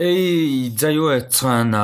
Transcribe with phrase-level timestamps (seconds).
[0.00, 1.74] Эй, за юу яцхан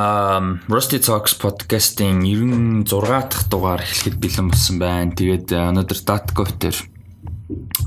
[0.71, 5.11] Rusty Talks podcast-ийн 96 дахь дугаар эхлэхэд бэлэн болсон байна.
[5.11, 6.79] Тэгээд өнөөдөр Datco дээр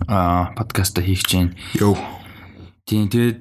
[0.04, 1.56] а подкаста хийх гэж байна.
[1.80, 1.96] Йоо.
[2.84, 3.40] Тийм тэгээд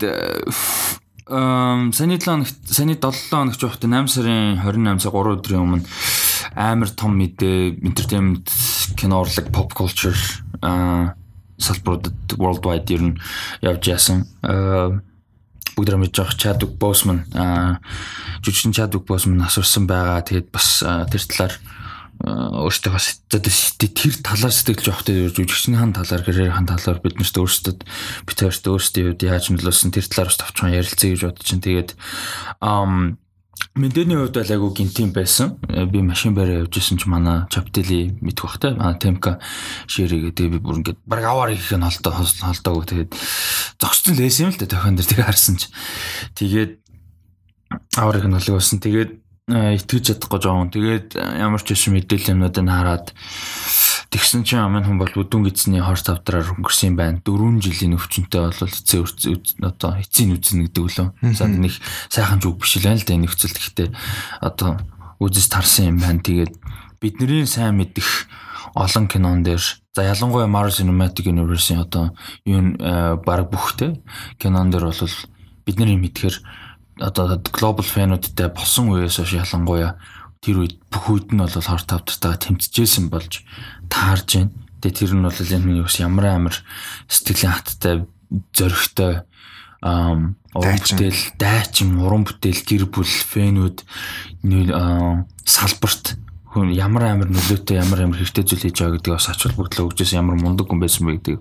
[1.27, 5.83] эм саяны 7 хоногт саяны 7 хоногч байхдаа 8 сарын 28 цаг 3 өдрийн өмнө
[6.55, 8.47] амар том мэдээ entertainment
[8.95, 10.15] кино урлаг pop culture
[10.63, 11.19] а
[11.59, 13.19] салбаруудад worldwide ер нь
[13.59, 14.23] явж яасан.
[14.39, 15.03] Аа
[15.77, 17.29] бүгд мэдж байгаа Chadwick Boseman
[18.41, 20.25] жүжигчин Chadwick Boseman асуурсан байгаа.
[20.25, 21.53] Тэгээд бас тэр талаар
[22.17, 23.45] өөртөө бас тэр
[24.25, 27.77] талаар сэтгэлж явахдаа жүжигчнийхэн талаар гэрээрхэн талаар бид нарт өөрсдөө
[28.25, 31.89] бид хоёрт өөрсдийн хувьд яаж нөлөөлсөн тэр талаар бас тавчхан ярилцъя гэж бодож чинь тэгээд
[33.77, 35.61] Мэдээний хувьд бол айгу гинтим байсан.
[35.69, 38.73] Э, би машин бариа явж исэн ч манай Чаптили мэдэх бах те.
[38.73, 39.37] Манай Темка
[39.85, 43.13] ширэгээ тэгээ би бүр ингээд баг аваар их нь холдоо холдоог тэгээд
[43.77, 45.69] зогссон лээсэн л да тохион дээр тэгээ харсан ч.
[46.33, 46.81] Тэгээд
[48.01, 48.81] аваар их нь холгоосон.
[48.81, 49.11] Тэгээд
[49.53, 50.73] э, итгэж чадахгүй жоон.
[50.73, 53.13] Тэгээд э, ямар ч юм мэдээлэл юмнуудыг хараад
[54.07, 57.19] Тэгсэн чинь амын хүн бол бүдүүн гидсний хор тавдраар өнгөрсөн байна.
[57.19, 59.03] 4 жилийн өвчнөд бол эцээ
[59.67, 61.07] одоо эцсийн үзнэ гэдэг лөө.
[61.35, 61.75] За нэг
[62.07, 63.89] сайхан зүг биш л байна л да нөхцөл гэхдээ
[64.39, 64.79] одоо
[65.19, 66.23] үзэж тарсан юм байна.
[66.23, 66.55] Тэгээд
[67.03, 68.31] бидний сайн мэдих
[68.75, 72.77] олон кинон дээр за ялангуяа Marvel Cinematic Universe-ийн одоо юу
[73.25, 73.99] баг бүхтэй
[74.39, 75.13] кинон дээр бол
[75.65, 76.35] бидний мэдхээр
[77.01, 79.97] одоо global fan-уудтай болсон үеэс хойш ялангуяа
[80.41, 83.41] тэр үед бүх үед нь бол хор тавтартайгаа тэмцэжсэн болж
[83.89, 84.53] таарж байна.
[84.81, 86.55] Тэгээ тэр нь бол энэ бас ямар амар
[87.09, 87.95] сэтгэлийн хаттай
[88.53, 89.13] зөрөгтэй
[89.81, 93.85] ам уран бүтээл дайчин уран бүтээл гэр бүл фэнүүд
[95.45, 96.17] салбарт
[96.51, 100.17] хүн ямар амар нөлөөтэй ямар амар хэрэгтэй зүйл хийж байгаа гэдэг бас ач холбогдлоо өгчээс
[100.17, 101.37] ямар мундаг хүн байсан бэ гэдэг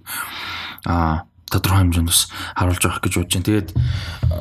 [0.85, 3.47] а тодорхой хэмжээнд бас харуулж авах гэж бодож байна.
[3.47, 3.69] Тэгээд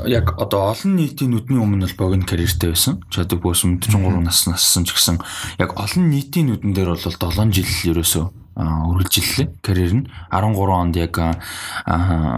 [0.09, 3.01] яг одоо олон нийтийн нүдний өмнө бол богино карьертэй байсан.
[3.13, 5.21] Чадвар бөөс 43 нас нассан ч гэсэн
[5.61, 11.13] яг олон нийтийн нүдэн дээр бол 7 жил ерөөсөө үргэлжиллээ карьер нь 13 онд яг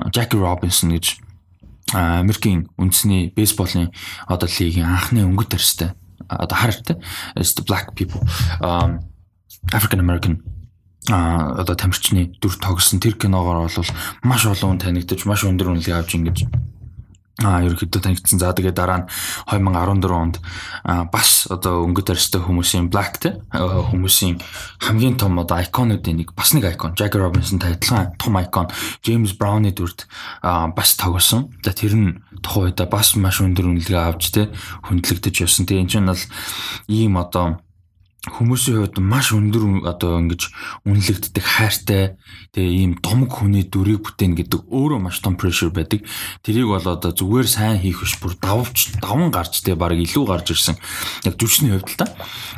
[0.10, 1.22] Jackie Robinson гэж
[1.94, 3.94] Америкийн үндэсний бейсболын
[4.28, 5.94] одоо лигийн анхны өнгөт тарьстай
[6.28, 6.98] одоо хартай
[7.64, 8.20] Black people
[9.72, 10.42] African American
[11.12, 13.92] а одоо тамирчны дүр тогсон тэр киногоор бол
[14.24, 16.38] маш олон хүн танигдаж маш өндөр үнэлгээ авч ингэж
[17.38, 18.42] а ерөөхдөө танигдсан.
[18.42, 19.10] За тэгээ дараа нь
[19.46, 20.42] 2014 онд
[21.14, 24.42] бас одоо өнгөт арьстай хүмүүсийн Black те хүмүүсийн
[24.82, 28.74] хамгийн том одоо icon-уудын нэг бас нэг icon Jackie Robinson адилхан том icon
[29.06, 30.10] James Brown-ы дүрд
[30.42, 31.54] бас тогсон.
[31.62, 34.50] За тэр нь тухайн үедээ бас маш өндөр үнэлгээ авч те
[34.90, 35.70] хөндлөгдөж явсан.
[35.70, 36.24] Тэгээ энэ чинь бол
[36.90, 37.62] ийм одоо
[38.28, 40.52] хүмүүсийн хувьд маш өндөр одоо ингэж
[40.84, 42.20] үнэлэгддэг хайртай
[42.52, 46.04] тэгээ ийм домог хүний дүрийг бүтээн гэдэг өөрөө маш том прешэр байдаг.
[46.44, 50.52] Тэрийг бол одоо зүгээр сайн хийх биш бүр даввч даван гарч тэгээ баг илүү гарч
[50.52, 50.76] ирсэн.
[51.24, 52.06] Яг жүжигчний хувьд л та.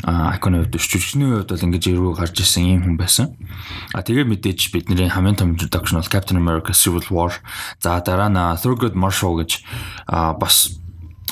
[0.03, 3.37] А айконы хувьд жүжигчний хувьд бол ингэж эргүү гарч ирсэн ийм хүн байсан.
[3.93, 7.33] А тэгээ мэдээж бидний хамгийн том introduction бол Captain America Civil War.
[7.79, 9.61] За дараа нь Thurgood Marshall гэж
[10.09, 10.79] бас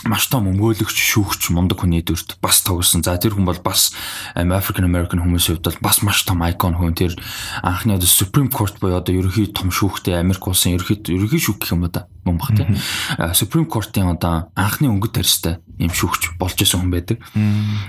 [0.07, 3.03] маш том өмгөөлөгч шүүгч мундаг хүний дүрт бас тоглосон.
[3.03, 3.91] За тэр хүн бол бас
[4.34, 6.95] African American хүмүүсийн хувьд бол бас маш том icon хүн.
[6.95, 7.13] Тэр
[7.62, 11.75] анхны одоо Supreme Court буюу одоо ерөнхий том шүүхтэй Америк улсын ерөнхий ерөнхий шүүх гэх
[11.75, 12.01] юм ба да.
[12.23, 12.79] Мөн бах тийм.
[13.35, 17.22] Supreme Court-ийн одоо анхны өнгөт тарьстай юм шүүгч болж исэн хүн байдаг.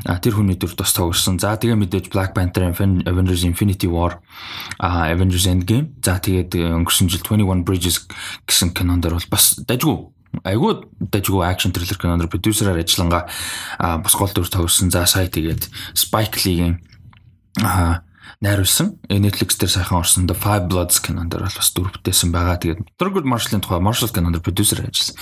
[0.05, 1.39] А тэр хүний дүрт бас тоглосон.
[1.39, 4.19] За тэгээ мэдээж Black Panther, Avengers Infinity War,
[4.78, 5.95] Avengers Endgame.
[6.03, 8.07] За тэгээд өнгөрсөн жил 21 Bridges
[8.47, 13.28] гэсэн кинон дээр бол бас дажгүй айгүй дажгүй акшн триллер киноноор продюсераар ажиллангаа
[13.78, 14.91] бас гол дүр тоглосон.
[14.91, 16.81] За сая тэгээд Spike Lee-гийн
[18.41, 18.99] найруулсан.
[19.11, 22.61] Netflix дээр сайхан орсон The Five Bloods кинонд бол бас дүр бүтээсэн байгаа.
[22.62, 25.19] Тэгээд Thurgood Marshall-ын тухай Marshall кинонд продюсер ажилласан.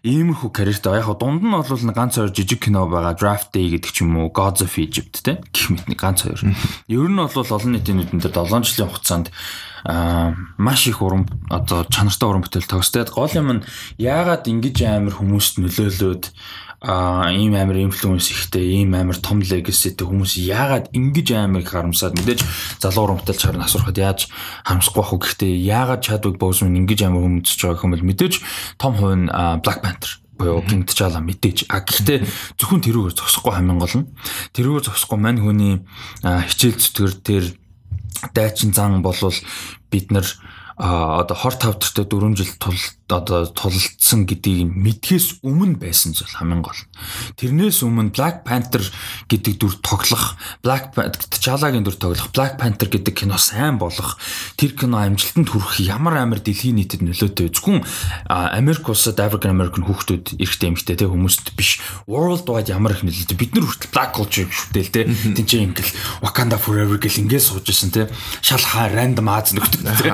[0.00, 0.96] Иймэрхүү карьертэй.
[0.96, 3.18] Яг дунд нь бол ганц хоёр жижиг кино байгаа.
[3.18, 6.40] Draft Day гэдэг ч юм уу, Gods of Egypt те гэх мэт нэг ганц хоёр.
[6.88, 12.28] Ер нь бол олон нийтийн нүдэнд 7 жилийн хугацаанд аа маш их уран одоо чанартай
[12.28, 13.04] уран бүтээл тогстой.
[13.04, 13.64] Гол юм нь
[13.98, 16.24] яагаад ингэж амар хүмүүст нөлөөлөөд
[16.80, 22.46] а ийм амар инфлюенс ихтэй ийм амар том легаситэй хүмүүс яагаад ингэж амар харамсаад мэдээж
[22.78, 24.30] залуу уран бүтээлч харин асуурахад яаж
[24.62, 28.34] харамсахгүй байх вэ гэхдээ яагаад Chadwick Boseman ингэж амар хүмүүжж байгаа юм бол мэдээж
[28.78, 29.26] том хувь нь
[29.58, 31.66] Black Panther буюу King T'Challa мэдээж.
[31.66, 32.22] А гэхдээ
[32.62, 34.08] зөвхөн тэрүүгээр зогсохгүй хамгийн гол нь.
[34.54, 35.82] Тэрүүгээр зогсохгүй мань хүний
[36.22, 37.46] хичээл зүтгэр дээр
[38.34, 39.34] дайчин зан болвол
[39.90, 40.26] бид нар
[40.78, 42.78] а одоо хор тавдартай 4 жил тул
[43.08, 46.78] одоо тулалдсан гэдгийг мэдхээс өмнө байсан зүйл хамгийн гол.
[47.40, 48.84] Тэрнээс өмнө Black Panther
[49.32, 54.20] гэдэг дүр тоглох, Black T'Challa-гийн дүр тоглох, Black Panther гэдэг кино сайн болох,
[54.60, 57.82] тэр кино амжилтанд хүрэх ямар амар дэлхийн нийтэд нөлөөтэй зөвхөн
[58.28, 63.40] Америк улсад African American хүүхдүүд эрэгтэй эмэгтэй те хүмүүст биш world wide ямар их нөлөөтэй.
[63.40, 67.88] Бид нар хүртэл Black culture шүтэл те тэнцээ ингээл Wakanda forever гэл ингээд сууж исэн
[67.88, 68.12] те
[68.44, 70.12] шал хаа random Аз нөхдөд те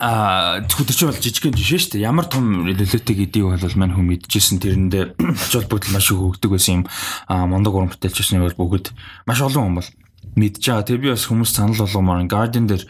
[0.00, 2.06] а чинь бол жижигхэн жишээ шүү дээ.
[2.06, 5.04] Ямар том нөлөөтэй гэдгийг бол мань хүн мэдчихсэн тэрэндээ
[5.42, 6.84] ач холбогдол маш их өгдөг байсан юм.
[7.26, 8.94] а мундаг уран бүтээлч усны бол бүгд
[9.26, 9.90] маш олон хүн бол
[10.38, 10.86] мэдж байгаа.
[10.86, 12.86] Тэг би бас хүмүүс санал болгомоор Guardian дээр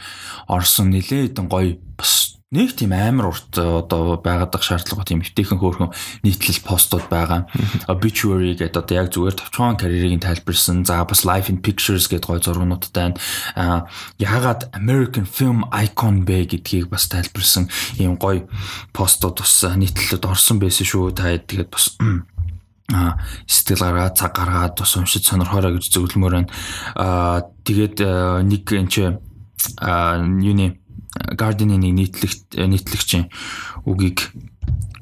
[0.52, 5.92] орсон нилээ хэдэн гоё бас нэг тийм амар урт одоо байгаадах шаардлага тийм өвтэйхэн хөөрхөн
[6.24, 7.44] нийтлэл постууд байгаа.
[7.92, 10.80] Obituary гэдэг одоо яг зүгээр товчхон карьерийг тайлбарсан.
[10.88, 13.84] За бас Life in Pictures гэдэг гой зургуудтай байна.
[14.16, 17.68] Яагаад American Film Icon бэ гэдгийг бас тайлбарсан
[18.00, 18.48] ийм гой
[18.96, 21.12] постууд бас нийтлэлд орсон байсан шүү.
[21.12, 22.00] Та тэгээд бас
[22.96, 26.48] а сэтгэл гаргаад цаг гаргаад бас уншиж сонирхоорой гэж зөвлөмөр байна.
[26.96, 28.00] А тэгээд
[28.48, 29.04] нэг энэ чи
[29.84, 30.80] а юуны
[31.14, 33.32] Guardian-ы нэг нийтлэгт нийтлэгчийн
[33.88, 34.28] үгийг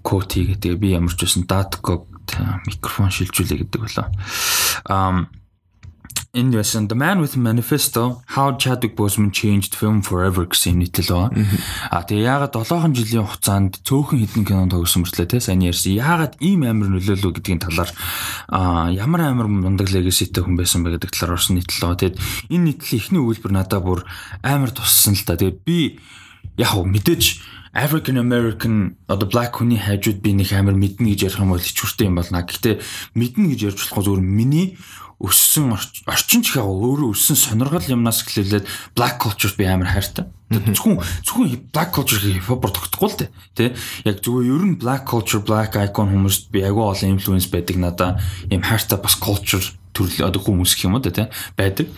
[0.07, 2.07] quote хийгээд би ямар ч байсан Datco
[2.67, 4.07] микрофон шилжүүлээ гэдэг болоо.
[4.87, 5.31] Um
[6.37, 11.49] энэ байсан The Man with Manifesto How Chadwick Boseman Changed Film Forever гэсэн нийтлэл байна.
[11.89, 15.97] А тэгээ яагаад 7 жилийн хугацаанд цөөхөн хідэн кинонд тогсон мөртлөө те сайн ярьсан.
[15.97, 17.91] Яагаад ийм амар нөлөөлөө гэдгийн талаар
[18.53, 22.01] а ямар амар мундаг legacyтэй хүн байсан бэ гэдэг талаар орсон нийтлэл байгаа.
[22.05, 22.21] Тэгэд
[22.53, 24.05] энэ нийтлэл ихний үйлбэр надад бүр
[24.45, 25.41] амар туссан л та.
[25.41, 25.97] Тэгээд би
[26.61, 31.53] яг мэдээж African American одоо black хүний хайжууд би нэг амар мэднэ гэж ярих юм
[31.53, 32.41] бол хичүүртэй юм болно.
[32.41, 32.81] Гэхдээ
[33.13, 34.81] мэднэ гэж ярьж болохгүй зөвөр миний
[35.17, 40.29] өссөн орчин ч яг өөрөө өссөн сонирхол юмнаас эхлээд black culture би амар хайртай.
[40.53, 43.33] Зөвхөн зөвхөн black culture хипхопор тогтохгүй л.
[43.57, 43.73] Тэ
[44.05, 48.21] яг зөвхөн ер нь black culture, black icon хүмүүст би агай олон influence байдаг надаа
[48.53, 49.65] юм хайртай бас culture
[49.97, 51.89] төрөл одоо хүмүүс гэх юм уу тэ байдаг.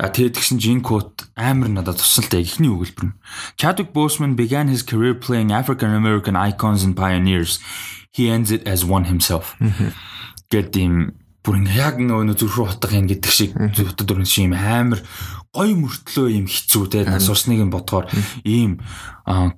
[0.00, 3.16] А тэгээд тэгсэн Jin Coat амар надад тусалтай ихний өгүүлбэр нь.
[3.60, 7.60] Chadwick Boseman began his career playing African American icons and pioneers.
[8.14, 9.60] He ends it as one himself.
[10.48, 10.72] Гэт
[11.40, 15.00] бүр ингээ яг нөгөө зүрх рүү хотох юм гэдэг шиг зөвхөн дөрөн шиг юм амар
[15.50, 17.02] гой мөртлөө юм хэцүү те.
[17.18, 18.06] Сурсныг нь бодгоор
[18.46, 18.78] ийм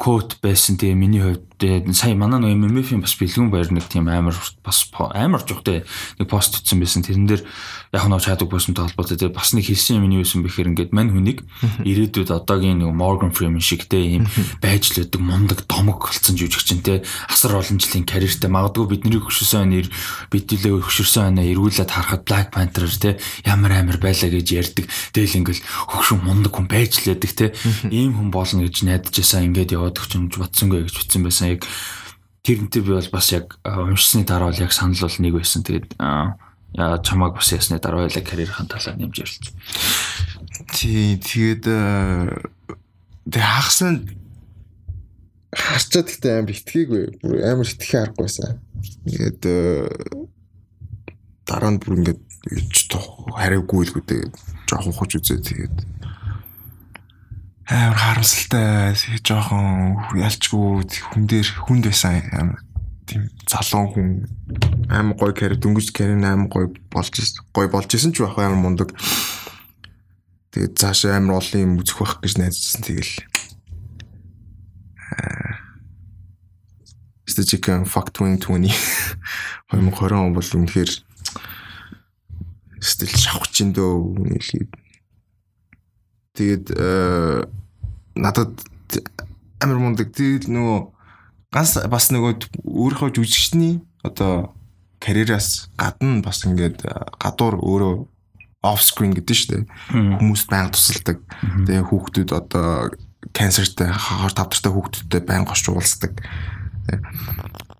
[0.00, 4.10] код байсан тэгээ миний хувьд Тэгээ сая манай нэг MMF-ийн бас бэлгүүн баяр нэг тийм
[4.10, 4.34] амар
[4.66, 4.82] бас
[5.14, 5.86] амар жухтай
[6.18, 7.06] нэг пост утсан байсан.
[7.06, 7.46] Тэрэн дээр
[7.94, 10.90] яг нэг чаддаг босонтой холбоотой тэгээ бас нэг хэлсэн юм нь юу юм бэхээр ингээд
[10.90, 11.46] мань хүнийг
[11.86, 14.26] ирээдүйд одоогийн нэг Morgan Freeman шиг те ийм
[14.58, 18.50] байж л байдаг мундаг домог болсон жүжигчин те асар олон жилийн карьертэй.
[18.50, 19.86] Магадгүй бидний хөшөрсөн нэр
[20.34, 24.90] бидүүлээ хөшөрсөн анаа эргүүлээд харахад Black Panther те ямар амар байлаа гэж ярьдаг.
[25.14, 27.46] Тэгэл ингээл хөгшин мундаг хүн байж л байдаг те.
[27.86, 31.68] Ийм хүн болно гэж найдаж байсан ингээд яваад өгч юм бодсонгүй гэж утсан байсан яг
[32.42, 35.62] тэрнтэй би бол бас яг уншсны дараа бол яг санал бол нэг байсан.
[35.62, 39.46] Тэгээд чамааг бас ясны дараа яг карьерийн талаар нэмж ярилц.
[40.72, 41.64] Тий, тэгээд
[43.28, 44.08] тэг хагасан
[45.52, 47.04] харчаад ихтэй амар итгээггүй.
[47.20, 48.58] Бүр амар итгэхээ харахгүйсэн.
[49.06, 49.40] Тэгээд
[51.46, 52.20] дараа нь бүр ингээд
[53.36, 54.22] хариугүй л гүдээ
[54.66, 55.76] жоохон хуж үзээ тэгээд
[57.70, 60.82] амар харамсалтай жоохон ялчгүй
[61.14, 62.60] хүн дээр хүнд байсан амар
[63.06, 64.08] тийм залуу хүн
[64.90, 67.14] амар гой карьер дөнгөж карьер амар гой болж
[67.54, 68.90] гой болж исэн ч байх амар мундаг.
[70.52, 73.14] Тэгээд цаашаа амар олон юм үзэх байх гэж найдажсэн тэгэл.
[77.30, 78.74] Стажикэн fuck 2020
[79.70, 80.90] 2020 он бол үнэхээр
[82.82, 84.81] стил шавхаж ин дөө үнэлээд
[86.32, 87.44] Тэгээд э,
[88.16, 88.56] надад
[89.60, 90.16] амар мундаг.
[90.16, 90.78] Тэгээд нөгөө
[91.52, 94.56] ганц бас нөгөө өөрийнхөө жүжигчний одоо
[94.96, 97.94] карьераас гадна бас ингээд э, гадуур өөрөө
[98.64, 99.62] off screen гэдэг шүү дээ.
[99.92, 101.20] Хүмүүст байнга тусалдаг.
[101.68, 102.88] Тэгээ хүүхдүүд одоо
[103.36, 106.16] канцертай хоор тавдартай хүүхдүүдтэй байнга очиж уулздаг.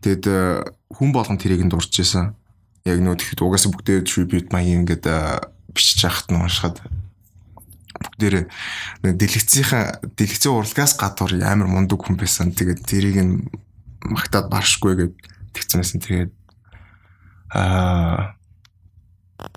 [0.05, 0.61] Тэгэд э,
[0.93, 2.37] хүн болгон тэрийг нь дурж исэн.
[2.85, 5.09] Яг нөө тэгэхэд угаасаа бүгдээ tribute маяг ингээд
[5.73, 6.85] бичиж яхад нь уншихад
[8.03, 8.37] бүгдээр
[9.03, 12.53] дэлгэцийнхаа дэлгэцийн урлагаас гадуур амар мундаг хүн байсан.
[12.53, 13.35] Тэгээд тэрийг нь
[14.05, 15.15] магтаад баршгүй гэд
[15.55, 16.01] тэгцэнэсэн.
[16.03, 16.33] Тэгээд
[17.55, 18.35] аа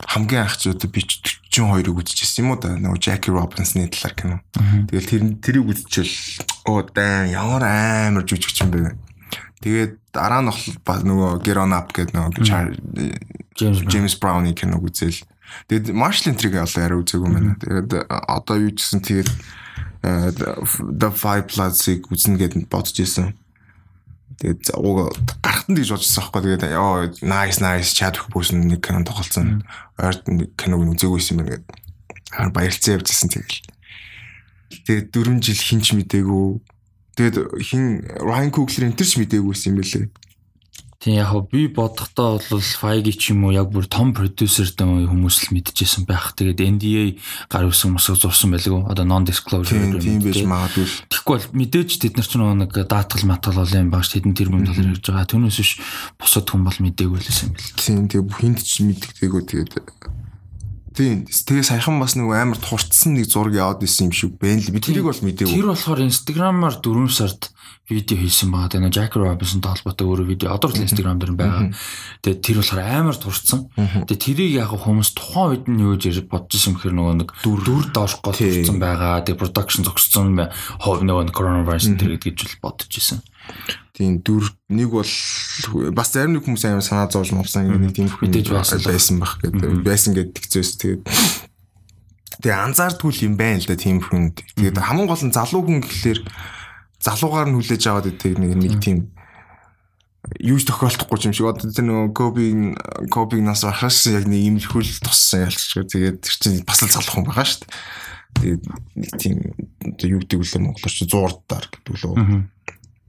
[0.07, 4.37] хамгийн одоо би 42-ыг үзчихсэн юм уу да нөгөө Jackie Robinson-ы талаар кино.
[4.89, 8.97] Тэгэл тэр тэрийг үзчихэл оо дан ямар амар жүжигч юм бэ.
[9.61, 12.33] Тэгээд дараа нь нөгөө Get On Up гэдэг нөгөө
[13.87, 15.21] James Brown-ы киног үзэл
[15.67, 17.55] Тэгээд Marshall Entry-г олон арай үзээгүй байна.
[17.61, 19.29] Тэгээд одоо юу гэсэн тэгээд
[20.03, 20.31] э,
[20.79, 23.33] The Five Bloods-ыг үзнэ гэдээ бодож исэн.
[24.41, 26.59] Тэгээд уг гарахт нь гэж бодчихсон байхгүй.
[26.59, 29.63] Тэгээд ёо nice nice Chadwick Boseman нэг кинон тоглолцсон.
[29.95, 30.27] Ойрт
[30.59, 31.65] киног нь үзээгүйсэн юм гээд
[32.35, 33.63] хаар баярлцсан явжсэн тэгэл.
[34.85, 36.45] Тэгээд 4 жил хинч мдээгүй.
[37.15, 40.05] Тэгээд хин Ryan Coogler энэ ч мдээгүйсэн юм бэлээ.
[41.05, 45.53] Тийм яг би бодохдоо бол Feige ч юм уу яг бүр том продюсертэй хүмүүс л
[45.53, 46.33] мэдчихсэн байх.
[46.33, 48.89] Тэгээд NDA гар үсэн мосог зурсан байлгүй.
[48.89, 50.89] Одоо non disclosure Тийм тийм байж магадгүй.
[51.13, 54.97] Тэгэхгүй бол мэдээж тэд нар ч нэг даатгал матгал бол юм багш тэдэн тэрбум доллар
[54.97, 55.29] хийж байгаа.
[55.29, 55.71] Түүнээс биш
[56.17, 57.69] бусад хүн бол мдээгүй л юм бэл.
[57.77, 59.73] Тийм тэгээ хинт ч мэддэгтэйгөө тэгээд
[60.95, 61.27] Тийм.
[61.27, 64.71] Тэгээ саяхан бас нэг амар турцсан нэг зураг яваад исэн юм шиг байна л.
[64.71, 65.51] Би тэрийг бол мэдээгүй.
[65.51, 67.51] Тэр болохоор Instagram-аар 4 сард
[67.89, 68.69] видео хийсэн байгаа.
[68.73, 71.69] Тэгээ Jack Robinson-тай холбоотой өөрөө видео одоо л Instagram дээр байгаа.
[72.25, 73.69] Тэгээ тэр болохоор амар турцсан.
[73.77, 77.59] Тэгээ тэрийг яг хүмүүс тухайн үед нь юу гэж бодож исэн бэхэр нөгөө нэг дүр
[77.61, 79.21] дүр доош гол турцсан байгаа.
[79.21, 80.33] Тэгээ production зогссон
[80.81, 83.21] хов нөгөө coronavirus тэр гэж л бодож исэн.
[83.93, 85.13] Тийм дүр нэг бол
[85.93, 90.17] бас зарим нэг хүмүүс амар санаа зовж мовсан нэг тийм мэдээж байсан байх гэдэг байсан
[90.17, 91.01] гэдэг тэгзээс тэгээд
[92.41, 94.43] Тэгээ анзаардгүй юм байна л да тийм хүнд.
[94.59, 96.19] Тэгээд хамгийн гол нь залуу хүн гэхлээр
[97.05, 99.13] залуугаар нь хүлээж аваад байдаг нэг нэг тийм
[100.41, 101.45] юу ч тохиолдохгүй юм шиг.
[101.45, 102.45] Одоо тэр нөгөө Коби
[103.13, 105.85] Коби нас ахаас яг нэг юм хөл туссан ялчгаа.
[105.85, 107.73] Тэгээд тэр чинь бас л залуухан байгаа шүү дээ.
[108.35, 108.63] Тэгээд
[108.97, 109.35] нэг тийм
[110.01, 112.15] юу гэдэг үлээ монголч зуурдаар гэдэг лөө.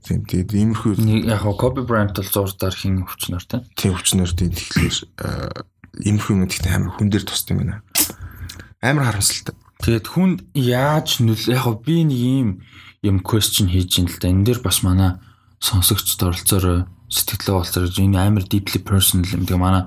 [0.05, 0.93] Тийм тэгээд иймэрхүү
[1.25, 3.43] яг Коби Брайант бол зуурдаар хин өвчнөр.
[3.75, 4.97] Тийм өвчнөр тийм тэгэхээр
[6.05, 7.81] иймэрхүү юм гэхдээ амар хүн дээр тусд юм байна.
[8.79, 9.57] Амар харамсалтай.
[9.81, 12.49] Тэгээд хүн яаж нөл яг би нэг юм
[13.03, 14.29] юм question хийж ин л да.
[14.29, 15.17] Энэ дээр бас манай
[15.59, 19.45] сонсогчд оролцоорой сэтгэлээ болцоор энэ амар deeply personal юм.
[19.45, 19.83] Тэгээ манай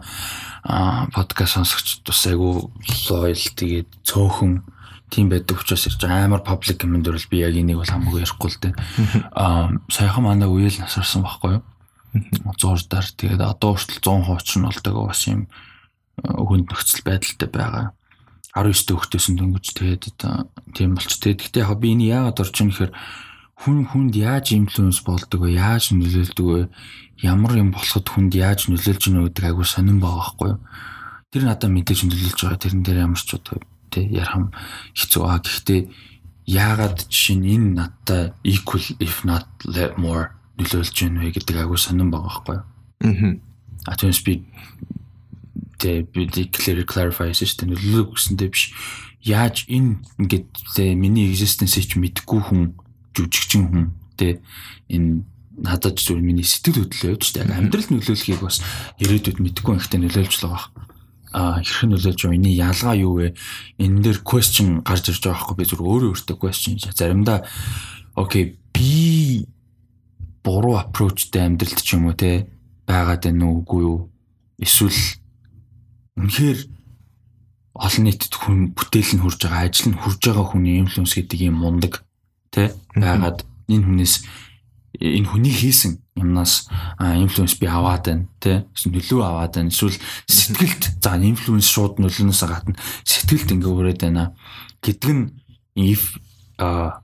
[1.12, 2.70] подкаст сонсогчд бас айгу
[3.08, 4.64] loyal тэгээд цөөхөн
[5.10, 8.50] тийм байдаг учраас ирж байгаа амар public дээр бол би яг энийг бол хамаагүй ярихгүй
[8.50, 8.74] л дээ.
[9.36, 11.62] Аа саяхан манай үеэл насарсан байхгүй юу?
[12.60, 15.50] Зурдаар тэгээд одоо хүртэл 100 хууч нь болдог бас юм
[16.24, 17.86] хүнд нөхцөл байдалтай байгаа.
[18.54, 20.02] 19 дэх дөнгөж тэгээд
[20.74, 22.92] тийм болч тэгээд гэхдээ яг би энэ яагаад орж ийн гэхээр
[23.60, 25.60] хүн хүнд яаж инфлюенс болдог вэ?
[25.60, 26.62] Яаж нөлөөлдөг вэ?
[27.20, 30.60] Ямар юм болоход хүнд яаж нөлөөлж ийнө гэдэг айгуу сонирн байгаа байхгүй юу?
[31.28, 32.56] Тэр надад мэдээж нөлөөлж байгаа.
[32.64, 33.60] Тэрэн дээр ямар ч удаа
[33.92, 34.48] тий ярхам
[34.96, 35.44] хэцүү аа.
[35.44, 35.80] Гэхдээ
[36.48, 39.44] яагаад жишээ нь энэ надтай equal if not
[40.00, 42.64] more нөлөөлж ийн вэ гэдэг айгуу сонирн байгаа байхгүй юу?
[43.04, 43.92] Аа.
[43.92, 44.40] А түүнээс би
[45.80, 48.76] тэ би declare clarify system нөлөөлөг гэсэндээ биш.
[49.24, 52.76] Яаж энэ ингээд тэ миний existence-ийг мэдгүй хүн
[53.16, 53.84] жүжигчин хүн
[54.20, 54.44] тэ
[54.92, 55.24] энэ
[55.60, 58.60] надад зүгээр миний сэтгэл хөдлөлөө явж тэ амьдрал нөлөөлөхийг бас
[59.00, 60.90] ирээдүйд мэдгүй ихтэй нөлөөлж л байгаа
[61.30, 62.38] а хэрхэн нөлөөлж байгаа?
[62.38, 63.28] Энэ ялгаа юу вэ?
[63.78, 65.56] Энэ дээр question гарч ирж байгаа байхгүй.
[65.56, 67.46] Би зүгээр өөрөө өөртөө question заримдаа
[68.18, 69.46] окей би
[70.42, 72.50] буруу approachтэй амьдралд ч юм уу те
[72.86, 73.62] байгаад байна уу?
[73.62, 73.98] Үгүй юу?
[74.58, 74.98] Эсвэл
[76.20, 76.58] үнэхээр
[77.80, 81.64] олон нийтэд хүн бүтээл нь хурж байгаа, ажил нь хурж байгаа хүний инфлюенс гэдэг юм
[81.64, 82.04] мундаг
[82.52, 84.14] тий байгаад энэ хүнээс
[85.00, 89.70] энэ хүний хийсэн юмнаас инфлюенс би аваад байна тий нөлөө аваад байна.
[89.70, 89.96] Эсвэл
[90.26, 94.34] сэтгэлд за инфлюенс шууд нөлөөнөөс гадна сэтгэлд ингээ өрөөд байна.
[94.82, 95.24] Гэдэг нь
[95.78, 96.18] if
[96.58, 97.00] uh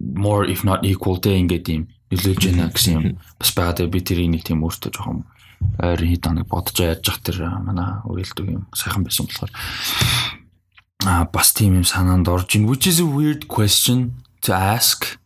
[0.00, 3.04] more if not equal day ингээд юм нөлөөлж байна гэсэн юм.
[3.38, 5.24] Бас байгаад би тэрийг нэг тийм өөртөө жоохон
[5.78, 9.52] ойрын хэд хоног бодож яаж явах тэр манай уйлдаг юм сайхан байсан болохоор.
[11.04, 15.18] А бас тийм юм санаанд орж ин which is a weird question to ask.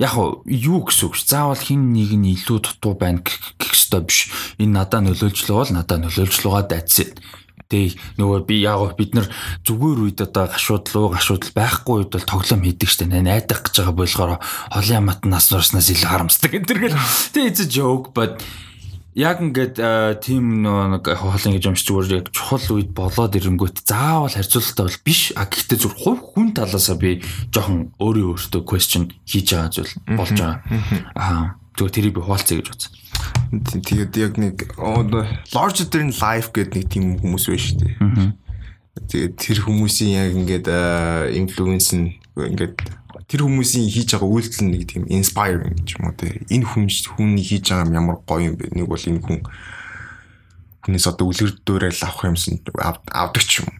[0.00, 4.32] Яг юу гэсэн үг заавал хин нэг нь илүү дутуу байна гэх ёстой биш.
[4.56, 7.20] Энэ надад нөлөөлж л бол надад нөлөөлж л байгаа it.
[7.68, 9.28] Тэг нөгөө би яг бид нар
[9.64, 14.32] зүгээр үед одоо гашуудлуу гашуудл байхгүй үед бол тоглоом хийдэг штэ найдах гэж байгаа болохоор
[14.72, 17.00] холын мат нас нурснаас илүү харамсдаг энэ төр гэл.
[17.32, 18.44] Тэг it's a joke but
[19.14, 19.76] яг ингээд
[20.24, 25.32] тийм нэг хоолын гэж юмш зүгээр яг чухал үед болоод ирэнгүүт заавал харьцуулалтаа бол биш.
[25.36, 27.20] А гэхдээ зүр хувь хүн талаасаа би
[27.52, 30.58] жоохон өөрөө өөртөө question хийж байгаа зүйл болж байгаа.
[31.16, 32.92] Аа зүгээр тэрийг би хуалцъя гэж бодсон.
[33.84, 34.56] Тэгээд яг нэг
[35.52, 37.96] larger than life гэдэг нэг тийм хүмүүс байна шүү дээ
[38.92, 40.66] тэгээд тэр хүмүүсийн яг ингээд
[41.32, 42.76] influence нь ингээд
[43.28, 47.44] тэр хүмүүсийн хийж байгаа үйлдэл нэг тийм inspiring гэж юм уу те энэ хүн хүний
[47.44, 49.40] хийж байгаа юм ямар гоё юм бэ нэг бол энэ хүн
[50.82, 52.58] хүнээс одоо үлгэрдүүрэл авах юмсан
[53.12, 53.70] авдаг ч юм.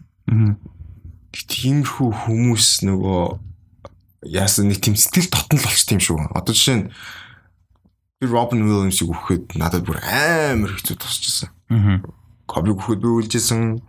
[1.33, 3.23] Тиймэрхүү хүмүүс нөгөө
[4.29, 6.31] яасан нэг тийм сэтгэл дотнол болч тийм шүү.
[6.31, 6.85] Одоо жишээ нь
[8.21, 11.51] би Робин Уильямсыг өгөхөд надад бүр амар хэцүү тусчихсан.
[11.67, 11.99] Аа.
[12.47, 13.83] Кобиг өгөхөд би үлжсэн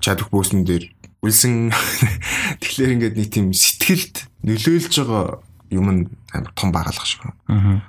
[0.00, 0.88] Чадвар бөөсөн дээр
[1.18, 1.74] үлсэн
[2.62, 5.42] тэгэхээр ингээд нэг тийм сэтгэлд нөлөөлж байгаа
[5.74, 7.26] юм нь амар том байгалах шиг.
[7.50, 7.82] Аа.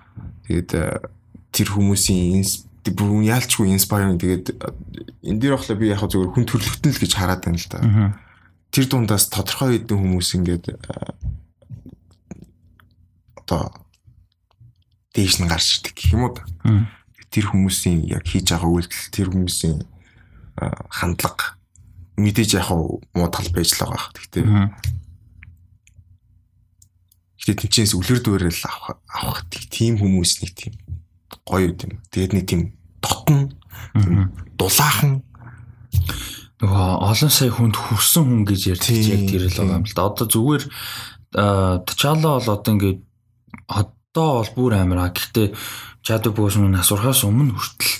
[0.49, 0.97] Тэгээд э,
[1.53, 2.41] тэр хүмүүсийн
[2.89, 4.73] бүр яалчгүй inspiring тэгээд э,
[5.29, 7.79] энэ дээр болохоор би яг зөвхөн хүн төрлөختөн л гэж хараад байна л да.
[7.85, 8.09] Аа.
[8.73, 10.77] Тэр дундаас тодорхой хэдэн хүмүүс ингээд э,
[13.45, 13.69] одоо
[15.13, 16.43] дээш нь гарч ирдэг гэх юм уу да.
[16.65, 16.89] Аа.
[17.29, 19.85] Тэр хүмүүсийн яг хийж байгаа үйлдэл тэр хүмүүсийн
[20.89, 21.58] хандлага
[22.19, 24.11] мэдээж яг муу тал байж л байгаа.
[24.11, 24.45] Гэхдээ.
[27.39, 30.73] Гэтэ тэнцээс үлэр дүүрэл авах авах тийм хүмүүс нэг тийм
[31.47, 32.03] гоё юм.
[32.11, 32.61] Тэгээд нэг тийм
[32.99, 33.55] дотн
[34.59, 35.23] дулаахан
[36.59, 40.11] Нөгөө олон сая хүнд хүрсэн хүн гэж ярьдаг яг тэр л байгаа юм л да.
[40.11, 40.63] Одоо зүгээр
[41.87, 42.99] Тачала бол одоо ингээд
[43.71, 45.15] одоо бол бүр амар аа.
[45.15, 45.55] Гэхдээ
[46.03, 47.95] Чаду Босмын асуурхаас өмнө хүртэл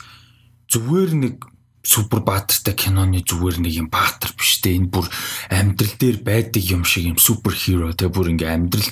[0.76, 1.36] зүгээр нэг
[1.84, 5.08] супер баатартай киноны зүгээр нэг юм баатар биш те энэ бүр
[5.50, 8.90] амьдрал дээр байдаг юм шиг юм супер хиро те бүр ингээ амьдрал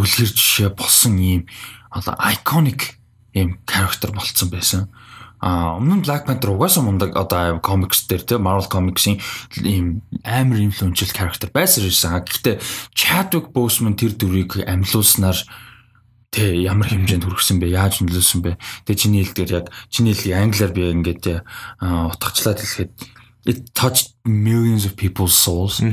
[0.00, 1.42] үлгэр жишээ болсон юм
[1.92, 2.96] одоо iconic
[3.36, 4.88] юм character болцсон байсан.
[5.42, 9.18] А өмнө нь Black Panther угаасаа мундаг одоо комикс дээр те Marvel Comics-ийн
[9.66, 12.22] ийм амар influential character байсан байсан.
[12.22, 12.62] Гэхдээ
[12.94, 15.34] Chadwick Boseman тэр дүрийг амьлуулснаар
[16.32, 17.76] Тэ ямар хэмжээнд хүргэсэн бэ?
[17.76, 18.56] Яаж нөлөөлсөн бэ?
[18.88, 21.44] Тэгээ чиний хэлдгээр яг чиний хэлийг англиар би ингээд
[21.84, 22.92] аа, утгачлаад хэлэхэд
[23.44, 25.84] it touched millions of people's souls.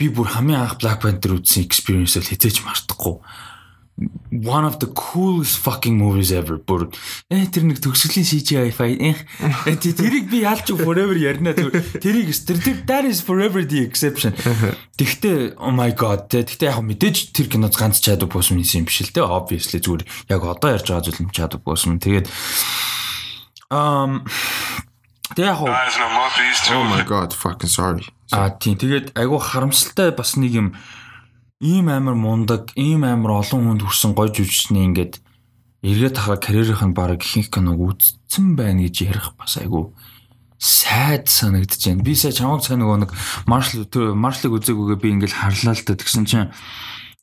[0.00, 3.20] Би бүр хамгийн анх Black Panther үзсэн experience-ийг хизээч мартахгүй.
[4.32, 6.56] One of the coolest fucking movies ever.
[6.56, 6.88] Бүр
[7.28, 11.68] э тэр нэг төгсгөлийн CGI fight э тэ- тэрийг би яалч forever ярина тэр
[12.00, 12.56] тэрийг тэр
[12.88, 14.32] that is forever the exception.
[14.96, 19.04] Тэгтээ oh my god тэ тэгтээ яг мэдээж тэр киноц ганц чаддаг хийсэн юм биш
[19.04, 20.02] л тэ obviously зүгээр
[20.32, 22.00] яг одоо ярьж байгаа зүйл нь чаддаг босм.
[22.00, 22.24] Тэгээд
[23.68, 24.24] um
[25.36, 25.60] тэг яг.
[25.60, 28.08] Oh my god fucking sorry.
[28.32, 30.68] А тийм тэгээд айгүй харамсалтай бас нэг юм
[31.60, 35.20] ийм амар мундаг, ийм амар олон хүнд хүрсэн гой жүжигчний ингээд
[35.84, 39.92] эргээд хараа карьерийнх нь баг ихэнх киног үзсэн байна гэж ярих бас айгүй
[40.60, 42.04] сайд санагдаж байна.
[42.04, 43.12] Би сая чамаг цаа нэг
[43.88, 46.52] тэр Marshall-ыг үзээгүйгээ би ингээд харлаа л та тэгсэн чинь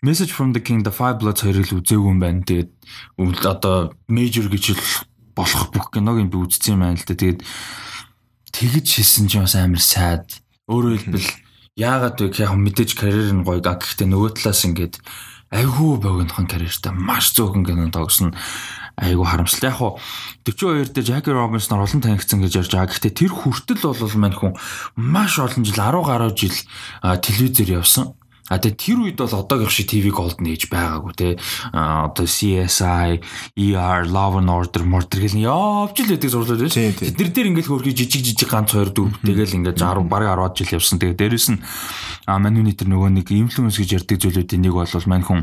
[0.01, 2.41] Message from the King the Five Bloods хоёрыг л үзээгүй юм байна.
[2.41, 2.69] Тэгээд
[3.45, 4.77] одоо major гэж
[5.37, 7.13] болох бүх киног юм би үзсэн юм байна л да.
[7.13, 7.41] Тэгээд
[8.53, 10.41] тэгэж хэлсэн чинь бас амар сайд.
[10.69, 11.29] Өөрөөр хэлбэл
[11.77, 14.97] яагаад вэ яг мэдээж карьер нь гоё га гэхдээ нөгөө талаас ингээд
[15.53, 18.33] айгүй богинохон карьертай маш зөөхөн кино тогсно
[18.97, 20.01] айгүй харамсалтай яг хуу
[20.41, 22.89] 42 дээр Jackie Robinson олон танигдсан гэж ярьж байгаа.
[22.89, 24.57] Гэхдээ тэр хүртэл бол мань хүн
[24.97, 26.57] маш олон жил 10 гаруй жил
[27.05, 28.16] телевизээр явсан.
[28.47, 31.29] А тэгээ тэр үед бол одоогийн шиг TV Golden Age байгаагүй те.
[31.75, 33.19] А, одоо CSI,
[33.59, 36.71] ER, Law and Order, Murder гэл явж л байдаг.
[36.71, 37.11] Тийм, тийм.
[37.11, 40.79] Тэднэр дээр ингээд хөрхий жижиг жижиг ганц хоёр дөрв тэгэл ингээд 10 бараг 10 жил
[40.79, 40.99] явсан.
[40.99, 41.59] Тэгээ дээрэс нь
[42.23, 45.41] а манүний тэр нөгөө нэг инфлюенс гэж ярьдаг зүйлүүдийн нэг бол мань хүн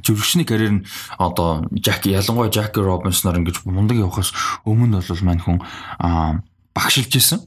[0.00, 0.86] жүргшний карьер нь
[1.18, 4.32] одоо Жак ялангуяа Жаки Робинсноор ингэж мундаг явахаас
[4.64, 5.58] өмнө бол мань хүн
[5.98, 6.40] а,
[6.74, 7.40] багшилж исэн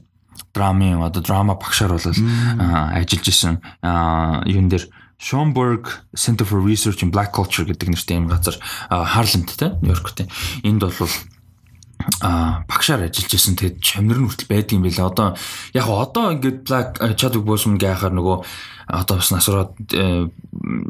[0.56, 3.60] драмын одоо драма багшаар бол ажиллаж исэн
[4.48, 4.88] юун дээр?
[5.18, 10.28] Schomburg Center for Research in Black Culture гэдэг нэртэй юм газар Харлемд те Нью-Йорк те.
[10.60, 11.08] Энд бол
[12.20, 15.08] а багшаар ажиллаж исэн тэгэд чамнэр нь хүртэл байдаг юм билээ.
[15.08, 15.36] Одоо
[15.72, 18.36] яг одоо ингээд Black э, Chadwick Boseman гэхаар нөгөө
[18.92, 20.28] одоо бас насраад э,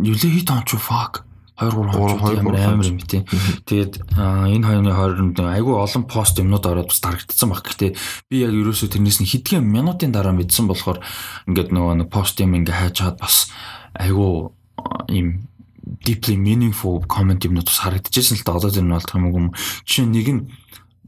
[0.02, 1.22] юулээ хит он ч fuck
[1.56, 3.24] 2 3 Гурав, хоног амар амар юм тий.
[3.64, 7.64] Тэгээд энэ хоёрын хооронд айгүй олон пост юмнууд ороод бас дарагдсан баг.
[7.64, 7.96] Гэтэ
[8.28, 11.00] би яг ерөөсөө тэрнээс нь хэдхэн минутын дараа мэдсэн болохоор
[11.48, 13.48] ингээд нөгөө нэг пост юм ингээ хайж чад бас
[13.96, 14.52] айгүй
[15.08, 15.48] ийм
[16.04, 19.56] deeply meaningful comment юмнууд бас харагдчихсэн л да одоо тэр нь бол хамаагүй юм.
[19.88, 20.42] Жишээ нэг нь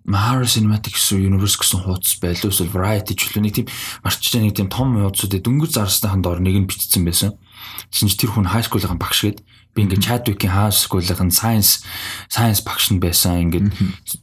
[0.09, 3.69] Mahara Cinematics Universe гэсэн хуудас байлаа эсвэл Variety ч үлээ нэг тийм
[4.01, 7.37] марчтай нэг тийм том хуудасууд дөнгөж зарсныхан доор нэг нь бичсэн байсан.
[7.93, 9.45] Чи тэр хүн high school-ын багш гээд
[9.79, 11.87] би ингээд Chadwick-ийн high school-ын science
[12.27, 13.47] science багш нь байсан.
[13.47, 13.71] Ингээд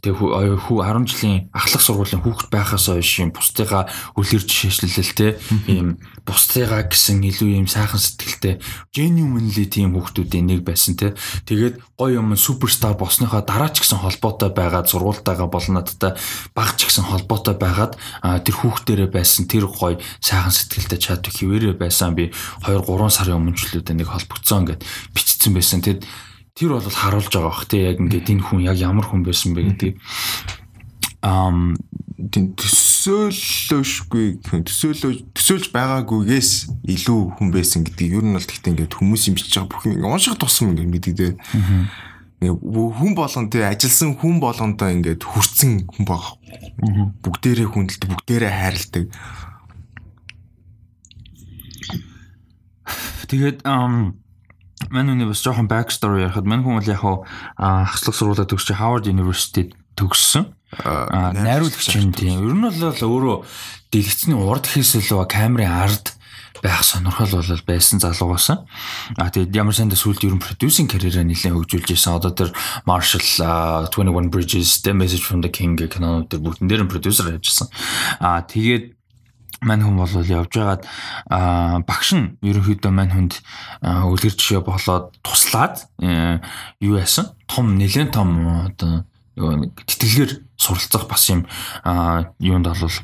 [0.03, 3.87] тэг хүү хүү 10 жилийн ахлах сургуулийн хүүхэд байхаас хойш юм бусдыгаа
[4.19, 5.27] үлгэр жишээчлэлэл те.
[5.71, 8.59] Ийм бусдыгаа гэсэн илүү ийм сайхан сэтгэлтэй
[8.91, 11.15] genuinely тийм хүүхдүүдийн нэг байсан те.
[11.47, 16.17] Тэгээд гоё юм суперстар болсныхаа дараа ч гэсэн холбоотой байгаад сургуультайгаа болнодтой
[16.57, 17.95] баг ч гэсэн холбоотой байгаад
[18.41, 22.17] тэр хүүхдэрээ байсан тэр гоё сайхан сэтгэлтэй Chadwick хിവэрэ байсан.
[22.17, 22.33] Би
[22.65, 24.65] 2 3 сарын өмнө ч лүүдээ нэг холбогдсон.
[24.65, 24.81] Гэд
[25.13, 25.85] бичсэн байсан.
[25.85, 26.01] Тэгэд
[26.55, 29.75] тэр бол харуулж байгаа бах те яг ингээд энэ хүн яг ямар хүн байсан бэ
[29.75, 29.93] гэдэг.
[31.21, 31.75] Ам
[32.15, 36.51] тийм төсөөлөшгүй төсөөлөө төсөөлж байгаагүйгээс
[36.87, 40.39] илүү хүн байсан гэдэг ер нь бол гэхдээ ингээд хүмүүсийн бичиж байгаа бүх ингээд унших
[40.39, 41.35] тусам ингээд мэддэг.
[42.39, 46.39] Ингээд хүн болгон тий ажилсан хүн болгондоо ингээд хүрсэн хүн баг.
[47.19, 49.05] Бүгдээрээ хүндэлдэг, бүгдээрээ хайрладаг.
[53.27, 53.59] Тэгээд
[54.91, 57.03] мань үний бас жоохон back story ярихад мань хүн бол яг
[57.57, 60.51] ахслах сургуулаа төгсч Harvard University төгссөн.
[60.83, 62.43] Найруулагч юм тийм.
[62.43, 63.37] Ер нь бол өөрөө
[63.91, 66.15] дэлгэцний урд хийсэл камерын ард
[66.63, 68.49] байх сонирхол бол байсан залуугаас.
[69.17, 72.17] А тэгээд ямар санда сүүлд ер нь продюсинг карьераа нэлээд хөгжүүлж исэн.
[72.17, 72.49] Одоо тэр
[72.83, 73.23] Marshall
[73.87, 77.69] 21 Bridges, The Message from the King кинонууд тэр бүгдэн дээр нь продюсер ажилласан.
[78.19, 78.97] А тэгээд
[79.65, 80.83] мань хүн бол явж байгаад
[81.89, 83.33] багш нь ерөнхийдөө мань хүнд
[83.83, 85.89] үлгэр жишээ болоод туслаад
[86.79, 87.33] юу яасан?
[87.49, 88.29] Том нэлээд том
[88.69, 89.03] одоо
[89.35, 91.43] нэг тэтгэлгээр суралцах бас юм
[92.39, 92.95] юунд бол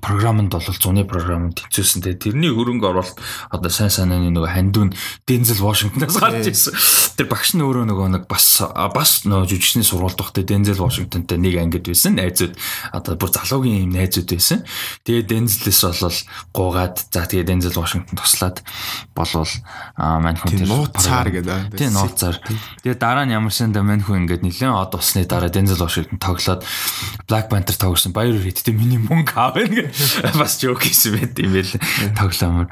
[0.00, 1.82] програмд бол зуны програмд те
[2.14, 3.18] тэрний хөрөнгө оруулалт
[3.50, 4.92] одоо сайн санааны нөгөө хандуун
[5.26, 6.76] Дензел Вашингтонаас гарч ирсэн.
[7.16, 8.60] Тэр багш нь өөрөө нөгөө нэг бас
[8.92, 12.54] бас нөгөө жүжигчний сургуульд багтай Дензел Вашингтонтай нэг ангид байсан найзууд
[12.92, 14.64] одоо бүр залуугийн юм найзууд байсан.
[15.08, 16.18] Тэгээ Дензелээс бол
[16.52, 18.60] гуугаад за тэгээ Дензел Вашингтон туслаад
[19.16, 19.52] болвол
[19.96, 21.78] мань хүн тэр нууцаар гэдэг.
[21.78, 22.36] Тийм нууцаар.
[22.84, 26.64] Тэгээ дараа нь ямар санда мань хүн ингээд нэлээд од усны дараа Дензел Вашингтон тоглоод
[27.24, 29.69] Black Panther тоглосон баяр хэдтэй миний мөнгө гэх
[30.40, 31.72] бас жоок хийсэн байт юм байл
[32.18, 32.68] тоглоомор.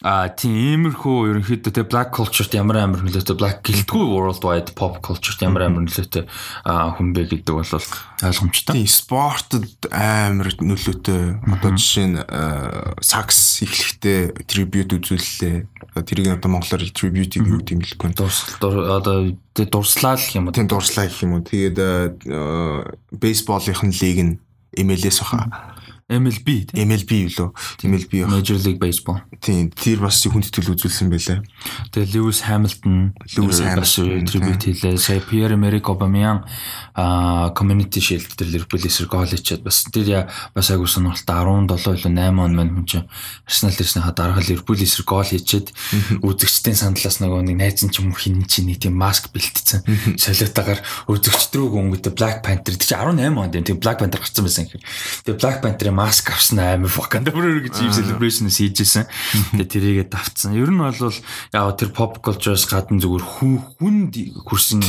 [0.00, 5.44] А тийм иймэрхүү ерөнхийдөө те black culture-т ямар амар нөлөөтэй black гэлтгүй worldwide pop culture-т
[5.44, 6.24] ямар амар нөлөөтэй
[6.64, 8.80] хүн бэ гэдэг бол ойлгомжтой.
[8.80, 11.44] Тийм спортод амар нөлөөтэй.
[11.44, 12.18] Одоо жишээ нь
[13.04, 15.68] сакс эхлэхдээ tribute үзүүллээ.
[16.00, 18.16] Тэрийг одоо монголоор tribute юу гэдэг юм хэлэхгүй.
[18.16, 18.56] Дурсал
[18.88, 20.56] одоо дурслаа гэх юм уу?
[20.56, 21.44] Тийм дурслаа гэх юм уу.
[21.44, 22.24] Тэгээд
[23.20, 24.40] бейсболын лиг нь
[24.80, 25.76] MLS баха
[26.10, 27.54] MLB MLB юу
[27.86, 29.22] MLB Major League Baseball.
[29.38, 31.40] Тийм тэр бас хүнд төлөв үзүүлсэн байлаа.
[31.94, 34.98] Тэгээ Lewis Hamilton Lewis Hamilton tribute хийлээ.
[34.98, 36.42] Сая Pierre-Emerick Aubameyang
[36.98, 41.70] а community shield дээр Liverpool-ээс гол хийчихэд бас тэр бас айгуу сонирхолтой.
[41.70, 43.06] 17 или 8 он маань хүн чинь
[43.46, 45.70] Arsenal дээрснийхаа дараах Liverpool-ээс гол хийчихэд
[46.26, 49.86] үзэгчдийн сандлаас нөгөө нэг найз нь ч юм уу хин чинь нэг тийм маск бэлтцсэн.
[50.18, 54.84] Солиотойгоор үзэгчд рүү өнгөтэй Black Panther тийм 18 онд тийм Black Panther гарсан байсан гэхээр.
[55.24, 59.04] Тэгээ Black Panther-ийн маск авсан амар fucking бүр гэж юм celebration хийжсэн
[59.52, 64.14] тэгээ тэрийгээ давцсан ер нь бол яг тэр pop culture-с гадна зүгээр хүн хүнд
[64.48, 64.80] хүрсэн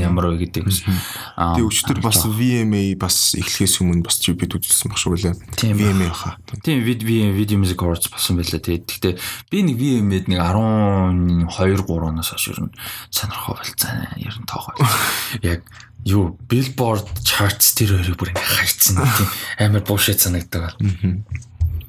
[0.00, 5.18] ямар вэ гэдэг Тэгээ өчтөр бас VMA бас эхлэхээс өмнө бас tribute үзүүлсэн баг шүү
[5.18, 5.34] лээ.
[5.58, 6.38] VMA баха.
[6.62, 8.62] Тийм video video music awards болсон байлаа.
[8.62, 9.14] Тэгээ гэхдээ
[9.50, 12.74] би нэг VMA-д нэг 12 3 оноос хойш ер нь
[13.10, 14.06] сонирхоо болцсон.
[14.16, 14.78] Ер нь тоогоо.
[15.42, 15.66] Яг
[16.04, 20.76] юу Billboard charts тэр хоёрыг бүр ингээ хайцсан тийм амар буушаа санагддаг.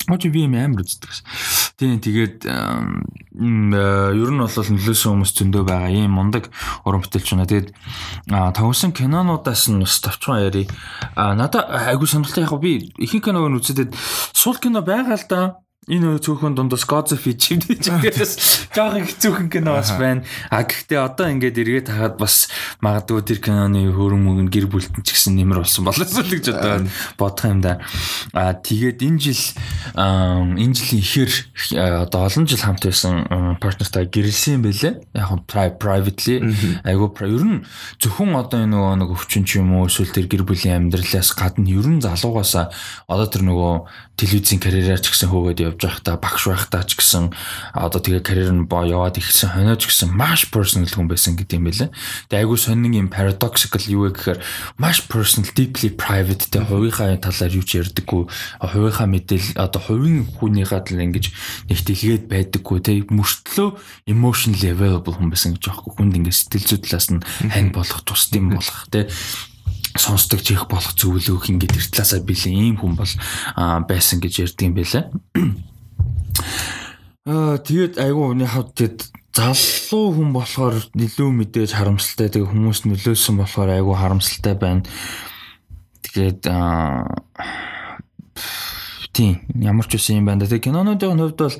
[0.08, 1.12] Очи би юм амар үздэг.
[1.76, 5.92] Тийм тэгээд ер нь бол нөлөөсөн хүмүүс зөндөө байгаа.
[5.92, 6.48] Ийм мундаг
[6.88, 7.50] уран бүтээлч байна.
[7.50, 7.70] Тэгээд
[8.30, 10.70] тавсан кинонуудаас нь бас тавчхан яри.
[11.18, 13.92] Надаа айгу сонирхолтой яг би ихэнх киног нь үзэхэд
[14.32, 18.34] сул кино байгаа л да энэ цөөхөн of Egypt гэж байгаас
[18.74, 20.26] жоохон хэцүүхэн кино бас байна.
[20.50, 22.50] А гэхдээ одоо ингээд эргээд хахад бас
[22.82, 26.90] магадгүй тэр киноны хөрөн мөнгө гэр бүлтэн ч гэсэн нэмэр болсон болов уу гэж одоо
[27.22, 27.86] бодох юм да.
[28.34, 29.44] А тэгээд энэ жил
[29.94, 31.32] энэ жилийн ихэр
[31.78, 33.30] одоо олон жил хамт байсан
[33.62, 34.94] партнертай гэрэлсэн бэлээ.
[35.14, 36.36] Яг нь privately
[36.82, 37.62] айгу ер нь
[38.02, 41.70] зөвхөн одоо энэ нөгөө нэг өвчин ч юм уу эсвэл тэр гэр бүлийн амьдралаас гадна
[41.70, 42.74] ер нь залуугаасаа
[43.06, 43.74] одоо тэр нөгөө
[44.16, 47.36] телевизийн карьераар ч гэсэн хөөгд явж байхдаа багш байхдаа ч гэсэн
[47.76, 51.68] одоо тэгээ карьер нь боо яваад ихсэн хонооч гэсэн маш personal хүн байсан гэдэг юм
[51.68, 51.90] байлаа.
[52.32, 54.40] Тэгээ айгуу сонин юм paradoxical юу вэ гэхээр
[54.80, 58.24] маш personal deeply private тэ хувийнхаа талаар юу ч ярьдаггүй
[58.64, 61.26] хувийнхаа мэдээлэл одоо хувийн хүнийхээ тал ингэж
[61.68, 63.70] нэг дэлгээд байдаггүй тэ мөртлөө
[64.08, 68.50] emotionally available хүн байсан гэж аахгүй хүнд ингэ сэтгэл зүй талаас нь хань болох тусдим
[68.56, 69.12] болох тэ
[69.96, 73.14] сонсдог чих болох зөвлөх ингээд тэр талаасаа билээ ийм хүн бол
[73.88, 75.04] байсан гэж ярьдаг юм байлаа.
[77.26, 79.00] Аа тэгээд айгүй хавд тэгэд
[79.36, 84.88] залуу хүн болохоор илүү мэдээж харамсалтай тэгээ хүмүүс нөлөөсөн болохоор айгүй харамсалтай байна.
[86.06, 87.04] Тэгээд аа
[89.16, 90.46] тийм ямар ч үсэн юм байна.
[90.48, 91.58] Тэгээ кинонуудын хувьд бол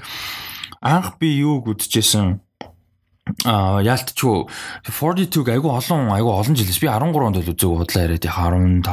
[0.84, 2.45] анх би юуг үдчихсэн
[3.46, 4.46] а яалтчгүй.
[4.86, 8.86] 42-г айгу олон айгу олон жилээс би 13 онд л үзег бодлоо яриад яг 15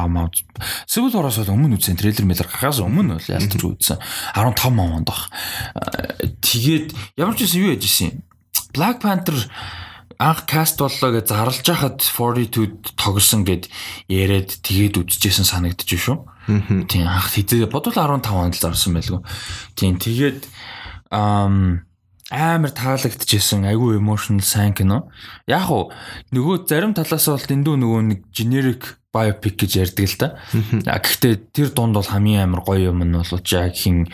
[0.89, 2.01] Civil War-аас өмнө үзсэн.
[2.01, 4.01] Трейлер мэлэр гарахаас өмнө бол яалтчгүй үзсэн.
[4.33, 5.29] 15 онд баг.
[6.41, 8.25] Тэгээд ямар ч юм юу яж исэн
[8.73, 9.37] Black Panther
[10.17, 13.69] анх каст боллоо гэж зарлж хахад 42-д тогсон гэд
[14.09, 16.17] яриад тэгээд үзчихсэн санагдчих шүү.
[16.89, 17.69] Тийм анх хэзээ?
[17.69, 19.21] Бодвол 15 онд л зарсан байлгүй.
[19.77, 20.49] Тийм тэгээд
[21.13, 21.85] ам
[22.31, 25.09] амар таалагдчихсэн айгүй emotional сайн кино.
[25.47, 25.91] Яг уу
[26.31, 30.27] нөгөө зарим талаас бол дэндүү нөгөө нэг generic biopic гэж ярьдаг л да.
[30.87, 34.09] А гэхдээ тэр дунд бол хамгийн амар гоё юм нь бол Jack-ийн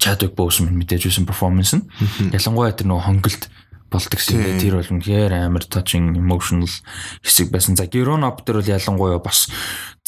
[0.00, 1.86] Chadwick Boseman мэдээж үсэн перформанс нь.
[2.34, 3.46] Ялангуяа тэр нөгөө хонголт
[3.92, 4.58] болдог юм.
[4.58, 6.72] Тэр бол үнэхээр амар touching emotional
[7.22, 7.76] хэсэг байсан.
[7.78, 9.46] За Geron дээр бол ялангуяа бас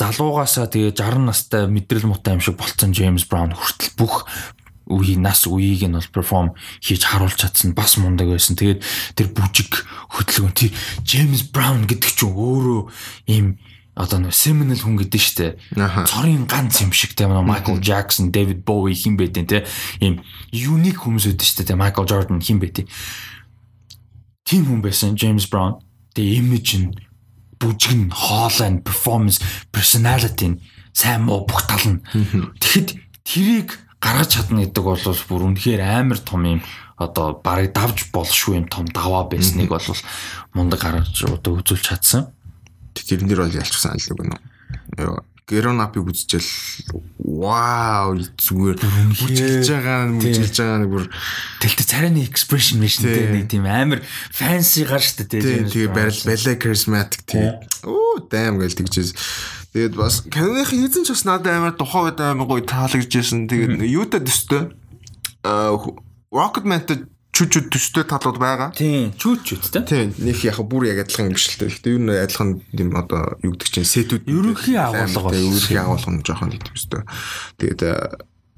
[0.00, 4.27] залуугаасаа тэгээ 60 настай мэдрэл муутай юм шиг болцсон James Brown хүртэл бүх
[4.87, 6.49] үеийн нас үеийг нь бол перформ
[6.85, 8.57] хийж харуулж чадсан бас мундаг байсан.
[8.57, 8.85] Тэгээд
[9.16, 10.70] тэр бүжиг хөтөлгөөн тий
[11.05, 12.81] Джеймс Браун гэдэг чинь өөрөө
[13.29, 13.47] ийм
[13.94, 15.57] одоо нэ семинал хүн гэдэг нь штэ.
[16.11, 19.64] Цорын ганц юм шиг те Майкл Джексон, Дэвид Боуи хин бэдэн те
[20.03, 20.20] ийм
[20.51, 22.85] юник хүмүүс өдөн штэ те Майкл Джордан хин бэдэ.
[24.44, 25.81] Тим хүн байсан Джеймс Браун.
[26.12, 26.92] Тэгээ имиж нь
[27.57, 29.40] бүжиг нь хоолой нь перформанс,
[29.73, 30.61] personality нь
[30.92, 32.03] сайн муу бүх тал нь.
[32.61, 32.88] Тэгэхэд
[33.25, 36.61] тэрийг гаргаж чадна гэдэг бол бүр үнэхээр амар том юм.
[37.01, 39.88] Одоо барыг давж болшгүй юм том даваа байсныг бол
[40.53, 42.29] мундаг гаргаж одоо үзүүлж чадсан.
[42.93, 44.45] Тэрэн дээр бол ялчсан аль нэг
[45.01, 46.49] нөө Геронапыг үзчихэл
[47.21, 51.05] вау зүгээр үжилж байгаа үжилж байгаа нэг бүр
[51.61, 54.01] тэлтэй царайны экспрешн нэ нэг тийм амар
[54.33, 59.12] фэнси гар штэ тийм тэгээ барил балет charismatic тийм оо damn гэл тэгжээс
[59.75, 63.51] Тэгээд бас Canon-ийн эзэн ч бас надад амар тухайн үед амар гоё таалагдчихсэн.
[63.51, 64.71] Тэгээд юутай төстэй
[65.43, 65.75] аа
[66.31, 68.71] Rocketman-тай чүчүүд төстэй талууд байгаа.
[68.71, 69.83] Тийм, чүчүүд те.
[69.83, 71.75] Тийм, нэг яг бүр яг адилхан шиг л те.
[71.75, 75.43] Гэтэ ер нь адилхан юм одоо юу гэдэг чинь сетүүд ерөнхий агуулга байна.
[75.43, 77.03] Ерөнхий агуулга нь жоохон гэдэг төстэй.
[77.59, 77.83] Тэгээд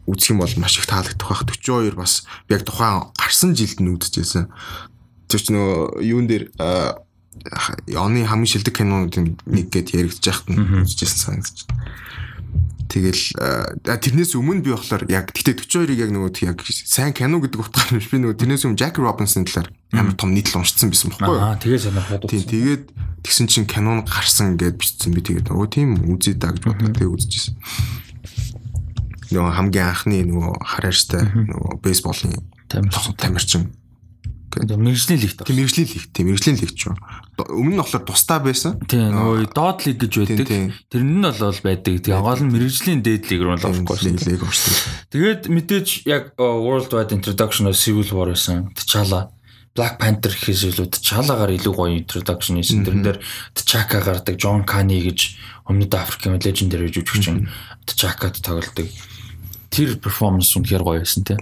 [0.04, 1.48] үзэх юм бол маш их таалагдах байх.
[1.48, 4.52] 42 бас яг тухайн гарсан жилд нь үзчихсэн.
[5.32, 6.44] Тэр чинь нөгөө юун дээр
[7.94, 11.86] оны хамгийн шилдэг кинонуудын нэг гэд яригдж яхад нь үзчихсэн санагдаж байна.
[12.86, 13.22] Тэгэл
[13.82, 18.08] тэрнээс өмнө би болохоор яг гэтээ 42-ыг яг нөгөө яг сайн кино гэдэг утгаар биш
[18.08, 21.42] би нөгөө тэрнээс өмнө Jack Robinson талаар амар том нийтлэл уншсан байсан байхгүй юу?
[21.42, 22.84] Аа тэгээ сонирхоод тийм тэгээд
[23.26, 25.12] тэгсэн чинь кинон гарсан гэд бичсэн.
[25.12, 27.54] Би тэгээд өө тийм үзээ да гэж бодоод тэгээ үзчихсэн.
[29.34, 32.38] Нөгөө хамгийн анхны нөгөө хараарстай нөгөө бейсболын
[32.70, 33.74] тамирчин
[34.56, 34.76] гэдэг.
[34.80, 35.38] Мэргэжлийн лигт.
[35.44, 36.10] Тийм мэргэжлийн лигт.
[36.16, 36.94] Тийм мэргэжлийн лигт шүү.
[37.52, 38.72] Өмнө нь болохоор тусдаа байсан.
[38.88, 40.48] Тийм нөгөө доод лиг гэж байдаг.
[40.88, 41.94] Тэр нь бол байдаг.
[42.00, 44.16] Тэгээ гол нь мэргэжлийн дээд лиг руу орох гэсэн.
[44.26, 44.74] Лиг орсон.
[45.12, 48.72] Тэгээд мэдээж яг World Wide Introduction of Civil War байсан.
[48.72, 49.28] T'Challa
[49.76, 52.88] Black Panther гэхээс илүү T'Challa-гаар илүү гоё introduction хийсэн.
[52.88, 53.18] Тэрэн дээр
[53.52, 55.36] T'Chaka гардаг, John Kani гэж
[55.68, 57.44] өмнөд Африкийн legendary жүжигчин
[57.84, 58.88] T'Chaka-д тоглодог
[59.76, 61.36] тэр перформанс үнэхээр гоё байсан тий.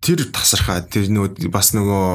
[0.00, 2.08] Тэр тасархаа тэр нөгөө бас нөгөө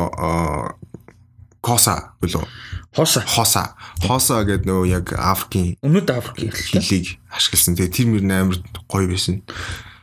[1.66, 2.48] Коса болов.
[2.94, 3.24] Хоса.
[3.26, 3.74] Хоса.
[4.00, 7.74] Хоса гэдэг нөгөө яг Африкийн өмнөд Африкийн хэлийг ашигласан.
[7.74, 9.42] Тэгээ тэр мөр амар гоё байсан.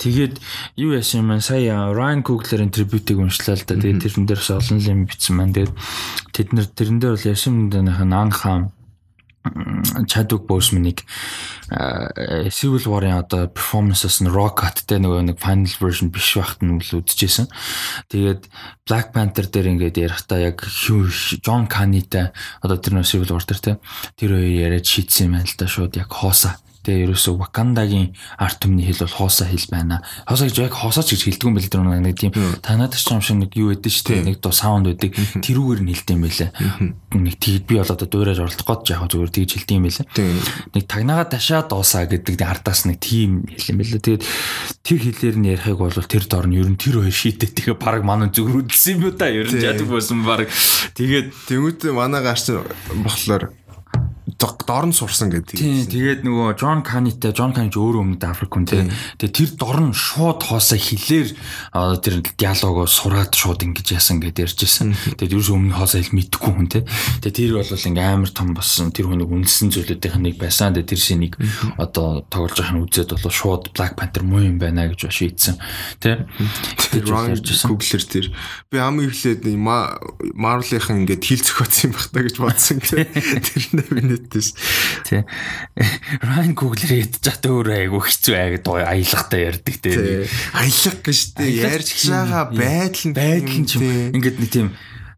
[0.02, 0.42] Тэгээд
[0.74, 3.78] юу яасан юм сая Ryan Coogler-ийн трибьютыг уншлаа л да.
[3.78, 5.54] Тэгээд тэрэн дээрс олон юм бичсэн маань.
[5.54, 5.72] Тэгээд
[6.34, 8.74] тэд нар тэрэн дээр бол яшин дэнийх нь анхаа
[10.06, 11.02] Chadwick Boseman-ыг
[12.54, 17.02] Civil War-ын одоо performance-аас нь rock cut-тэй нөгөө нэг final version биш байхад нь л
[17.02, 17.50] үдчихсэн.
[18.06, 18.46] Тэгээд
[18.86, 20.62] Black Panther дээр ингээд ярихдаа яг
[21.42, 22.30] John Kani-тай
[22.62, 23.72] одоо тэр нөгөө Civil War дээр те
[24.14, 28.58] тэр хоёр яриад шийдсэн юм байна л да шууд яг хооса Тэгээ ерөөсөө Вакандагийн арт
[28.58, 30.02] түмний хэл бол хооса хэл байна.
[30.26, 33.38] Хооса гэж яг хоосаач гэж хэлдэг юм бэл тэр нэг тийм танаад ч юм шиг
[33.38, 34.26] нэг юу өгдөө шүү дээ.
[34.26, 35.14] Нэг дуу саунд өгдөг.
[35.46, 36.50] Тэрүүгээр нь хэлдэг юм байлаа.
[37.14, 40.06] Нэг тэгэд би бол одоо дуурайж оролдох гээд яг зүгээр тэгж хэлдэг юм байлаа.
[40.74, 44.02] Нэг тагнаага дашаа дуусаа гэдэг ардаас нэг тийм хэл юм байлаа.
[44.02, 44.22] Тэгээд
[44.82, 48.02] тэр хэлээр нь ярихыг бол тэр дор нь ер нь тэр хоёр шийдээ тэгээ баг
[48.02, 50.50] манай зүгээр үдсэн юм уу та ер нь яадаг байсан баг.
[50.98, 52.50] Тэгээд тэмүүтэ манай гарч
[52.90, 53.54] болохоор
[54.38, 55.58] дор нь сурсан гэдэг.
[55.58, 58.88] Тийм тэгээд нөгөө Джон Канитай Джон Кани ч өөрөө өмнөд Африк хүн тийм.
[59.18, 61.28] Тэгээд тэр дор нь шууд хоосоо хилээр
[62.00, 65.18] тэр диалогоо сураад шууд ингэж яасан гэдээ ярьжсэн.
[65.20, 66.84] Тэгээд ерөөс өмнө хоосоо хэл мэдхгүй хүн тийм.
[67.20, 70.72] Тэгээд тэр бол ингээм амар том болсон тэр хүнийг үнэлсэн зүйлүүдийн нэг байсан.
[70.72, 71.34] Тэгээд тэр шинийг
[71.76, 75.58] одоо тоглож байгаа нь үзээд бол шууд Black Panther муу юм байна гэж шийдсэн.
[75.98, 76.30] Тийм.
[76.92, 78.26] Тэр Google-эр тэр
[78.70, 82.78] би ам ихлээд Marvel-ийнхан ингээд хил зөхөцсөн юм байна гэж бодсон.
[82.86, 84.48] Тэр нэ мэддээс.
[85.04, 85.22] Тий.
[86.54, 90.26] Coogler ядж чад өөрөө айгу хэцүү айг дуу аялахтай ярьдаг тий.
[90.54, 94.68] Аялах гэж тий ярьж байгаа байдал нь байдал нь ч ингээд нэг тийм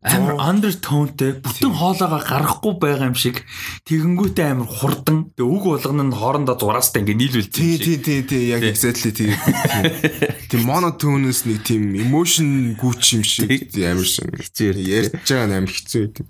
[0.04, 3.40] амар undertone-тэй бүтэн хоолоогоо гаргахгүй байгаа юм шиг
[3.88, 7.56] тэгэнгүүтээ амар хурдан тэг үг болгоно нь хоорондоо зураастай ингээ юм шиг.
[7.56, 9.32] Тий, тий, тий, яг exactly тий.
[10.52, 13.48] Тийм monotone-с нэг тийм emotion гүч юм шиг
[13.80, 16.26] амар шиг хэцүү ярьж байгаа амар хэцүү байдаг.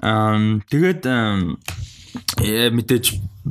[0.00, 1.02] Аа тэгээд
[2.38, 3.04] мэдээж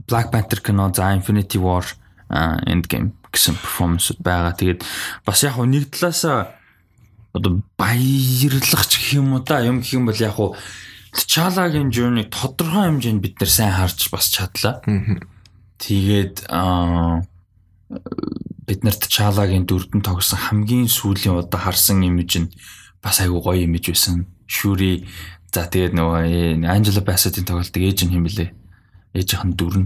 [0.07, 1.85] Black Panther кино за Infinity War
[2.29, 4.53] Endgame гэсэн перформанс байгаа.
[4.57, 4.81] Тэгээд
[5.25, 6.53] бас яг нэг талаасаа
[7.33, 10.55] одоо баярлах ч гэх юм уу да юм гэх юм бол яг уу
[11.09, 14.81] T'Challa-гийн journey тодорхой хэмжээнд бид нар сайн харж бас чадлаа.
[15.81, 16.45] Тэгээд
[18.69, 22.53] бид нарт T'Challa-гийн дөрөнд тогсон хамгийн сүүлийн удаа харсан имиж нь
[23.01, 24.29] бас айгүй гоё имиж байсан.
[24.45, 25.05] Shuri
[25.49, 28.49] за тэгээд нөгөө Angela Bassett-ийн тоглолтыг ээж нь хэмлээ.
[29.17, 29.85] Ээжийнх нь дөрөн.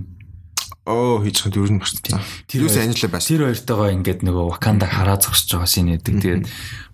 [0.83, 2.03] Оо хийж хад дөрөн багш.
[2.51, 3.39] Тэрүүс Angela Bassett.
[3.39, 6.15] Тэр хоёртойгоо ингээд нөгөө Wakanda хараа зогсож байгаа шин нэдэг.
[6.19, 6.45] Тэгээд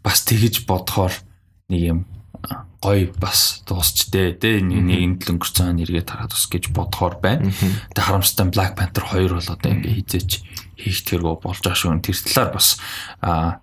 [0.06, 1.14] бас тэгэж бодохоор
[1.74, 2.00] нэг юм
[2.80, 7.52] гоё бас дуусчтэй те нэг нэг өнгөрцөн нэргээ тараад бас гэж бодохоор байна.
[7.52, 10.32] Тэгээ харамстай Black Panther 2 бол одоо ингээ хизээч
[10.80, 12.00] хийх тэргөө болж байгаа шүү.
[12.00, 12.80] Тэр талаар бас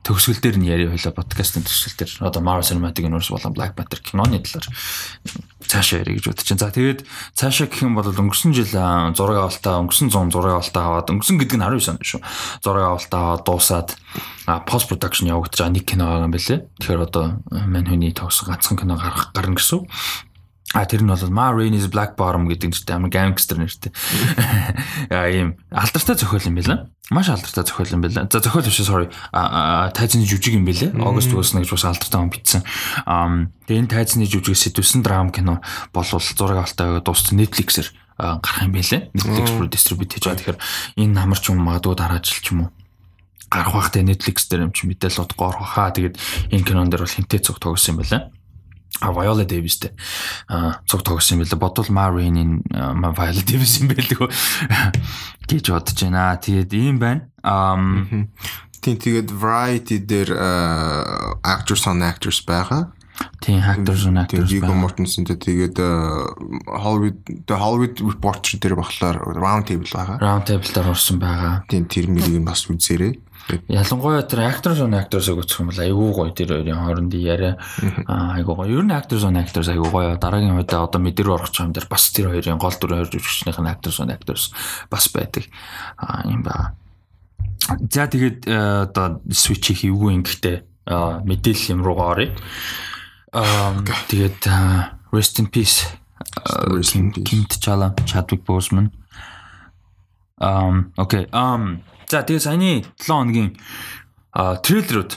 [0.05, 4.01] төгсгөл дээр нь яриа хойлоо подкастын төгсгөл дээр одоо Marvel Cinematic Universe болон Black Panther
[4.05, 4.69] киноны талаар
[5.67, 6.61] цаашаа ярих гэж бодож байна.
[6.61, 7.01] За тэгээд
[7.35, 8.71] цаашаа гэх юм бол өнгөрсөн жил
[9.17, 12.21] зураг авалтаа өнгөрсөн 100 зураг авалтаа аваад өнгөрсөн гэдэг нь 19 онд шүү.
[12.63, 13.89] Зураг авалтаа аваад дуусаад
[14.69, 16.61] пост production явагдаж байгаа нэг кино байгаа юм байлээ.
[16.79, 19.83] Тэгэхээр одоо мань хүний тогсон ганцхан кино гарах гарна гэсэн.
[20.75, 23.95] А тэр нь бол Ma Rain is Black Bottom гэдэг нэртэй амар гангстер нэртэй.
[25.15, 26.91] Аа ийм алдартай зохиол юм байна.
[27.07, 28.27] Маш алдартай зохиол юм байна.
[28.27, 29.07] За зохиол биш sorry.
[29.31, 30.91] А тайзны жүжиг юм байна.
[31.07, 32.63] Огост Уоснаг гэж бас алдартай хүн бичсэн.
[33.07, 35.63] Аа тэгээ энэ тайзны жүжиг сэтвсэн драм кино
[35.95, 39.15] болвол зураг авалтаа дууссан Netflix-ээр гарах юм байлээ.
[39.15, 40.59] Netflix руу дистрибьют хийж байгаа.
[40.59, 40.61] Тэгэхээр
[40.99, 42.71] энэ намар ч юм магадгүй дараа жил ч юм уу
[43.55, 45.95] гарах бах тэ Netflix дээр юм чи мэдээлэл утгаа орох хаа.
[45.95, 46.19] Тэгээд
[46.51, 48.35] энэ кинон дээр бол хинтээ цуг тогсон юм байна
[49.01, 49.93] а Viola Davis-тэй
[50.89, 51.61] цуг тогсон юм билээ.
[51.61, 54.29] Бодвол Marine-ийн Viola Davis юм байлгүй
[55.49, 56.37] гэж бодож байна.
[56.41, 57.29] Тэгээд ийм байна.
[58.81, 60.31] Тийм тэгээд Variety дээр
[61.45, 62.93] actors on actors байгаа.
[63.41, 64.53] Тийм actors on actors байгаа.
[64.53, 65.77] Viggo Mortensen тэгээд
[66.69, 70.17] Hollywood the Hollywood Reporter дээр болохоор round table байгаа.
[70.23, 71.65] Round table дээр орсон байгаа.
[71.69, 73.26] Тийм тэр мөрийг бас үзээрэй.
[73.47, 77.55] Ялангуяа тэр actors on actors-ыг үзэх юм бол айгүй гоё тэр хоёрын хооронд яриа
[78.11, 78.67] айгүй гоё.
[78.67, 80.19] Ер нь actors on actors айгүй гоё.
[80.19, 83.71] Дараагийн үедээ одоо мэдэр орох юм дээр бас тэр хоёрын гол дүрийн хоёр жүжигчнийх нь
[83.71, 84.51] actors on actors
[84.91, 85.47] бас байдаг.
[85.95, 86.75] Аа юм ба.
[87.71, 90.57] За тэгээд э, одоо switch хийвгүй ингэхдээ
[91.23, 92.35] мэдээлэл юм руугаа оръё.
[93.31, 93.79] Аа
[94.11, 94.43] тэгээд
[95.15, 95.87] rest in peace.
[97.25, 98.91] Kim T'Challa, Chadwick Boseman.
[100.39, 101.27] Um okay.
[101.33, 103.51] Um За тэгээ саяны 7 хоногийн
[104.33, 105.13] трейлерүүд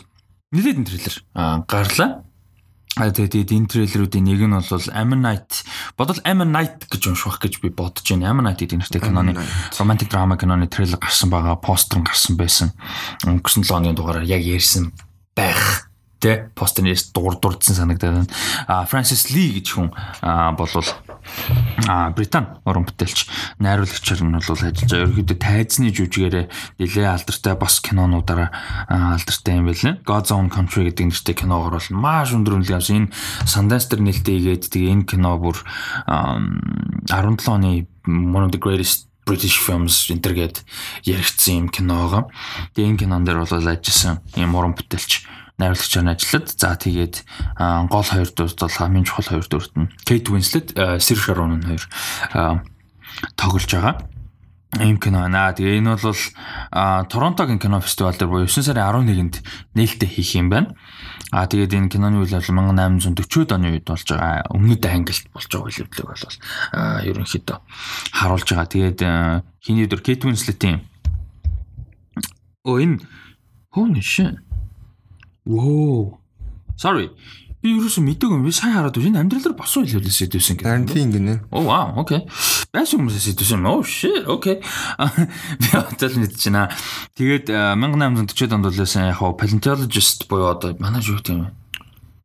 [0.53, 1.15] нэлээдэн трейлер
[1.69, 2.25] гарлаа.
[2.97, 5.63] А тэгээд энэ трейлерүүдийн нэг нь бол Ammonite
[5.95, 8.33] бодвол Ammonite гэж унших гэж би бодож байна.
[8.33, 9.37] Ammonite гэдэг нэртэй киноны
[9.77, 12.73] romantic drama киноны трейлер гарсан байгаа, постэр гарсан байсан.
[13.23, 14.91] Өнгөрсөн 7 хоногийн дугаараар яг ярьсан
[15.37, 15.88] байх
[16.19, 18.31] тэ постернээс дур дурдсан санагдаад байна.
[18.67, 19.89] А Фрэнсис Ли гэж хүн
[20.59, 20.89] болвол
[21.87, 23.27] а Британи уран бүтээлч
[23.59, 25.03] найруулагчаар нь бол ажиллаж байгаа.
[25.07, 26.45] Ерөнхийдөө тайзны жүжигээрээ
[26.79, 28.49] нэлээ алдартай бас кинонуудаараа
[28.89, 29.97] алдартай юм байлаа.
[30.03, 33.09] God's Own Country гэдэг нэртэй киногоор бол маш өндөр үнэлгээ авсан.
[33.09, 33.13] Энэ
[33.47, 35.57] Sundance дээр нээлттэй игээд тэгээ энэ кино бүр
[36.07, 40.65] 17 оны one of the greatest British films энтергээд
[41.05, 42.33] яригдсан юм киноогоо.
[42.73, 47.15] Тэгээ энэ кинон дээр бол ажилласан юм уран бүтээлч найруулагчаар нь ажиллаад за тэгээд
[47.91, 51.83] гол хоёр дурт бол хамгийн чухал хоёр дурт нь Kate Winslet, Saoirse Ronan хоёр
[53.35, 53.99] тоглож байгаа.
[54.79, 55.51] Ийм кино байна.
[55.51, 56.21] Тэгээ энэ бол
[57.09, 59.41] Торонтогийн кино фестивал дээр буюу 9 сарын 11-нд
[59.73, 60.77] нээлттэй хийх юм байна.
[61.33, 64.45] А тэгээд энэ киноны үйл явдал 1840-од оны үед болж байгаа.
[64.53, 66.25] Өмнөд англид болж байгаа үйл явдлыг бол
[67.01, 67.57] ерөнхийдөө
[68.13, 68.69] харуулж байгаа.
[68.69, 68.99] Тэгээд
[69.57, 70.85] хиний өдөр Kate Winslet-ийн
[72.65, 73.01] Оо энэ
[73.73, 74.37] holy shit
[75.49, 76.21] Воо.
[76.77, 77.09] Sorry.
[77.59, 78.45] Би юусэн мэдээгүй юм.
[78.45, 79.19] Би сайн хараад байна.
[79.25, 80.69] Амьдралаар босоо хэлүүлээсэй дүүсэн гэдэг.
[80.69, 81.35] Харин тийм гинэ.
[81.51, 81.91] Oh wow.
[82.05, 82.23] Okay.
[82.71, 83.67] Байсан хүмүүсээс дүүсэн.
[83.67, 84.29] Oh shit.
[84.29, 84.61] Okay.
[85.59, 86.71] Би одоо мэдэж байна.
[87.17, 91.51] Тэгээд 1840 онд үлээсэн яг paleontologist буюу одоо манай юу гэдэг юм.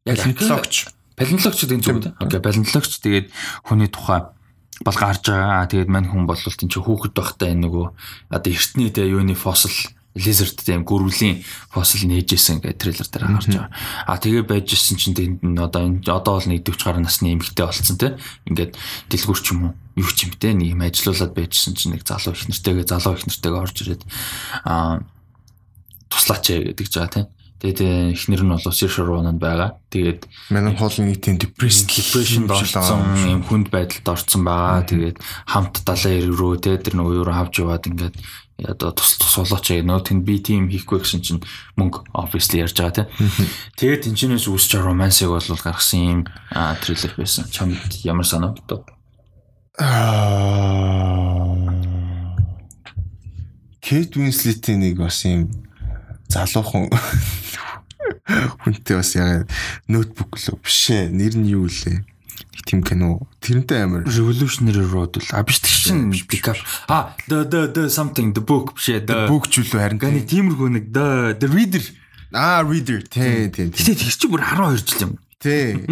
[0.06, 0.74] Яг палеонтологч.
[1.18, 2.14] Палеонтологч гэдэг юм үү?
[2.22, 3.26] Окей, палеонтологч тэгээд
[3.66, 4.30] хүний тухай
[4.86, 5.66] бол гарч байгаа.
[5.66, 7.86] Тэгээд мань хүн бол тийм ч хүүхэд байхдаа энэ нөгөө
[8.30, 9.74] одоо эртний тэ юуны фосил
[10.14, 11.42] Lizard тийм гөрвлийн
[11.74, 13.70] фосил нээжсэн гэх трейлер дээр гарч байгаа.
[14.06, 17.34] А тэгээ байж ирсэн чинь тэнд нь одоо энэ одоо бол нэг 40 гаруй насны
[17.34, 18.14] эмэгтэй болсон тийм.
[18.46, 18.78] Ингээд
[19.10, 22.34] дэлгүүр ч юм уу юу ч юм те нэг юм ажилуулад байжсэн чинь нэг залуу
[22.34, 24.02] их нэртэйгээ залуу их нэртэйгээ орж ирээд
[24.62, 25.02] а
[26.10, 27.26] туслаач гэдэг жаа тийм.
[27.64, 29.80] Тэгээд эхнэр нь бол Saoirse Ronan байгаа.
[29.88, 34.84] Тэгээд манай хоолны нэг тийм depression depression орсон юм хүнд байдалд орсон байгаа.
[34.84, 35.16] Тэгээд
[35.48, 38.20] хамт далайн рүү те тэр нөгөө юу авч яваад ингээд
[38.62, 41.42] одоо тус тус болооч яг нөө тэнд би тийм хийхгүй гэсэн чинь
[41.74, 43.10] мөнгө obviously ярьж байгаа тийм.
[43.74, 46.20] Тэгээд тэнчнээс үүсч байгаа романсыг бол гаргасан юм
[46.54, 47.50] трейлер байсан.
[47.50, 48.86] Чамд ямар санагдав?
[53.82, 55.50] Кейт Винслетийн нэг бас юм
[56.30, 56.88] залуухан
[58.62, 59.50] хүнтэй бас яг
[59.90, 61.10] ноутбук лөө бишээ.
[61.10, 62.06] Нэр нь юу лээ?
[62.64, 63.20] Тийм кино.
[63.40, 66.56] Тэрнтэй амар Revolutionary Road л а биш тийм пикап.
[66.88, 68.88] А the the the something the book биш.
[69.04, 71.84] The бүгжүүлүү харин ганы тиймэрхүү нэг the the reader.
[72.32, 73.94] Аа reader тий тий тий.
[73.94, 75.12] Тэр чинь бүр 12 жил юм.
[75.38, 75.84] Тий.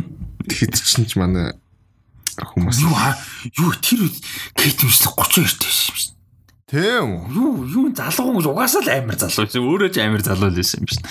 [0.49, 1.53] Тэгэхэд чинь ч манай
[2.41, 2.97] хүмүүс Юу
[3.61, 4.09] юу тэр
[4.57, 6.13] Кейт Уинслет 32 байсан юм шиг.
[6.73, 7.11] тий юм.
[7.31, 9.61] Юу юу залуу хүмүүс угаасаа л амар залуу байсан.
[9.61, 11.05] Өөрөө ч амар залуу л байсан юм шиг.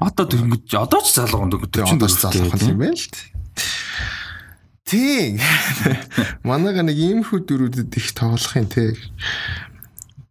[0.00, 3.06] Одоо дөнгөж одоо ч залуу Тэгээ одоо ч залуухан юм байна л
[3.54, 3.60] т.
[4.84, 5.40] Тий.
[6.44, 8.92] Манайга нэг иймэрхүү дөрүүдэд их тоглох юм тий.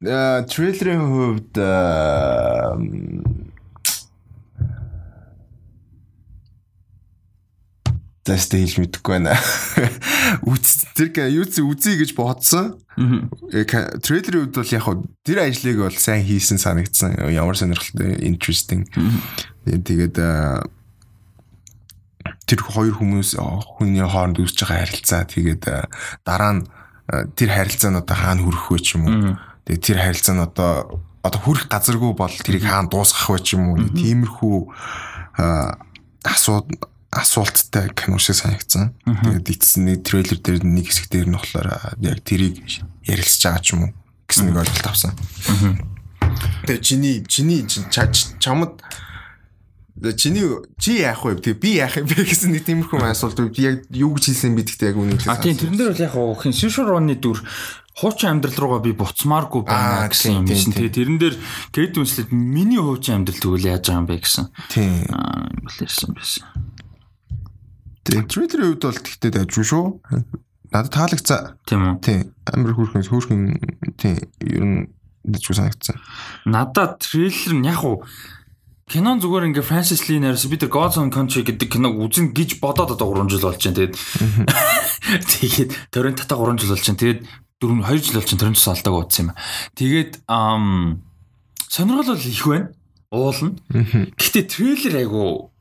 [0.06, 1.54] Аа трейлерийн хувьд
[8.22, 9.34] Тэстэ хэлж мэдэхгүй байна.
[10.46, 12.78] Үз тэр юу ч үзье гэж бодсон.
[13.50, 17.18] Э, Трейлерийн хувьд бол яг хуу тэр ажлыг бол сайн хийсэн санагдсан.
[17.34, 18.86] Ямар сонирхолтой interesting.
[19.66, 20.70] Тэгээд аа,
[22.52, 23.40] тэр хоёр хүмүүс
[23.80, 25.88] хүний хооронд үүсэж байгаа харилцаа тэгээд аа,
[26.28, 26.64] дараа нь
[27.08, 29.40] аа, тэр харилцаа нь одоо хаана хүрэх вэ ч юм уу.
[29.64, 30.72] Тэгээд тэр харилцаа нь одоо
[31.24, 33.80] одоо хүрэх газаргүй бол тэрийг хаана дуусгах вэ ч юм уу.
[33.96, 34.56] Тиймэрхүү
[35.40, 35.80] аа,
[36.28, 36.68] асууд
[37.12, 38.96] асуулттай кино шиг санагдсан.
[39.04, 42.64] Тэгээд нэг трейлер дээр нэг хэсэг дээр нь болохоор яг тэрийг
[43.08, 43.92] ярилцж байгаа ч юм уу
[44.28, 45.12] гэсэн нэг ойлголт авсан.
[46.64, 48.08] Тэгээ чиний чиний чин- ча-
[48.40, 48.80] чамд
[50.16, 50.48] чиний
[50.80, 51.36] чи яах вэ?
[51.44, 54.64] Тэгээ би яах юм бэ гэсэн нэг тиймэрхүү асуулт би яг юу гэж хэлсэн бэ
[54.64, 57.44] гэхдээ яг үнэн А тийм тэрэн дээр бол яг хин Сишуроны дүр
[58.00, 60.74] хуучин амьдрал руугаа би буцмааргүй Аа, байна гэсэн юм шин.
[60.74, 61.36] Тэгээ тэрэн дээр
[61.76, 64.46] Кейт Уинслет миний хуучин амьдрал тэгвэл яаж байгаа юм бэ гэсэн.
[64.72, 65.06] Тийм.
[65.12, 66.46] Юм хэлсэн байсан.
[68.08, 69.86] Тэгээ трейлерийн хувьд бол тэгтээ дайжгүй шүү.
[70.72, 71.42] Надад таалагцаа.
[71.68, 71.96] Тийм үү?
[72.00, 72.20] Тийм.
[72.48, 73.42] Амар хүүхэн хүүхэн
[74.00, 74.80] тийм ер нь
[75.28, 76.00] дайжгүй санагдсан.
[76.48, 78.08] Надад трейлер нь яг уу
[78.92, 82.60] кинон зүгээр ингээ Francis Lee нэрс би тэр God's Own Country гэдэг киног үзэн гэж
[82.60, 83.88] бодоод одоо 3 жил болж байна.
[83.88, 83.96] Тэгээд
[85.32, 87.00] тэгээд төрийн татаа 3 жил болж байна.
[87.00, 88.42] Тэгээд 4 2 жил болж байна.
[88.44, 89.36] Төрийн тусаа алдааг удсан юм.
[89.80, 90.66] Тэгээд ам
[91.72, 92.68] сонирхол бол их байна.
[93.16, 93.56] Уулна.
[94.20, 95.52] Гэхдээ трейлер айгу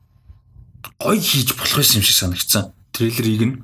[0.99, 2.75] гоё хийж болох юм шиг санагдсан.
[2.91, 3.55] Трейлерыг нь.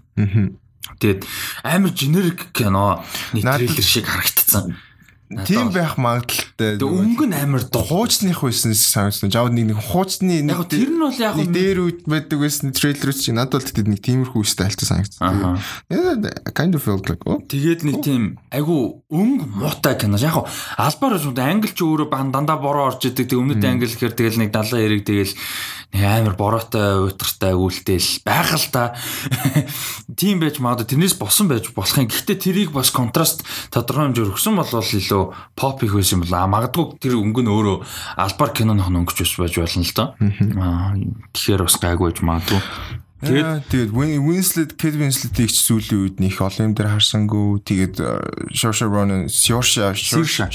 [1.03, 1.27] Тэгээд
[1.67, 3.03] амар generic кино
[3.35, 4.79] нэг трейлер шиг харагдсан.
[5.27, 6.79] Тийм байх магадaltaй.
[6.79, 9.27] Тэгээд өнгө нь амар хуучных байсан санагдсан.
[9.27, 13.19] Жавд нэг нэг хуучны Яг тэр нь бол яг нэг дээр үйд байдаг байсан трейлерүүд
[13.19, 15.19] чинь надад бол тэгтээ нэг тиймэрхүү стайлтай санагдсан.
[15.19, 15.59] Аха.
[15.91, 17.43] Yeah, kind of felt like oh.
[17.43, 20.15] Тэгээд нэг тийм айгу өнгө муутай кино.
[20.15, 20.47] Яг
[20.79, 23.27] албаар шүү дээ англи ч өөрөө бан дандаа бороо орж идэг.
[23.27, 25.35] Тэг өмнөд англи гэхээр тэгэл нэг далайн хэрэг тэгэл
[25.95, 28.93] амар бороотой уйтгартай үлдээл байх л та.
[30.17, 32.11] Тийм байж магадгүй тэрнээс босон байж болох юм.
[32.11, 35.23] Гэхдээ тэрийг бас контраст тодорхой хэмжээр өгсөн бол илүү
[35.55, 36.51] pop их байсан юм байна.
[36.51, 37.77] Магадгүй тэр өнгө нь өөрөө
[38.19, 40.07] албаар киноных нь өнгөч ус байж болно л доо.
[40.59, 40.93] Аа
[41.33, 42.61] тэгэхээр бас гайгүй байж магадгүй.
[43.17, 47.65] Тэгээд Тэгээд тэгээд Win- Winslet, Kate Winslet-ийг ч сүүлийн үед нэг олон юм дээр харсангүй.
[47.65, 47.95] Тэгээд
[48.53, 50.45] Saoirse Ronan, Saoirse Saoirse.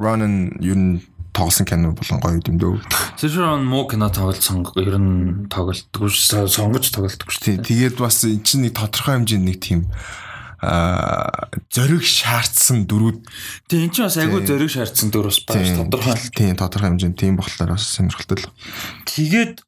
[0.00, 1.04] Ronan нь
[1.34, 2.78] тоглосон кино болон гоё юм дөө.
[3.18, 8.70] Сэшрон муу кино тоглосон ер нь тоглолтгүй сонгож тоглолтгүй шүү Тий, тэгээд бас эн чинь
[8.70, 9.90] нэг тодорхой хэмжээнд нэг тийм
[10.62, 13.18] аа зориг шаардсан дөрүүд
[13.68, 16.16] Тэгээ эн чинь бас айгүй зориг шаардсан дөр бас Тийм, тодорхой.
[16.32, 18.48] Тийм тодорхой хэмжээнд тийм болохоор бас сонирхолтой л.
[19.04, 19.66] Тэгээд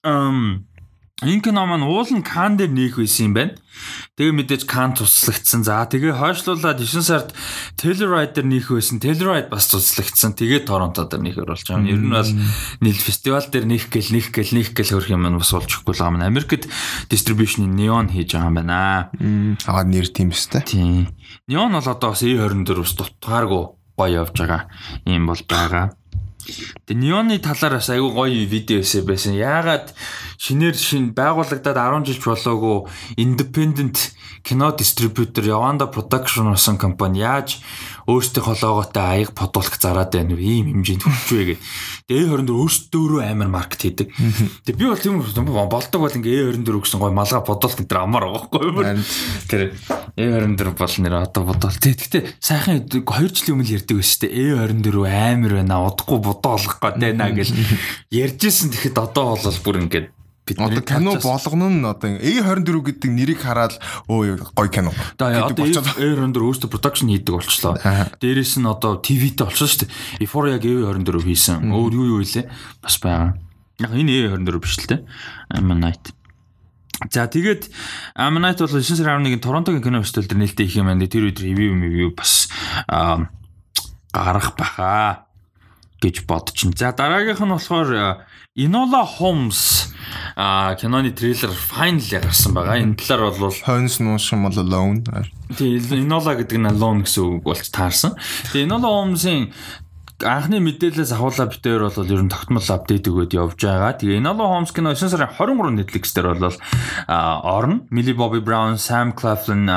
[1.25, 3.57] энэ кино маань уулын кан дээр нээх байсан юм байна.
[4.21, 5.65] Тэгээ мэдээж кан туслагдсан.
[5.65, 7.33] За тэгээ хойшлуулаад 9 сард
[7.81, 9.01] Telluride дээр нээх байсан.
[9.01, 10.37] Telluride бас туслагдсан.
[10.37, 11.89] Тэгээ Торонто дээр нэхэр болж байгаа.
[11.89, 12.33] Ер нь бол
[12.85, 16.05] нийл фестивал дээр нээх гэл нээх гэл нээх гэл хөрх юм нь бас болчихгүй л
[16.05, 16.21] юм.
[16.21, 16.69] Америкт
[17.09, 19.09] distribution Neon хийж байгаа юм байна.
[19.65, 20.69] Аа нэр тийм өстэй.
[20.69, 21.17] Тийм.
[21.49, 23.65] Neon бол одоо бас E24 ус дутгааргүй
[23.97, 24.69] гоё явж байгаа
[25.09, 25.97] юм бол байгаа.
[26.87, 29.35] Тэгээ Neon-ы талаар бас айгүй гоё видео эсэ байсан.
[29.35, 29.91] Яагаад
[30.39, 32.77] шинээр шин байгуулагдаад 10 жил болоогүй
[33.17, 34.17] independent
[34.47, 37.59] кино дистрибьютор Яванда Production болсон компани яаж
[38.07, 40.47] өөрсдийн хологоотой аяг бодуулах зараад байна вэ?
[40.47, 41.59] Ийм хэмжээнд хүрч вэ гэдэг.
[42.07, 44.09] Тэгээ E24 өөрсдөө амар маркет хийдэг.
[44.63, 45.19] Тэгээ би бол тийм
[45.51, 49.03] болдог бол ингээ E24 гэсэн гой малгай бодуулах энэ амар байгаа байхгүй юу?
[49.51, 49.63] Тэр
[50.15, 51.99] E24 бол нэр одоо бодвол тий.
[51.99, 54.39] Гэтэ сайхан 2 жилийн өмнө ярьдаг байсан шүү дээ.
[54.55, 55.83] E24 амар байна.
[55.91, 57.51] Удахгүй бодоо олох гээд байна гэж
[58.23, 58.71] ярьжсэн.
[58.71, 60.15] Тэгэхэд одоо бол бүр ингээд
[60.47, 64.95] бид одоо кино болгоно нь одоо A24 гэдэг нэрийг хараад өө гоё кино.
[65.19, 67.75] Одоо гэдэг болчиход E24 өөртөө production хийдэг болчлоо.
[68.23, 70.23] Дээрээс нь одоо TV-тэй болчихсон шүү дээ.
[70.23, 71.67] Euphoria E24 хийсэн.
[71.67, 72.47] Өөр юу юу илээ
[72.79, 73.35] бас байгаа.
[73.83, 75.01] Яг энэ E24 биш л дээ.
[75.51, 76.15] Ammonite.
[77.11, 77.67] За тэгээд
[78.15, 81.11] Ammonite бол 9 сарын 11-нд Торонтогийн кино фестивал дээр нээлттэй их юм байна.
[81.11, 82.47] Тэр үед ревю ревю бас
[84.15, 85.26] гарах баха.
[86.03, 86.77] Гэж бодчихно.
[86.77, 88.25] За дараагийнх нь болохоор
[88.57, 89.93] Enola Holmes
[90.37, 92.81] а киноны трейлер finally гарсан байгаа.
[92.81, 95.05] Энэ талаар бол Хойнс нуушсан бол alone.
[95.53, 98.17] Тэгээ Enola гэдэг нь alone гэсэн үг болж таарсан.
[98.53, 99.53] Тэгээ Enola Holmes-ийн
[100.25, 104.01] анхны мэдээлэлээс ахуулаад битээр бол ер нь тогтмол апдейт өгөөд явж байгаа.
[104.01, 106.57] Тэгээ Enola Holmes кино 9 сарын 23 Netflix дээр бол
[107.09, 107.85] орно.
[107.93, 109.69] Millie Bobby Brown, Sam Claflin,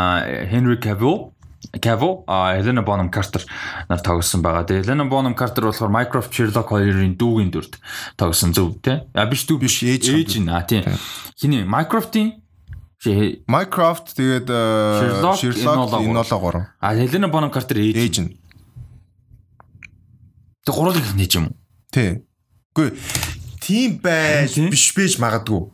[0.48, 1.36] Henry Cavill
[1.78, 3.46] Cavill, а Helena Bonham Carter
[3.90, 4.66] нар тоглосон байгаа.
[4.66, 7.78] Тэгээ Helena Bonham Carter болохоор Minecraft Sherlock хоёрын дүүгийн дүрд
[8.18, 8.98] тоглосон зөв тий.
[9.14, 10.82] А биш дүү биш ээж ээж нэ тий.
[11.38, 12.42] Хиний Minecraft-ийн
[13.46, 16.82] Minecraft тэгээд Sherlock Enola 3.
[16.82, 17.96] А Helena Bonham Carter ээж.
[17.96, 18.34] Ээж нь.
[20.66, 21.56] Тэг гурвыг нээж юм уу?
[21.94, 22.26] Тий.
[22.74, 22.98] Үгүй
[23.70, 25.70] тийм байж биш байж магадгүй.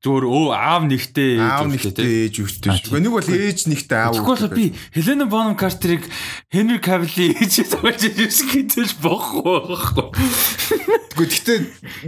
[0.00, 3.04] Зүгээр өө аав нэгтэй аав нэгтэй ээж өвчтэй шүү.
[3.04, 4.16] Нэг бол ээж нэгтэй аав.
[4.16, 6.08] Тэгвэл би Helena Bonham Carter-ыг
[6.48, 10.08] Henry Cavill-ийн ээжээ тоглож ирсэн гэж бохгүй байхгүй.
[11.20, 11.58] Үгүй гэхдээ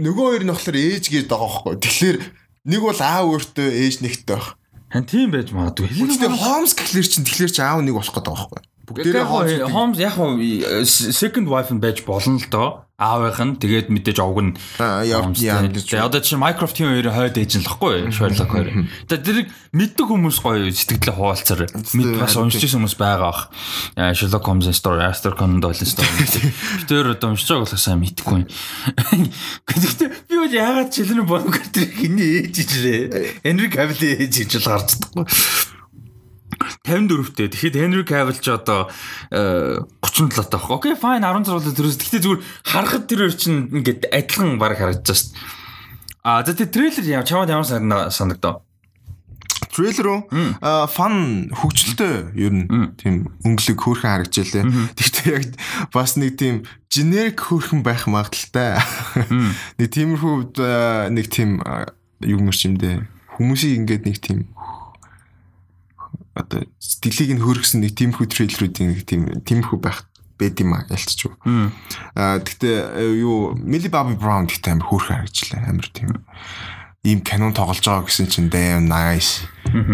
[0.01, 1.73] нөгөө хоёр нь болохоор ээж гэж байгаа байхгүй.
[1.85, 2.17] Тэгэхээр
[2.65, 4.57] нэг бол аав өөртөө ээж нэгтэй байх.
[4.89, 5.93] Хан тийм байж магадгүй.
[5.93, 8.61] Helena Holmes гэхлээр чинь тэгэхээр чи аав нэг болох гэдэг байгаа байхгүй.
[8.83, 10.17] Бүгдээрээ Holmes яг
[10.89, 12.89] second wife нь байж болно л доо.
[13.03, 15.99] Аавынх нь тэгээд мэдээж овг нь гэж.
[15.99, 18.87] Одоо чи Minecraft-ийн хоёр хойд ээж нь л хгүй Sherlock хоёр.
[19.11, 23.51] Тэгээд тэрийг мэддэг хүмүүс гоё сэтгэлээ хуваалцаар мэд бас уншижсэн хүмүүс байгаа бах.
[24.15, 26.15] Sherlock Holmes-ийн story, Arthur Conan Doyle-ийн story.
[26.87, 28.47] Тэр одоо уншиж байгаа болохоо сайн мэдхгүй.
[29.67, 33.43] Гэхдээ би бол яагаад Children of Bonham-ийг хиний ээж ижрээ.
[33.43, 35.27] Henry Cavill ээж иж л гарч чадахгүй.
[36.83, 37.47] 54-тэй.
[37.47, 38.91] Тэгэхэд Henry Cavill ч одоо
[39.31, 40.67] 37 таах.
[40.67, 41.95] Окей, fine 16 төрөөс.
[41.95, 45.39] Гэхдээ зүгээр харахад тэр хоёр чинь ингээд адилхан баг харагдаж байна.
[46.27, 47.63] А за тэр трейлер яа чамд ямар
[48.11, 48.67] санагдав?
[49.73, 50.21] трейлер уу
[50.91, 52.67] фан хөгжилтэй ер нь
[52.99, 54.63] тийм өнгөлөг хөөрхөн харагдчихлээ.
[54.93, 55.45] Тэгтээ яг
[55.89, 58.77] бас нэг тийм generic хөөрхөн байх магадaltaй.
[59.79, 60.35] Нэг тиймэрхүү
[61.15, 61.63] нэг тийм
[62.21, 63.07] юу мөрчимдээ
[63.39, 64.39] хүмүүсийг ингээд нэг тийм
[66.33, 70.05] одоо стилийг нь хөргсөн нэг тиймхүү трейлерүүдийн нэг тийм тиймхүү байх
[70.37, 71.37] байд юм а ялцч юу.
[72.17, 76.09] Аа гэхдээ юу Millie Bobby Brown гэхдээ амар хөөрхөн харагчлаа амар тийм.
[77.03, 79.45] Ийм кинон тоглож байгаа гэсэн чинь damn nice.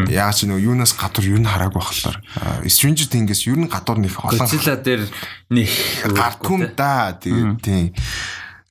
[0.07, 2.17] Яг ч нөгөө юунаас гадуур юу н хараагүй болохоор
[2.69, 5.03] Stranger Things юу н гадуур нэг олон Godzilla дээр
[5.51, 5.67] нэг
[6.13, 7.91] гартун да тэгээд тийм.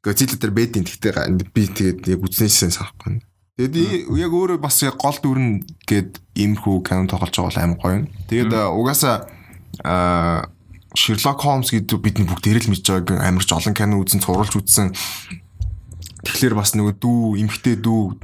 [0.00, 3.20] Godzilla дээр бэдин гэхдээ би тэгээд яг үзнэсэн санахгүй.
[3.58, 7.98] Тэгээд яг өөрөө бас гол дүрн гээд иймэрхүү кино тоглож байгаа бол амар гоё.
[8.30, 9.26] Тэгээд угаасаа
[9.82, 10.46] аа
[10.94, 14.94] Sherlock Holmes гэдэг бидний бүгд эрэл мэдж байгааг амар ч олон кино үзэн цувруулж үзсэн.
[16.22, 18.16] Тэгэхээр бас нөгөө дүү, эмхтэй дүү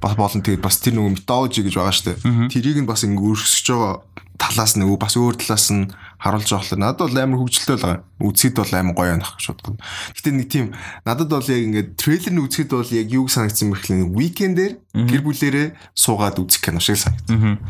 [0.00, 2.18] бас болон тэгээд бас тэр нөгөө mythology гэж байгаа штэ.
[2.48, 4.02] Тэрийг нь бас ингэ өрсөж байгаа
[4.40, 8.02] талаас нөгөө бас өөр талаас нь харуулж байгаа болохоор надад бол амар хөвгөлтэй л байгаа.
[8.18, 9.74] Үзэхэд бол амар гоё анах гэж боддог.
[10.18, 10.66] Гэтэ нэг тийм
[11.06, 14.74] надад бол яг ингээд трейлер нь үзэхэд бол яг юуг санагдсан мэхлээ weekend-ээр
[15.06, 17.62] гэр бүлэрээ суугаад үзэх кино шиг санагдав.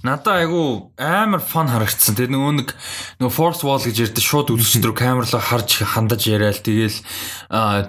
[0.00, 2.16] Надад айгу амар фан харагдсан.
[2.16, 2.72] Тэр нөгөө нэг
[3.20, 6.96] нөгөө Force Wall гэж ярьдаг шууд үзэгчдрүү камерлоо харж хандаж яриад тэгэл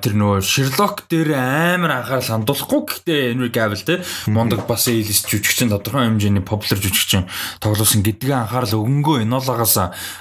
[0.03, 5.71] тэр нөгөө Sherlock дээр амар анхаарал хандуулахгүй гэхдээ Henry Cavill те мундаг бас A-list жүжигчин
[5.71, 7.29] тодорхой хэмжээний popular жүжигчин
[7.63, 9.77] тоглосон гэдгээ анхаарал өнгөө Enola-гаас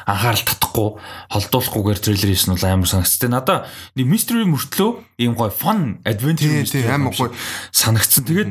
[0.07, 0.89] анхаарал татахгүй
[1.31, 3.31] холдуулахгүйгээр трейлер хийсэн бол амар санагдсан.
[3.31, 3.59] Надаа
[3.97, 7.31] нэг mystery мөртлөө ийм гоё fun adventure амар гоё
[7.73, 8.25] санагдсан.
[8.25, 8.51] Тэгээд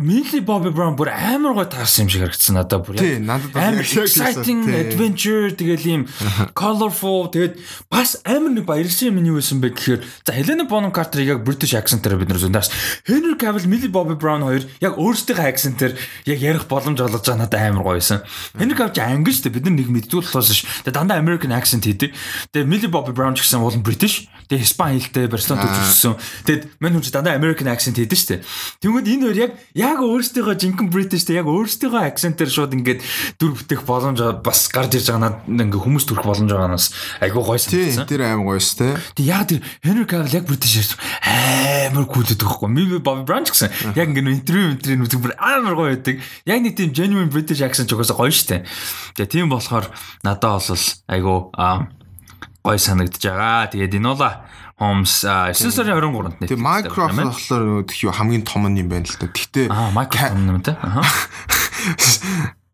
[0.00, 3.20] Millie Bobby Brown бүр амар гой таарсан юм шиг харагдсан надад бүр яг.
[3.52, 6.02] Амар exciting adventure тэгэл ийм
[6.60, 7.60] colorful тэгээд
[7.92, 11.44] бас амар нэг баярсан юм нь юу байсан бэ гэхээр за Helena Bonham Carter яг
[11.44, 12.68] British accent-аар бид нар зөндөөс
[13.04, 15.92] Henry Cavill Millie Bobby Brown хоёр яг өөрсдийнхөө accent-аар
[16.24, 18.24] яг ярих боломж олгож байгаа надад амар гоё байсан.
[18.56, 20.64] Henry Cavill англи шүү дээ бид нар нэг мэддгүй болохоос ш.
[20.88, 22.16] Тэгээд дандаа American accent хийдэг.
[22.56, 24.30] Тэгээд Millie Bobby Brown ч гэсэн уулын British.
[24.48, 26.16] Тэгээд Испани хэлтэй Барселонад төрсөн.
[26.48, 28.40] Тэгээд мань хүн ч дандаа American accent хийдэг шүү дээ.
[28.80, 29.52] Тэгмэд энэ хоёр яг
[29.90, 33.00] яг өөрсдийнхөө жинхэнэ British-тэй яг өөрсдийнхөө акцентээр шууд ингээд
[33.42, 36.86] дүр бүтээх боломж бас гарч ирж байгаа надад ингээд хүмүүс төрөх боломж байгаанаас
[37.18, 38.06] айгүй гоё санагдсан.
[38.06, 38.94] Тэр аим гоё шүү дээ.
[39.18, 40.94] Тэг яг тэр Henry Cavill яг British
[41.90, 42.68] амар гүйлдэг байхгүй.
[42.70, 46.22] Maybe Bobby Brown ч гэсэн яг ингээд интервью интервью үзэх бүр амар гоё байдаг.
[46.46, 48.62] Яг нэг тийм genuine British accent ч угаасаа гоё дээ.
[49.18, 49.90] Тэгээ тийм болохоор
[50.22, 51.38] надад бол айгүй
[52.62, 53.72] гоё санагдаж байгаа.
[53.72, 54.22] Тэгээд энэ бол
[54.80, 56.48] Homes 9 сарын 23-нд нэг.
[56.48, 59.28] Тэгээ Minecraft болохоор тхий хамгийн том юм байна л да.
[59.28, 60.72] Гэхдээ аа Minecraft юм да.
[60.80, 61.04] Аа.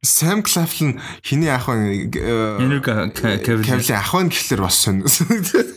[0.07, 2.07] Sam Claflin хиний ах вэ?
[3.43, 5.03] Kevin ах вэ гэхэлэр бас сонь.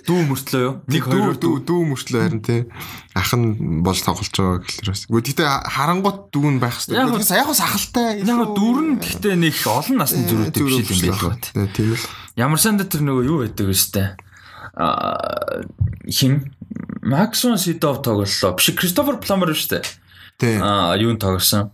[0.06, 0.74] Дүү мөртлөө юу?
[0.86, 2.70] Нэг хоёр дүү дүү мөртлөө харин тий.
[3.18, 5.04] Ах нь болж тоглож байгаа гэхэлэр бас.
[5.10, 7.42] Гэхдээ харангуут дүү нь байх хэрэгтэй.
[7.42, 8.22] Яг бас ахалтай.
[8.22, 11.50] Яг дүүр нь гэхдээ нэг олон насны зөрүүтэй биш юм гот.
[11.74, 12.06] Тийм л.
[12.38, 14.29] Ямар санд тэр нөгөө юу байдаг вэ штэ?
[16.10, 16.54] Хин
[17.02, 18.56] Максон Сидов тоглолоо.
[18.56, 19.84] Биш Кристофер Пламер шүү дээ.
[20.40, 20.56] Тий.
[20.62, 21.72] Аа юу тоглосон?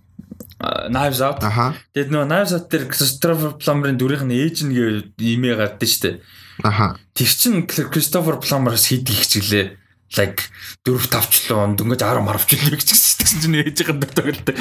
[0.59, 1.43] Knives Out.
[1.43, 1.75] Аха.
[1.93, 4.73] Тэгээд нөгөө Knives Out дээр Кристофер Пламерын дүрийнх нь ээж нь
[5.19, 6.15] имээ гадсан шүү дээ.
[6.63, 6.95] Аха.
[7.13, 9.67] Тэг чин Кристофер Пламераас хэд их хичгэлээ.
[10.15, 10.47] Like
[10.87, 14.55] 4 тавчлаа дөнгөж 10 марвчлаа гэж гэсэн чинь ээжийнх нь тоглолтой.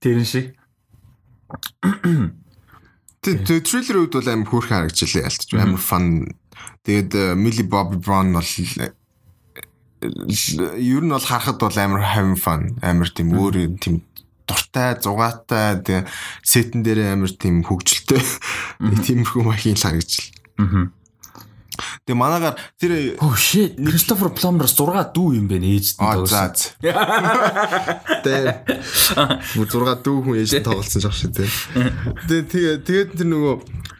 [0.00, 0.56] Тэрэн шиг.
[3.20, 6.32] Тэг трейлер үед бол амар хөөрхөн харагдчихлээ ялтч амар фан.
[6.86, 8.92] Тэгээд Millie Bobby Brown бол э,
[10.78, 14.04] ер нь бол харахад бол амар having fun амар тийм өөр тийм
[14.46, 16.06] дуртай зугаатай тэг
[16.46, 18.22] сетэн дээр амар тийм хөгжилтэй
[19.06, 20.54] тиймэрхүү махин л харагдчихлаа.
[20.62, 20.86] Аа.
[22.06, 23.76] Тэгээ манаагаар тэр Oh shit.
[23.80, 26.54] Кристофер Пламераас 6 дүү юм бэ ээжтэй тоглосон.
[28.24, 28.54] Тэгээ
[29.56, 31.48] бүр 6 дүү хүн ээж тоглолцсон жах шиг тий.
[32.28, 33.54] Тэгээ тэгээд тэр нөгөө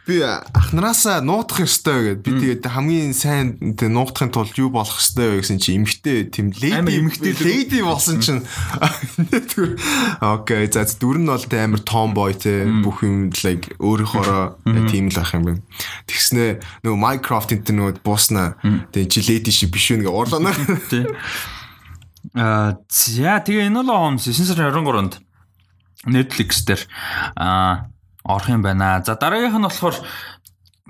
[0.07, 4.95] би ах нараасаа нуутах ёстой гэд би тэгээд хамгийн сайн тэг нуутахын тулд юу болох
[5.03, 8.39] ёстой вэ гэсэн чи эмгтэй Амар леди эмэгтэй л- леди болсон чинь
[10.23, 14.55] окей за дүр нь бол тэ амар tomboy тэ бүх юм like өөрийнхоороо
[14.87, 15.61] тийм л ах юм байна.
[16.07, 18.57] Тэгснэ нөгөө Minecraft энэ нөгөө буусна
[18.91, 20.51] тэг чи леди шиг биш үү ингээ уурлана.
[20.91, 21.05] Тий.
[22.35, 25.13] Аа за тэгээ энэ бол Holmes 9 сарын 23-нд
[26.07, 26.81] Netflix дээр
[27.35, 27.89] аа
[28.27, 29.01] орох юм байна.
[29.03, 29.95] За дараагийнх нь болохоор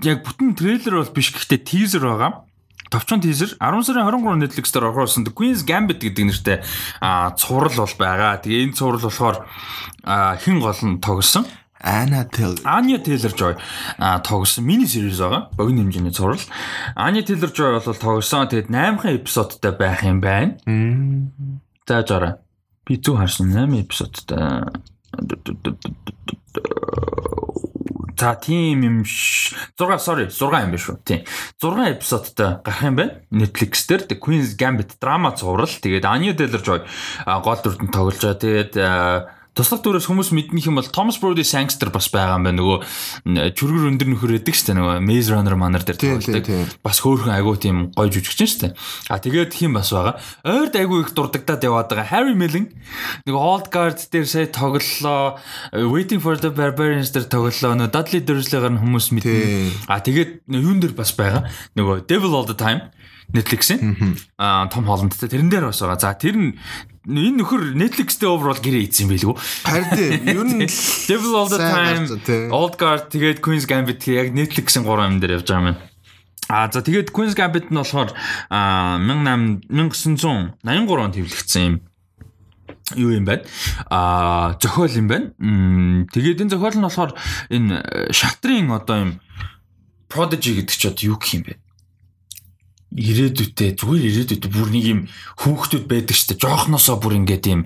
[0.04, 2.44] яг бүтэн трейлер бол биш гэхдээ teaser байгаа.
[2.90, 6.58] Товчон teaser 10 сарын 23 Netflix дээр орхоосон The Queen's Gambit гэдэг нэртэй
[7.02, 8.42] аа цуврал бол байгаа.
[8.42, 9.38] Тэгээ энэ цуврал болохоор
[10.04, 11.46] хэн гол нь тоглосон?
[11.82, 13.58] Anna Taylor Anya Taylor-Joy
[13.98, 15.50] а тоглосон мини series байгаа.
[15.56, 16.40] Богино хэмжээний зурвал.
[16.96, 18.48] Anya Taylor-Joy бол тоглосон.
[18.50, 20.58] Тэгээд 8хан эпизодтай байх юм байна.
[21.88, 22.42] За жаараа.
[22.86, 24.74] Би зүг харсан 8 эпизодтай.
[28.18, 29.54] За тийм юм 6
[30.02, 30.98] sorry 6 юм биш үү.
[31.06, 31.22] Тийм.
[31.62, 33.22] 6 эпизодтай гарах юм байна.
[33.30, 35.70] Netflix дээр The Queen's Gambit драма цуврал.
[35.70, 36.82] Тэгээд Anya Taylor-Joy
[37.46, 38.42] гол дүрдэн тоглож байгаа.
[38.42, 38.74] Тэгээд
[39.58, 42.62] туслах дүрээс хүмүүс мэднэх юм бол Thomas Brody Sangster бас байгаа юм байна.
[42.62, 44.78] Нөгөө чүргэр өндөр нөхөр өгдөг шүү дээ.
[44.78, 46.46] Нөгөө Maze Runner манар дээр тоглодог.
[46.86, 48.74] Бас хөөрхөн айгуу тийм гой жүжигч шүү дээ.
[49.10, 50.22] А тэгээд хин бас байгаа.
[50.46, 52.08] Ойрд айгуу их дурддагдаад яваад байгаа.
[52.14, 52.70] Harry Melling
[53.26, 55.42] нөгөө Old Guard дээр сая тоглолоо.
[55.74, 57.74] Waiting for the Barbarians дээр тоглолоо.
[57.74, 59.90] Нөгөө Dudley Dursley-гаар нь хүмүүс мэднэ.
[59.90, 61.50] А тэгээд юун дээр бас байгаа.
[61.74, 62.94] Нөгөө Devil All the Time
[63.34, 66.00] Netflix-ийн аа Том Холландтай тэрэн дээр бас байгаа.
[66.00, 66.56] За тэр нь
[67.08, 69.36] энэ нөхөр Netflix дээр overall гэрээ ийдсэн байлгүй.
[69.64, 70.68] Харин тийм ер нь
[71.08, 72.04] Devil All the Time.
[72.52, 75.80] Old Guard тэгээд Queen's Gambit яг Netflix-ийн 3 юм дээр явж байгаа юм.
[76.52, 78.12] А за тэгээд Queen's Gambit нь болохоор
[78.52, 81.76] аа 18 1983 онд хэвлэгдсэн юм
[82.96, 83.44] юу юм байна?
[83.88, 85.32] Аа зохиол юм байна.
[86.12, 87.12] Тэгээд энэ зохиол нь болохоор
[87.52, 89.12] энэ э, шатрын одоо юм
[90.08, 91.60] Prodigy гэдэг ч одоо юу гэх юм бэ?
[92.96, 95.00] Ирээдүйтэй зүгээр ирээдүйтэй бүр нэг юм
[95.44, 97.62] хүүхдүүд байдаг штэ жоохносоо бүр ингээд юм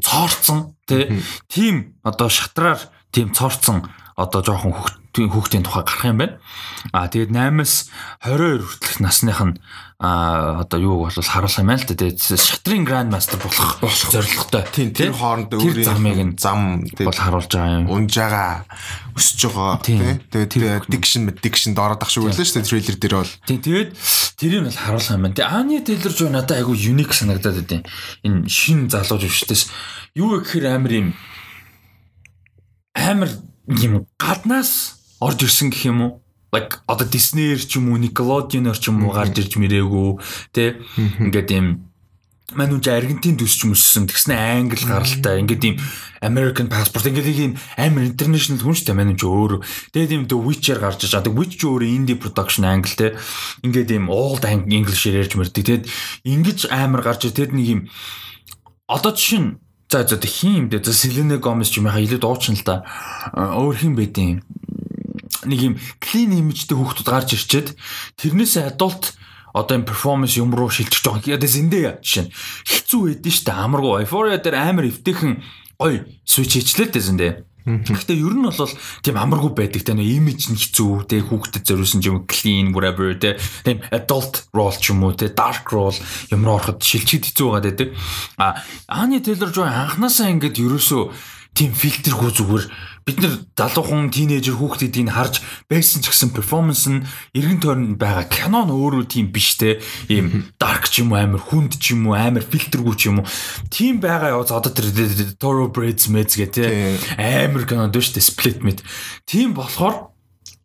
[0.00, 1.20] цоорцсон тий
[1.52, 2.80] тийм одоо шатраар
[3.12, 3.84] тийм цоорцсон
[4.16, 6.36] одоо жоохон хүүхдийн хүүхдийн тухай гарах юм байна.
[6.92, 7.92] А тэгээд 8-аас
[8.24, 9.56] 22 хүртэлх насных нь
[10.02, 11.94] а одоо юуг бол харуулах юм байна л да.
[11.94, 13.78] Тэгээд шатрын гранд мастер болох
[14.10, 14.66] зорилготой.
[14.74, 17.86] тийм тэр хоорондоо тэр замыг нь зам бол харуулж байгаа юм.
[17.86, 18.66] унж байгаа
[19.14, 20.18] өсөж байгаа Тийм.
[20.26, 23.90] тий Тэгээд diction diction доороод ах шиг байлаа шүү дээ трейлер дээр бол Тийм тэгээд
[24.42, 25.36] тэрийг бол харуулах юм байна.
[25.38, 27.86] Тэгээ Ани Тейлор Жой надад айгүй юник санагдаад байдیں۔
[28.26, 29.70] Энэ шин залуу жүжигчдээс
[30.18, 31.08] юу гэхээр амар юм
[32.98, 33.30] амар
[33.70, 36.21] юм гаднаас орж ирсэн гэх юм уу?
[36.52, 40.10] Like одоо Disney-эр ч юм уу, Nickelodeon-оор ч юм уу гарч ирж мэрээгүй
[40.52, 40.76] тий.
[41.24, 41.88] Ингээд юм
[42.52, 44.04] маань үгүй Аргентин төсч юм өссөн.
[44.04, 45.40] Тэгснэ англи гаралтай.
[45.40, 45.76] Ингээд ийм
[46.20, 49.64] American passport ингээд ийм амар international хүн шүү дээ маань ч өөр.
[49.96, 51.16] Тэгээд ийм The Witcher гарч иж.
[51.16, 53.16] The Witch ч өөр indie production англи те.
[53.64, 55.56] Ингээд ийм old English ярьж мэрдэг.
[55.56, 55.84] Тэгээд
[56.28, 57.32] ингэж амар гарч ир.
[57.32, 57.80] Тэгээд нэг ийм
[58.92, 59.50] одоо жишээ нь
[59.88, 60.84] за за хин юм дээ.
[60.84, 62.84] За Selena Gomez ч юм яха илүү дуучин л да.
[63.32, 64.44] Өөр хин байдیں۔
[65.48, 67.68] Нэг юм clean image-тэй хүүхдүүд гарч ирчээд
[68.20, 69.16] тэрнээсээ adult
[69.52, 71.36] одоо юм перформанс юм руу шилжиж байгаа.
[71.36, 75.44] Ядаа зэндээ жишээ нь хэцүү байдэн штэ амаргу Euphoria дээр амар эвтэйхэн
[75.76, 77.32] гой switch хийчлээ л дээ.
[77.62, 78.74] Гэхдээ ер нь бол
[79.06, 83.38] тийм амаргүй байдаг те нэг имиж нь хэцүү те хүүхдэд зориулсан юм clean whatever те
[83.62, 85.94] тийм adult role ч юм уу те dark role
[86.34, 87.88] юм руу ороход шилжихэд хэцүү байгаа гэдэг.
[88.42, 88.58] А
[88.90, 91.02] Ани Taylor Joy анханасаа ингээд ерөөсөө
[91.54, 92.64] тийм фильтргүй зүгээр
[93.06, 97.02] бид нар залуухан тинейжер хүүхдүүдийг харж байсан ч гэсэн перформанс нь
[97.34, 99.82] эргэн тойронд байгаа кино нь өөрөө тийм биш те.
[100.06, 103.28] Ийм dark ч юм уу амар хүнд ч юм уу амар фильтргүй ч юм уу.
[103.74, 104.86] Тийм байгаа яваа одоо тэр
[105.36, 108.86] Toro Braids Meds гэх те амар кино дөө штэ split мэд
[109.26, 110.14] тийм болохоор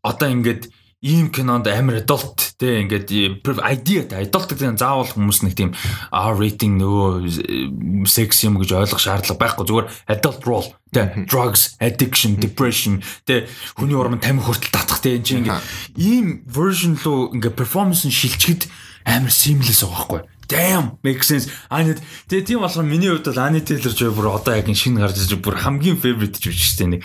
[0.06, 0.70] одоо ингээд
[1.06, 3.14] ийм кинонд амар adult те ингээд
[3.62, 5.72] idea та adult гэдэг нь заавал хүмүүс нэг тийм
[6.10, 12.42] R rating нөгөө sex юм гэж ойлгох шаардлага байхгүй зүгээр adult role те drugs addiction
[12.42, 13.46] depression те
[13.78, 15.62] хүний урам тамхи хүртэл татах те энэ чинь ингээд
[16.02, 18.66] ийм version руу ингээд performance нь шилжчихэд
[19.08, 20.22] амар seamless байгаа байхгүй.
[20.48, 21.52] Damn make sense.
[21.70, 22.00] Анид
[22.32, 25.36] тэгээ тийм болохоор миний хувьд бол Ани Тейлор Жой бүр одоо яг шинэ гарч ирж
[25.44, 27.04] бүр хамгийн favorite ч биш тийм нэг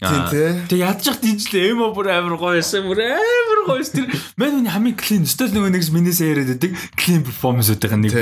[0.00, 4.08] тэгээ явах дижлээ эмо бүр амар гоё байсан бүр амар гоё тэр
[4.40, 8.12] мань үний хамгийн clean стил нөгөө нэгс минийс яриад байдаг clean performance үүтեղ нэг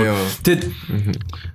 [0.43, 0.63] тэгээд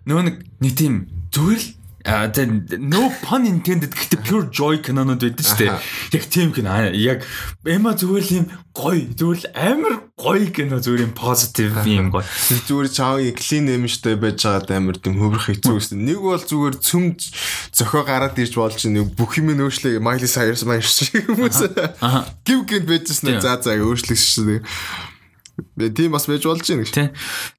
[0.07, 1.67] нөгөө нэг нэг тийм зүгээр л
[2.06, 5.78] А тэг no pun intended гэхдээ pure joy кинонууд байдаг шүү дээ.
[6.18, 6.89] Яг тийм кино.
[6.97, 7.22] Яг
[7.62, 9.06] Эма зүгээр л юм гоё.
[9.14, 12.26] Зүгээр л амар гоё кино зүгээр юм positive юм гоё.
[12.66, 16.02] Зүгээр чаав clean image-тэй байж байгаад амар тийм хөврөх хэцүү гэсэн.
[16.02, 17.14] Нэг бол зүгээр цөм
[17.78, 21.70] зөхөө гараад ирж болж нэг бүх юм нөөшлөө Miley Cyrus маань шиг хүмүүс.
[22.41, 24.62] Гив гинт байжсэн за за өөрчлөж шүү дээ.
[25.78, 26.91] Тийм бас байж болж байна гэж.
[26.91, 27.10] Тийм.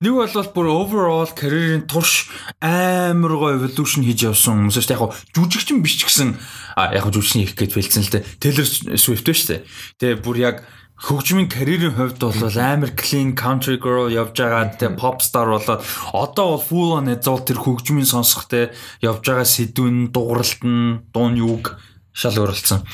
[0.02, 2.28] Нэг бол бүр overall career-ийн турш
[2.60, 5.00] амар гоё evolution хийж явсан хүмүүс шүү дээ.
[5.00, 6.34] Яг жүжигчин биш ч гэсэн
[6.78, 8.26] яг жүжигчин их гэж бэлдсэн л дээ.
[8.42, 8.66] Taylor
[8.96, 9.60] Swift шүү дээ.
[10.00, 10.56] Тэгээ бүр яг
[11.02, 15.82] хөгжмийн карьерийн хувьд бол амар clean country girl явж байгаа те pop star болоод
[16.14, 18.70] одоо бол full on эзол тэр хөгжмийн сонсох те
[19.02, 21.74] явж байгаа сэдвэн дууралт нь дуун юг
[22.14, 22.86] шал уралцсан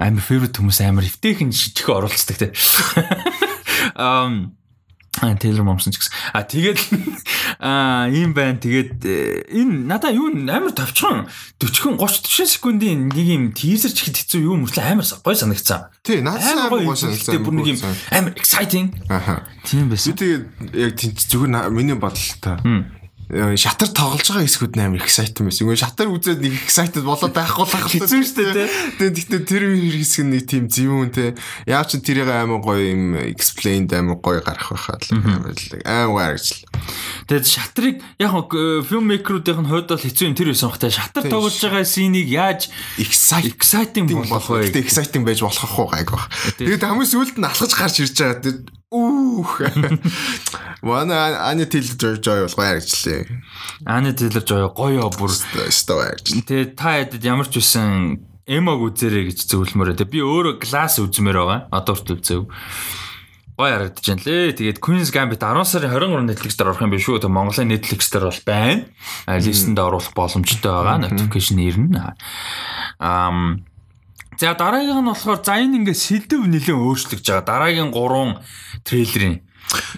[0.00, 2.56] амар favorite хүмүүс амар эвтэйхэн шижиг оролцдог те
[3.94, 4.56] Um
[5.16, 6.12] Taylor Momsen ч гэсэн.
[6.36, 6.78] А тэгээд
[7.60, 8.60] а ийм байна.
[8.60, 11.24] Тэгээд э, энэ надаа юу амар товчхон
[11.56, 15.88] 40 30 40 секундын нэг юм тийзер ч ихэд хэцүү юу мөртлөө амар гоё санагцсан.
[16.04, 17.40] Тий, наадсан амар гоё санагцсан.
[17.40, 17.78] Бүр нэг юм
[18.12, 18.92] амар exciting.
[19.08, 19.48] Аха.
[19.64, 20.12] Тийм байсан.
[20.12, 20.44] Тэгээд
[20.76, 22.84] яг зүгээр миний бодлоо
[23.26, 25.66] шатар тоглож байгаа хэсгүүд амар excited байсан.
[25.66, 28.68] Үгүй шатар үзээд нэг excited болоод байхгүй л хэцүү шүү дээ.
[29.02, 31.34] Тэгээд гэхдээ тэр хэсэг нэг тийм зэвүүн те.
[31.66, 35.58] Яав ч тэрийг амар гоё юм explained амар гоё гарах байхаа л амар
[36.14, 36.62] гоё гэж л.
[37.26, 38.30] Тэгээд шатрыг яг
[38.86, 44.46] filmmaker-уудын хувьд бол хэцүү юм тэр байсан бахтай шатар тоглож байгаа синийг яаж exciting болох
[44.46, 44.70] вэ?
[44.70, 46.30] Exciting байж болох уу гайг баг.
[46.62, 48.54] Тэгээд хамгийн сүүлд нь алхаж гарч ирж байгаа
[48.94, 49.66] Үүх.
[50.82, 53.26] Манай Ани Тейлор Жой бол гоё ажиллаа.
[53.82, 56.14] Ани Тейлор Жой гоё бүр өстой ажиллаа.
[56.22, 59.98] Тэгээ та хэдэд ямар ч байсан эмог үзэрэй гэж зөвлөмөрөө.
[59.98, 61.60] Тэгээ би өөрөө класс үзмээр байгаа.
[61.74, 62.42] Одоо хүртэл үзэв.
[63.58, 64.54] Гоё харагдаж байна лээ.
[64.54, 67.18] Тэгээд Queen's Gambit 10 сарын 23 Netflix дээр орох юм биш үү?
[67.18, 68.86] Тэг Монголын Netflix дээр бол байна.
[69.26, 71.02] Листэнд оруулах боломжтой байгаа.
[71.02, 72.14] Notification ирнэ.
[73.02, 73.66] Ам
[74.36, 77.48] За дараагийн нь болохоор за энэ ингээд сэлдэв нэлээд өөрчлөгдөж байгаа.
[77.48, 79.40] Дараагийн 3 трейлерын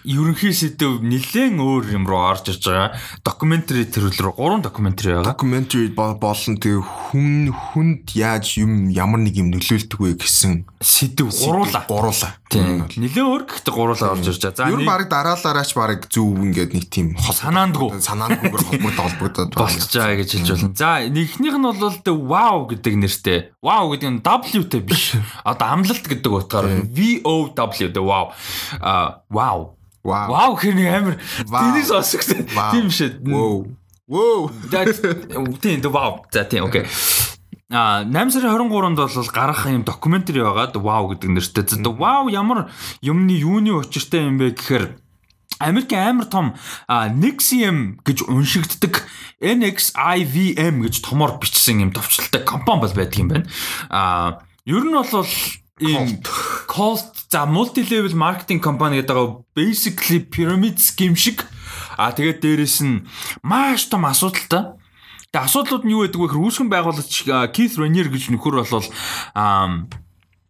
[0.05, 2.97] ерөнхий сэдв нэлээд өөр юм руу орж ирж байгаа.
[3.25, 5.33] Докюментари төрөл рүү гурван докюментари байгаа.
[5.35, 11.85] Докюментари болон тэг хүн хүнд яаж юм ямар нэг юм нөлөөлдөг вэ гэсэн сэдв гуруула.
[11.89, 12.39] Гуруула.
[12.49, 12.89] Тийм.
[12.89, 14.57] Нэлээд өөр гэхдээ гуруула орж ирж байгаа.
[14.57, 20.17] За ер баг дараалаараач баг зүв ингээд нэг тийм санаандгүй санаандгүйгээр холбоотой холбогдоод болчихж байгаа
[20.17, 20.73] гэж хэлж болно.
[20.73, 23.39] За нэгнийх нь бол the wow гэдэг нэртэй.
[23.61, 25.13] Wow гэдэг нь W-тэй биш.
[25.45, 28.33] Одоо амлалт гэдэг утгаар V O W the wow.
[28.81, 29.68] А wow
[30.09, 30.29] Вау.
[30.33, 32.49] Вау хэрэг амар тэнийс осгосон.
[32.73, 33.21] Тийм шээ.
[33.21, 33.69] Воо.
[34.09, 34.51] Воо.
[35.61, 36.25] Тийм вау.
[36.33, 36.89] За тийм окей.
[37.71, 40.73] А 8 сарын 23-нд бол гарах юм докюментари байгаа.
[40.73, 41.85] Вау гэдэг нэртэй.
[41.85, 42.73] Вау ямар
[43.05, 44.97] юмны юуны учиртай юм бэ гэхээр
[45.61, 46.55] Америкийн амар том
[46.89, 49.05] Nexium гэж уншигддаг
[49.43, 53.47] NXIVM гэж томор бичсэн юм товчлолтой компани бол байдаг юм байна.
[53.91, 55.27] А ер нь бол
[55.81, 56.23] ийм
[56.67, 61.45] cost за multi level marketing компани гэдэг байгаа basically pyramid scheme шиг
[62.01, 63.05] а тэгээд дээрэс нь
[63.45, 64.73] маш том асуудалтай.
[65.29, 67.15] Тэгээ асуудлууд нь юу гэдэг вэ гэхээр үүсгэн байгуулагч
[67.53, 68.87] Keith Raniere гэж нөхөр болол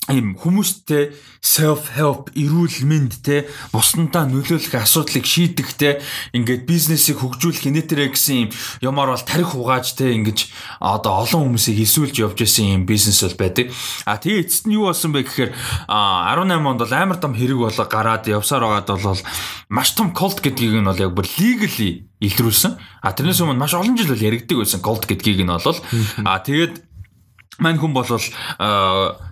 [0.08, 1.12] ийм хүмүүстэй
[1.44, 6.00] self help эрүүл мэнд те бусдантаа нөлөөлөх асуудлыг шийдэх те
[6.32, 8.50] ингээд бизнесийг хөгжүүлэх инээтрэ гэсэн юм
[8.80, 10.48] юмар бол тарих угааж те ингэж
[10.80, 13.70] одоо олон хүмүүсийг эсүүлж явж исэн юм бизнес бол байдаг.
[14.08, 15.52] А тэгээ эцэст нь юу болсон бэ гэхээр
[15.86, 19.20] 18 онд бол амар том хэрэг болоо гараад явсаар байгаад бол
[19.68, 22.80] маш том cult гэдгийг нь бол яг бүр legally илрүүлсэн.
[23.04, 25.78] А тэрнээс өмнө маш олон жил бол яригддаг байсан cult гэдгийг нь бол
[26.24, 26.87] а тэгээд
[27.58, 28.06] мань хүн бол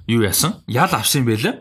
[0.07, 0.59] юу яасан?
[0.67, 1.55] Ял авсан юм байлаа.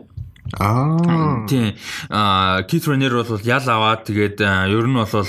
[0.58, 1.46] Аа.
[1.48, 1.74] Тийм.
[2.10, 5.26] Аа Кит Ренер бол ял аваад тэгээд ер нь бол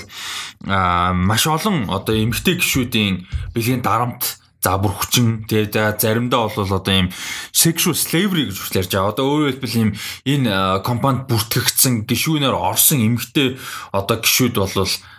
[0.65, 7.09] маш олон одоо эмгтэй гişүүдийн бэлгийн дарамт за бүр хүчин тэгээд заримдаа бол одоо ийм
[7.53, 9.11] sexual slavery гэж хүслэрж байгаа.
[9.13, 9.91] Одоо өөрөөр хэлбэл ийм
[10.25, 13.57] энэ компанид бүртгэгдсэн гişүүнээр орсон эмгтэй
[13.93, 14.73] одоо гişүүд бол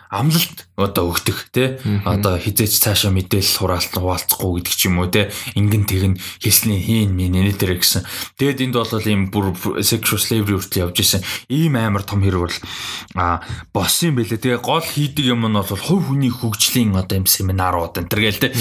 [0.09, 5.28] амлалт одоо өгдөг тий одоо хизээч цаашаа мэдээлэл хураалт хуваалцахгүй гэдэг ч юм уу тий
[5.59, 8.06] ингэн тэгн хийсний хийн минь нэ дээр гэсэн.
[8.38, 9.52] Тэгэд энд бол ийм бүр
[9.84, 11.22] sexual slavery хүртэл явж исэн.
[11.50, 12.59] Ийм амар том хэрэг бол
[13.18, 13.42] а
[13.74, 14.38] босс юм бэлээ.
[14.38, 18.42] Тэгээ гол хийдэг юм нь бол хувь хүний хөгжлийн одоо юм семинарууд энэ төр гээл
[18.48, 18.52] тий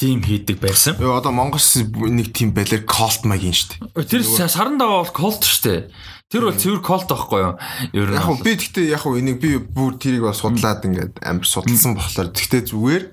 [0.00, 0.98] тийм хийдэг байсан.
[0.98, 3.54] Одоо Монголс нэг тийм байлэр cult маягийн
[3.94, 4.10] дээ.
[4.10, 5.92] Тэр саран даваа бол cult дээ.
[6.26, 7.54] Тэр бол цэвэр колт байхгүй юу?
[7.94, 11.94] Ер нь Яг би гэхдээ яг энийг би бүр тэрийг бас судлаад ингээд амар судалсан
[11.94, 13.04] болохоор тэгтээ зүгээр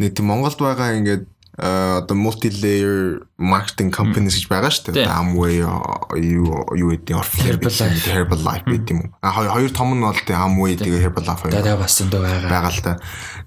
[0.00, 5.04] нэг тийм Монголд байгаа ингээд э, одоо multi layer marketing companies гэж байгаа шүү дээ.
[5.04, 7.12] Amway юу юу гэдэг
[7.44, 8.08] Herbalife.
[8.08, 9.12] Herbalife гэдэг юм уу?
[9.20, 12.48] А хоёр хоёр том нь бол тийм Amway тэгээ Herbalife дараа бас зөндөө байгаа.
[12.48, 12.92] байгаа л да.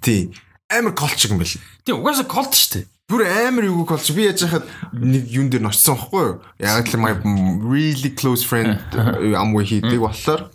[0.05, 0.29] Тий.
[0.69, 1.57] Амар колт шиг юм байл.
[1.81, 2.92] Тийм угаасаа колт шүү дээ.
[3.11, 6.35] Бүр амар юу колч би яаж яхад нэг юун дээр ночсон байхгүй юу?
[6.63, 7.11] Яг л my
[7.59, 8.79] really close friend
[9.41, 10.47] Amway хийдэг болохоор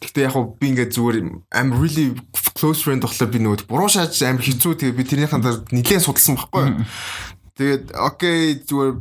[0.00, 1.16] Гэхдээ яг би ингээд зүгээр
[1.52, 2.16] I'm really
[2.56, 6.40] close friend болохоор би нөгөө буруу шааж амар хэцүү тэгээ би тэрнийхэн дээр нэлээд судалсан
[6.40, 6.64] байхгүй?
[7.60, 8.92] Тэгээд окей зүгээр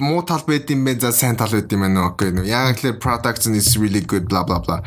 [0.00, 3.44] муу тал байд юм бэ за сайн тал байд юм байна окей яг л products
[3.52, 4.80] is really good bla bla bla.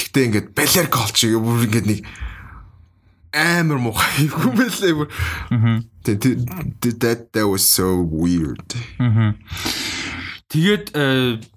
[0.00, 2.00] Гэхдээ ингээд балер колч бүр ингээд нэг
[3.32, 5.08] амар муухай юм байлээ бүр.
[6.04, 8.76] That that was so weird.
[10.52, 10.92] Тэгээд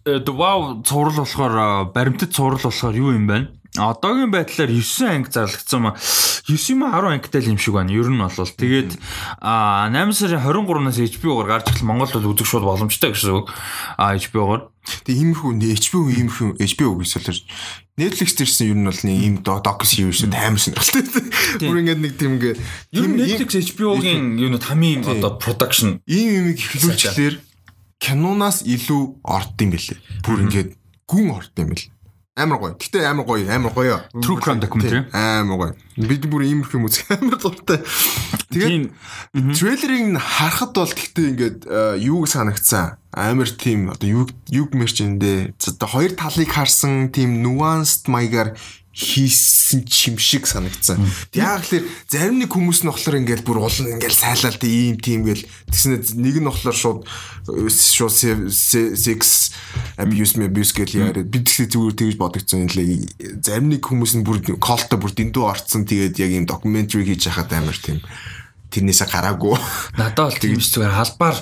[0.03, 3.54] the wow цуврал болохоор баримтат цуврал болохоор юу юм бэ?
[3.75, 5.91] Одоогийн байдлаар 9 анги зарлагдсан ма
[6.47, 7.91] 9 юм 10 ангитай л юм шиг байна.
[7.91, 8.95] Ер нь бол тэгээд
[9.41, 13.51] 8 сарын 23-наас HBO-гоор гарч ирэл Монголд бол үзэх шууд боломжтой гэсэн үг.
[13.97, 14.71] А HBO-гоор.
[15.03, 17.41] Тэг иймэрхүү HBO иймэрхүү гэсэн л
[17.95, 21.23] Netflix дээрсэн ер нь бол нэг ийм док series амар сонирхолтой.
[21.63, 22.55] Бүр ингээд нэг тийм ингээ
[22.91, 27.39] ер нь Netflix HBO-гийн юу нэг хамгийн одоо production ийм юм ихлүүлчлэр
[28.03, 29.99] кинонаас илүү орд юм бэлээ.
[30.27, 30.69] Бүр ингээд
[31.07, 31.87] гүн орд юм бэл.
[32.35, 32.75] Амар гоё.
[32.75, 34.03] Гэтэ амар гоё, амар гоё.
[34.19, 35.07] True crime documentary.
[35.15, 35.71] Амар гоё.
[35.95, 37.79] Бид бүр ийм их юм үзэх амар дуртай.
[38.51, 38.91] Тэгээд
[39.55, 41.59] трейлерыг харахад бол гэтээ ингээд
[42.03, 42.99] юуг санагцсан.
[43.15, 48.59] Амар тийм одоо юг юг мерчэндээ одоо хоёр талыг харсан тийм nuanced маягаар
[48.95, 51.03] хийсэн чим шиг санагдсан.
[51.35, 55.43] Яг л зарим нэг хүмүүс нь болохоор ингээл бүр улан ингээл сайлал тийм тийм гэл
[55.67, 57.01] тэгснэ нэг нь болохоор шууд
[57.67, 58.15] шууд
[58.55, 59.51] sex
[59.99, 63.43] abuse abuse гэл яриад бид тэгсээ зүгээр тэгж бодогдсон юм лээ.
[63.43, 67.51] Зарим нэг хүмүүс нь бүр колтой бүр дэндүү орцсон тэгээд яг юм documentary хийж яхад
[67.51, 67.99] амар тийм
[68.71, 69.59] тэрнээсээ гараагүй.
[69.99, 71.35] Надад бол тийм зүгээр халбаар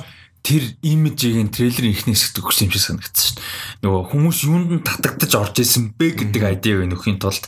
[0.44, 3.88] тэр имижийн трейлерын ихний хэсэгт өгсөн юм шиг санагдсан шүү дээ.
[3.88, 7.48] Нөгөө хүмүүс юунд нь татагдаж орж исэн бэ гэдэг айдиаг нөхийн тулд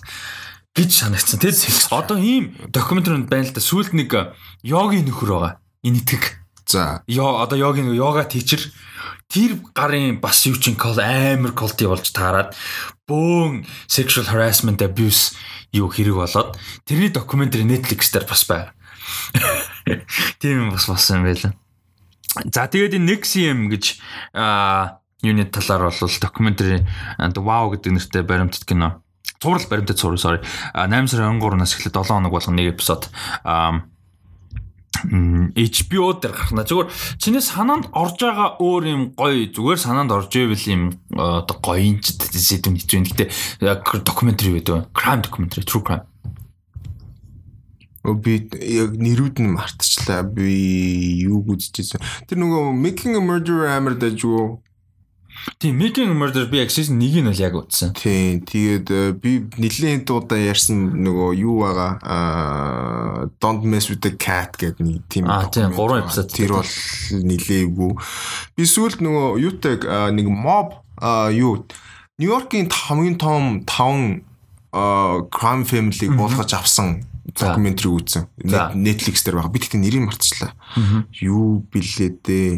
[0.71, 1.43] гэж санагдсан.
[1.43, 1.55] Тэр
[1.91, 3.59] одоо ийм докюментариуд байна л да.
[3.59, 4.15] Сүүлд нэг
[4.63, 5.53] йогийн нөхөр байгаа.
[5.83, 6.23] Инэтгэг.
[6.65, 7.03] За.
[7.05, 8.63] Йо одоо йогийн йога тичер
[9.27, 12.55] тэр гарын бас юу чин кол амар колти болж таарад
[13.05, 15.35] бөөн sexual harassment abuse
[15.75, 18.73] юу хэрэг болоод тэрний докюментари Netflix дээр бас байна.
[20.41, 21.53] Тийм бас болсон юм байлаа.
[22.43, 23.99] За тэгээд энэ Nexium гэж
[25.23, 29.01] юуны талаар бол and wow гэдэг нэртэй баримтат кино.
[29.39, 30.39] Цуврал баримтат цуврал sorry.
[30.75, 33.09] 8 сарын 23-наас эхлээд 7 хоног болгон нэг эпизод
[35.05, 36.63] HBO дээр гарна.
[36.65, 36.87] Зүгээр
[37.19, 41.99] чиний санаанд орж байгаа өөр юм гоё зүгээр санаанд орж ивэл юм одоо гоё юм
[42.01, 43.31] ч сэдв хийж байна.
[43.61, 44.89] Гэтэ documentary байдаг.
[44.95, 46.03] Crime documentary, true crime.
[48.13, 50.21] Би яг нэрүүд нь мартчихлаа.
[50.21, 52.01] Би юу үзчихсэн.
[52.29, 54.61] Тэр нөгөө Making a Murderer амар дажгүй.
[55.59, 57.93] Тийм Making a Murderer би season 1-ийг нь бол яг үзсэн.
[57.97, 58.45] Тийм.
[58.45, 64.81] Тэгээд би нэлээд удаа ярьсан нөгөө юу байгаа аа Don't Mess with the Cat гэдэг
[64.85, 66.73] нэг тийм Аа тийм 3 эпизод тэр бол
[67.11, 67.91] нилээгүй.
[68.57, 69.75] Би сүүлд нөгөө юутай
[70.13, 71.65] нэг mob аа юу
[72.17, 74.23] Нью-Йоркийн хамгийн том 5
[75.31, 77.03] crime family-г болгож авсан
[77.33, 78.29] докюментари үзсэн.
[78.77, 79.53] Netflix дээр байгаа.
[79.53, 80.53] Би тэгтээ нэрийг мартчихлаа.
[81.17, 82.51] Юу билээ дээ.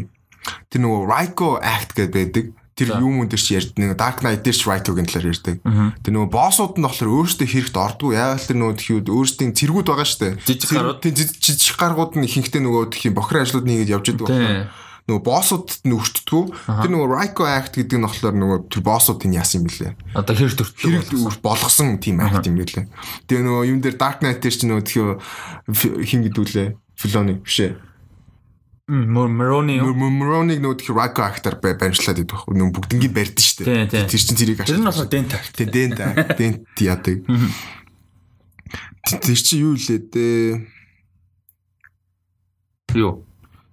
[0.68, 2.46] Тэр нөгөө Ryko Act гэдэг байдаг.
[2.78, 5.56] Тэр юм өндөр чи ярьд нэг Dark Knight дээр ч Ryko-гийн талаар ярьдаг.
[6.04, 8.14] Тэр нөгөө боссууд нь болохоор өөрсдөө хэрэгт ордгоо.
[8.14, 10.32] Л тэр нөгөө тхиуд өөрсдийн цэргүүд байгаа дээ.
[10.46, 11.02] Жижиг гарууд.
[11.02, 14.70] Жижиг гарууд нь ихэнхдээ нөгөө тхиим бохир ажлууд нэгээд явж идэг байна
[15.08, 16.42] нөгөө боссуудад нь өртдгүү.
[16.68, 19.92] Тэр нөгөө Ryko Act гэдэг нь болохоор нөгөө тэр боссуудын яасан юм бэлээ.
[20.12, 22.84] Одоо хэрэг төртөг хэрэг болгосон тийм акт юм бэлээ.
[23.24, 25.16] Тэгээ нөгөө юм дээр Dark Knight дээр ч нөгөө тхиё
[26.04, 26.68] хин гэдүүлээ.
[27.00, 27.72] Филони биш ээ.
[28.88, 32.44] Морони Морониг нөгөө тхи Ryko Act-аар баримтлаад идэх.
[32.44, 34.08] Нөгөө бүгднгийн барьд шүү дээ.
[34.12, 34.76] Тэр чинь тэрийг ашиг.
[34.76, 35.56] Тэр нь болохоор Dent Act.
[35.56, 36.36] Тэ Dent Act.
[36.40, 37.24] Dent яадаг.
[39.24, 40.68] Тэр чинь юу лээ дээ?
[42.96, 43.27] Юу?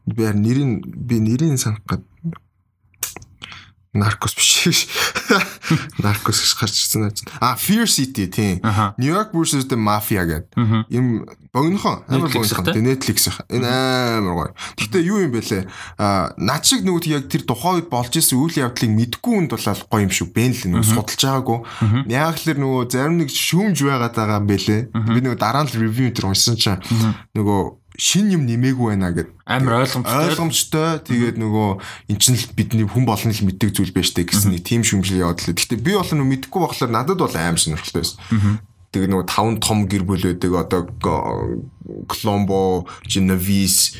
[0.06, 2.04] Би нэрийг би нэрийг санах гад
[3.96, 4.88] Наркос биш.
[6.04, 7.16] Наркос гэж гарч ирсэн аа.
[7.40, 8.60] А Fear City тийм.
[9.00, 10.52] New York versus the Mafia гэдэг.
[10.92, 11.24] Им
[11.56, 12.76] богинохон амар богинохон.
[12.76, 14.54] Тэгээ Netflix энэ амар гоё.
[14.76, 15.64] Гэтэ юу юм бэлээ?
[15.96, 19.64] А над шиг нөгөө яг тэр тухайн үед болж исэн үйл явдлыг мэдгүй хүнд бол
[19.64, 20.28] гоё юм шүү.
[20.36, 21.60] Бэн л нөгөө судалж байгаагүй.
[22.12, 24.82] Яг л нөгөө зарим нэг шүүмж байгаад байгаа юм бэлээ.
[24.92, 26.84] Би нөгөө дараа нь ревю дээр уншсан чинь
[27.32, 31.70] нөгөө шин юм нэмээгүй байна гэд амар ойлгомжтой ойлгомжтой тэгээд нөгөө
[32.12, 35.24] эн чинь л бидний хүн болгоно л мэддэг зүйл байж тээ гэсэн нэг тийм шүмжил
[35.24, 35.56] яваад л.
[35.56, 38.20] Гэхдээ би бол нөө мэдхгүй болохоор надад бол аим сонирхолтой байсан.
[38.92, 40.82] Тэгээд нөгөө таван том гэр бүл байдаг одоо
[42.08, 43.96] Colombo, Genovese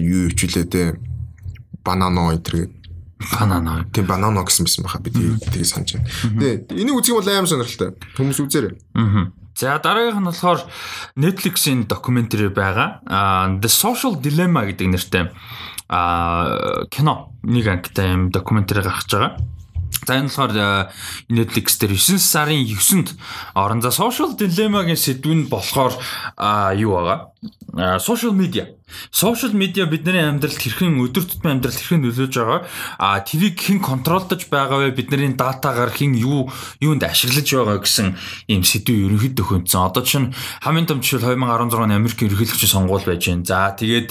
[0.00, 0.82] юу хичүүлээ те
[1.84, 2.56] банано энэ төр
[3.36, 3.84] банано.
[3.92, 6.08] Тийм банано гэсэн байсан баха би тэгээд санаж байна.
[6.40, 7.96] Тэгээд энийг үзэх бол аим сонирхолтой.
[8.16, 8.74] Хүмүүс үзээрэй.
[8.96, 10.60] Аа За дараагийнх нь болохоор
[11.14, 13.00] Netflix-ийн докюментари байгаа.
[13.62, 15.30] The Social Dilemma гэдэг нэртэй
[15.88, 19.38] а кино нэг ангитай юм докюментари гарч байгаа.
[20.06, 20.90] За энэ болохоор
[21.30, 23.14] Netflix дээр 9 сарын 9-нд
[23.54, 25.94] орон за Social Dilemma-гийн сэдв нь болохоор
[26.74, 27.30] юу байгаа?
[27.98, 28.66] Social media.
[29.10, 32.60] Social media бидний амьдралд хэрхэн өдөр тутмын амьдралд хэрхэн нөлөөж байгаа?
[33.02, 34.94] А тэрийг хэн контролдож байгаа вэ?
[34.94, 36.46] Бидний датагаар хэн юу
[36.78, 38.14] юунд ашиглаж байгаа гэсэн
[38.46, 39.82] ийм сэдвийг ерөнхийдөө хөнцөн.
[39.90, 40.30] Одоо чинь
[40.62, 43.42] хамгийн том жишээ 2016 оны Америк ерөнхийлөгчийн сонгуул байж байна.
[43.42, 44.08] За тэгээд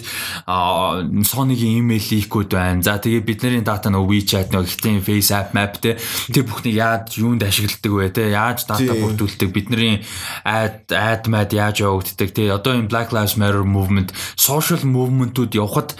[1.31, 2.84] Sony-гийн имэйл лийкүүд байна.
[2.84, 5.95] За тэгээд бидний дата нөгөө WeChat нөгөө ихтэй Face app map те.
[6.27, 8.36] Тэр бүхнийг яаж юунд ашигладаг вэ те?
[8.36, 9.49] Яаж дата бүрдүүлдэг?
[9.53, 10.03] Бидний
[10.43, 12.51] ad ad mad яаж явагддаг те?
[12.51, 15.95] Одоо энэ Black Lives Matter movement social movement-ууд явхад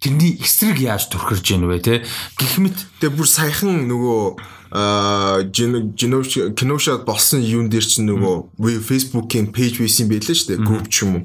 [0.00, 1.94] тэрний эсрэг яаж төрхөрж ийн вэ те
[2.36, 4.56] гэх мэт тэгээ бүр саяхан нөгөө
[6.58, 11.22] киношад болсон юун дээр чинь нөгөө Facebook-ийн пэйж байсан байлээ шүү дээ групп ч юм
[11.22, 11.24] уу.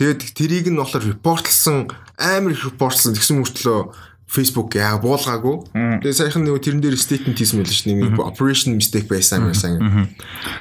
[0.00, 3.92] Тэгээд тэрийг нь болохоор репортлсон амар их репортлсон тэгсэн мөртлөө
[4.28, 5.72] Facebook яа буулгаагүй.
[6.04, 9.80] Тэгээ саяхан нөгөө тэрэн дээр statement хийсэн байл ш нь operation mistake байсан байсан.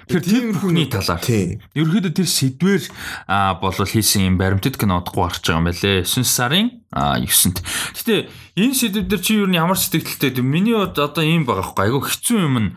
[0.07, 1.19] Тэр тийм хүний талаар.
[1.75, 2.83] Ерөнхийдөө тэр сэдвэр
[3.59, 6.07] болол хийсэн юм баримтат кинодохгүй гарч байгаа юм байлээ.
[6.07, 7.57] 9 сарын 9-нд.
[7.99, 8.15] Гэтэ
[8.55, 12.55] энэ сэдв дээр чи юу ямар сэтгэлтэй миний одоо ийм байгаа хгүй айгүй хэцүү юм
[12.63, 12.69] нь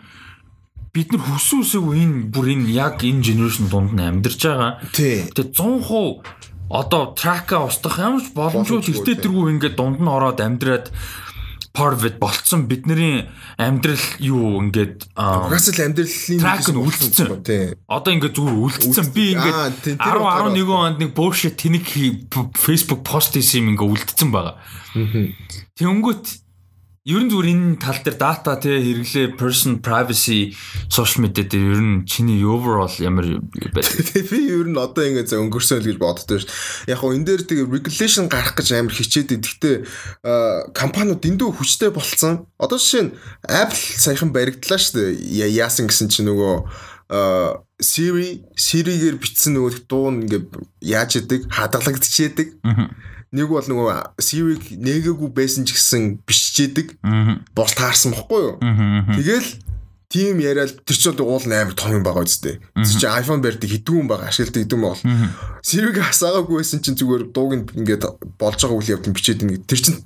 [0.90, 4.82] бид нар үсээгөө энэ бүр энэ яг энэ генерашн дунд нь амьдарч байгаа.
[4.90, 10.94] Тэгээ 100% одоо трака устгах ямар ч боломжгүй тэртээ тэргүй ингээд дунд нь ороод амьдраад
[11.70, 17.30] Parvet болцсон бидний амьдрал юу ингээд угаас л амьдралын трак нь үлдсэн.
[17.86, 19.06] Одоо ингээд зүгээр үлдсэн.
[19.14, 21.86] Би ингээд 10 11 онд нэг bullshit тэнэг
[22.58, 24.58] Facebook пост хийсэн юм ингээд үлдсэн байгаа.
[25.78, 26.26] Тэнгүүт
[27.08, 30.52] Ер нь зүгээр энэ тал дээр дата тий хэрэглээ person privacy
[30.92, 33.88] social media дээр ер нь чиний overall ямар байдаг.
[34.28, 36.52] Би ер нь одоо ингэ за өнгөрсөн л гэж боддоо шүү.
[36.92, 42.44] Яг хоо энэ дээр тэгээ regulation гарах гэж амар хичээд гэхдээ компаниуд дэндүү хүчтэй болцсон.
[42.60, 43.16] Одоо жишээ нь
[43.48, 45.16] Apple саяхан баригдлаа шүү.
[45.56, 46.68] Яасан гэсэн чинь нөгөө
[47.80, 50.52] Siri Siri-гээр бичсэн нөгөө дуу ингээ
[50.84, 52.60] яаж идэг хадгалагдчихэдэг.
[53.30, 56.98] Нэг бол нөгөө Siri-г нээгээгүй байсан ч гэсэн биччихэдэг.
[57.54, 58.56] Бос таарсан бохгүй юу?
[59.14, 59.69] Тэгэл
[60.10, 62.58] тийм яриад тэр чинь уул амар том юм байгаа үстэй.
[62.74, 64.98] Тэр чинь iPhone барьдаг хэдүүн байгаа ашигладаг хэдүүн бол.
[65.62, 68.04] Сэрэг хасаагаагүй байсан чинь зүгээр дууг ингээд
[68.34, 70.02] болж байгаа үйл явдал бичээд ин тэр чинь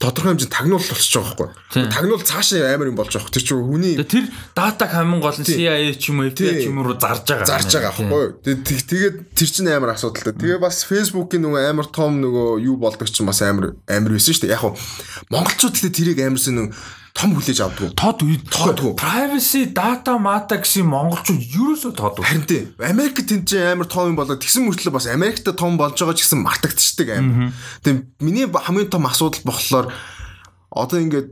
[0.00, 1.84] тодорхой хэмжээнд тагнуул болчихж байгаа байхгүй.
[1.84, 3.28] Тагнуул цаашаа амар юм болж байгаа.
[3.28, 4.24] Тэр чинь хүний тэр
[4.56, 7.44] дата хамгийн гол нь CIA ч юм уу FBI ч юм уу зарж байгаа.
[7.44, 8.56] Зарж байгаа байхгүй.
[8.88, 10.32] Тэгээд тэр чинь амар асуудалтай.
[10.32, 14.48] Тэгээ бас Facebook-ийн нөгөө амар том нөгөө юу болдог чинь бас амар амар байсан шүү
[14.48, 14.56] дээ.
[14.56, 14.80] Яг нь
[15.28, 17.92] монголчууд л тэрийг амарсан нөгөө том хүлээж авдаг.
[17.92, 18.96] Тод үед тоодгүй.
[18.96, 22.24] Privacy data mata гэсэн монголчууд ерөөсөө тоодгүй.
[22.24, 22.62] Харин тий.
[22.80, 26.24] Америк тэнд чинь амар том юм болоод тэгсэн мөртлөө бас Америкт том болж байгаа ч
[26.24, 27.52] гэсэн мартагдчихдаг амар.
[27.84, 29.86] Тэгээ миний хамгийн том асуудал болохоор
[30.72, 31.28] одоо ингээд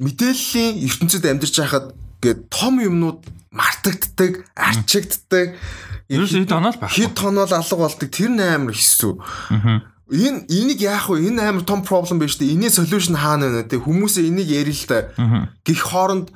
[0.00, 1.92] мэдээллийн ертөнцид амьдарч байхад
[2.24, 3.20] ингээд том юмнууд
[3.52, 5.60] мартагддаг, арчигддаг.
[6.08, 6.96] Ерөөсөө хэд оноол байх.
[6.96, 8.08] Хэд тоноол алга болдог.
[8.08, 9.12] Тэр амар хэсүү.
[9.52, 11.28] Аа энэ энийг яах вэ?
[11.28, 12.54] Энэ амар том проблем байна шүү дээ.
[12.56, 13.68] Энийн solution хаана вэ?
[13.68, 15.12] Тэг хүмүүсээ энийг ярил л та.
[15.64, 16.32] Гэх хооронд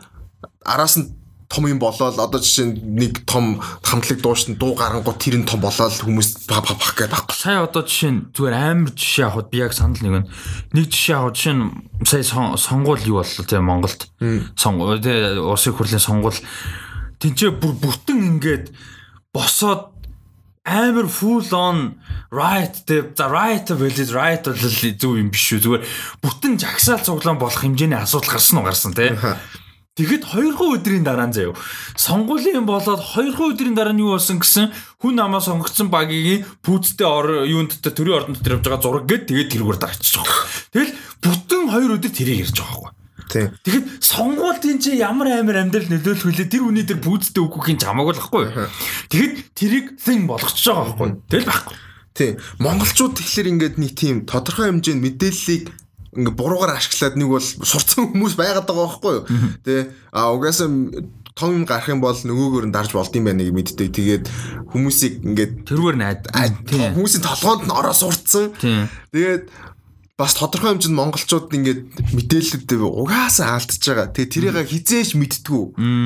[0.64, 5.44] араас нь том юм болоод одоо жишээ нэг том хамтлаг дуушин дуу гарангууд тэр нь
[5.44, 7.36] том болоод хүмүүс баг баг гэдэг байхгүй.
[7.36, 10.28] Сая одоо жишээ нь зүгээр амар жишээ авахд би яг санал нэг нь
[10.72, 11.64] нэг жишээ авах жишээ нь
[12.08, 12.24] сая
[12.56, 14.00] сонгуул юу боллоо те Монголд.
[14.56, 16.40] Сонгуул те улсын хурлын сонгуул
[17.20, 18.72] тэнцээ бүр бүтэн ингээд
[19.36, 19.91] босоод
[20.64, 21.98] амар full on
[22.30, 25.82] right те за right болоод right бол зөв юм биш шүү зүгээр
[26.22, 29.18] бүтэн жагсаал цуглаан болох хэмжээний асуудал гарсан уу гарсан те
[29.92, 31.52] Тэгэхэд 2 өдрийн дараа нь заяа.
[32.00, 34.72] Сонгуулийн болоод 2 өдрийн дараа нь юу болсон гэсэн
[35.04, 39.28] хүн намаа сонгогдсон багийн пүүцтэй ор юунд дотор төрийн ордон дотор явж байгаа зураг гээд
[39.28, 40.32] тэгээд тэрүүгээр дараачих.
[40.72, 43.01] Тэгэл бүтэн 2 өдөр тэрийг ярьж байгаа байхгүй.
[43.28, 48.14] Тэгэхэд сонгуултын чи ямар амар амьдрал нөлөөлөх вүлээ тэр үний тэр бүүцтэй үгүйх юм хамаагүй
[48.16, 48.44] л байхгүй.
[49.12, 51.10] Тэгэхэд тэрийг thing болгочихж байгаа байхгүй.
[51.30, 51.76] Тэгэл байхгүй.
[52.12, 52.32] Тийм.
[52.60, 55.64] Монголчууд тэгэхээр ингээд нэг тийм тодорхой хэмжээнд мэдээллийг
[56.12, 59.24] ингээ буруугаар ашиглаад нэг бол сурцсан хүмүүс байгаад байгаа байхгүй юу.
[59.64, 60.68] Тэ а угаасаа
[61.34, 63.88] том гарах юм бол нөгөөгөр нь дарж болд юм байна гэж мэддэг.
[63.96, 64.24] Тэгээд
[64.76, 66.28] хүмүүсийг ингээд тэрүүгээр найд.
[66.68, 68.52] хүмүүсийн толгоонд нь ороо сурцсан.
[69.08, 69.48] Тэгээд
[70.22, 74.14] бас тодорхой хэмжээнд монголчууд ингээд мэдээлэлд угаасаа алдчихж байгаа.
[74.14, 75.64] Тэгээ тэрийг хизээч мэдтгүү.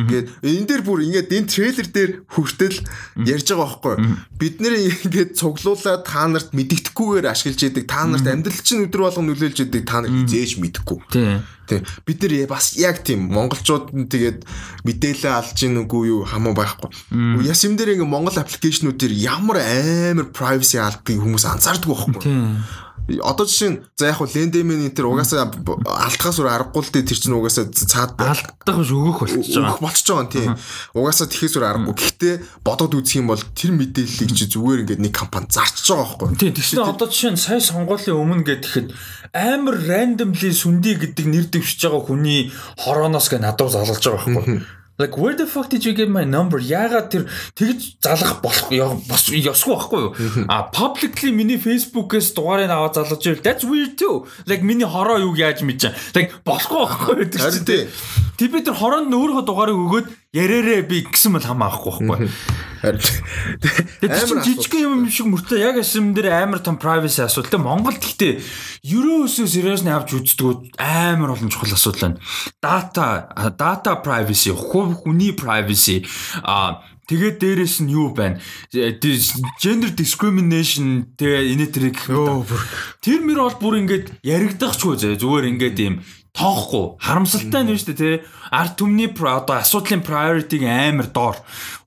[0.08, 2.80] Ингээд энэ дээр бүр ингээд энэ трейлер дээр хүртэл
[3.28, 3.94] ярьж байгаа байхгүй.
[4.40, 7.84] Бид нэр ингээд цуглуулад та нарт мэддэхгүйгээр ашиглаж яадаг.
[7.84, 9.84] Та нарт амьдрал чинь өдөр болгон нөлөөлж яадаг.
[9.84, 10.98] Та нар хизээч мэдхгүй.
[11.66, 11.82] Тий.
[12.06, 14.46] Бид нэр бас яг тийм монголчууд нь тэгээд
[14.86, 16.94] мэдээлэл алж гин үгүй юу хамаа байхгүй.
[17.42, 22.22] Яс юм дээр ингээд монгол аппликейшнүүд дээр ямар амар privacy алдгийг хүмүүс анзаардаг байхгүй
[23.06, 27.06] одоо жишээ нь за яг хуу лендемэн энэ төр угаасаа алдахаас өөр аргагүй л дээ
[27.06, 29.78] тэр чинь угаасаа цаад алдах биш өгөх болчихж байгаа.
[29.78, 30.52] болчихж байгаа тийм.
[30.90, 31.94] Угаасаа тэхээс өөр аргагүй.
[31.94, 32.34] Гэхдээ
[32.66, 36.34] бодоод үзэх юм бол тэр мэдээллийг чи зүгээр ингээд нэг компани зарчиж байгаа байхгүй.
[36.34, 36.54] Тийм.
[36.58, 38.90] Тэгсэн одоо жишээ нь сая сонгуулийн өмнө гэхэд
[39.30, 42.50] амар randomly сүндий гэдэг нэр дэвшиж байгаа хүний
[42.82, 44.58] хорооноос гэ надад залгаж байгаа байхгүй.
[44.98, 46.56] Like where the fuck did you get my number?
[46.56, 48.72] Яагаад тэр тэгж залах болох
[49.04, 50.12] бас ёсгүй байхгүй юу?
[50.48, 54.24] А publicly миний Facebook-ээс дугаарыг аваад залгаж ивэл that's weird too.
[54.48, 56.16] Like миний хороо юу яаж мэдэж.
[56.16, 57.28] Like болохгүй байхгүй юу?
[57.28, 57.92] Тэр чинь
[58.36, 60.06] Тэг би тэр хороонд өөрийнхөө дугаарыг өгөөд
[60.36, 62.28] ярээрээ би гэсэн мэл хамаахгүй байхгүй.
[64.04, 67.56] Тэгэхээр жижиг юм шиг мөртлөө яг ашим дээр амар том privacy асуудал.
[67.56, 68.38] Тэ Монголд гэхдээ
[68.84, 72.20] ерөөсөө сериусны авч үздэг амар олон чухал асуудал байна.
[72.60, 76.04] Data, data privacy, хувь хүний privacy
[76.44, 78.42] а Тэгээд дээрэс нь юу байна?
[79.62, 86.02] Gender discrimination тэгээ энэ тэрийг тэр мөр бол бүр ингээд яригдахчгүй зүгээр ингээд юм
[86.36, 88.16] тоохгүй харамсалтай нь шүү дээ тий.
[88.52, 91.36] Арт түмний одоо асуудлын priority-г амар доор.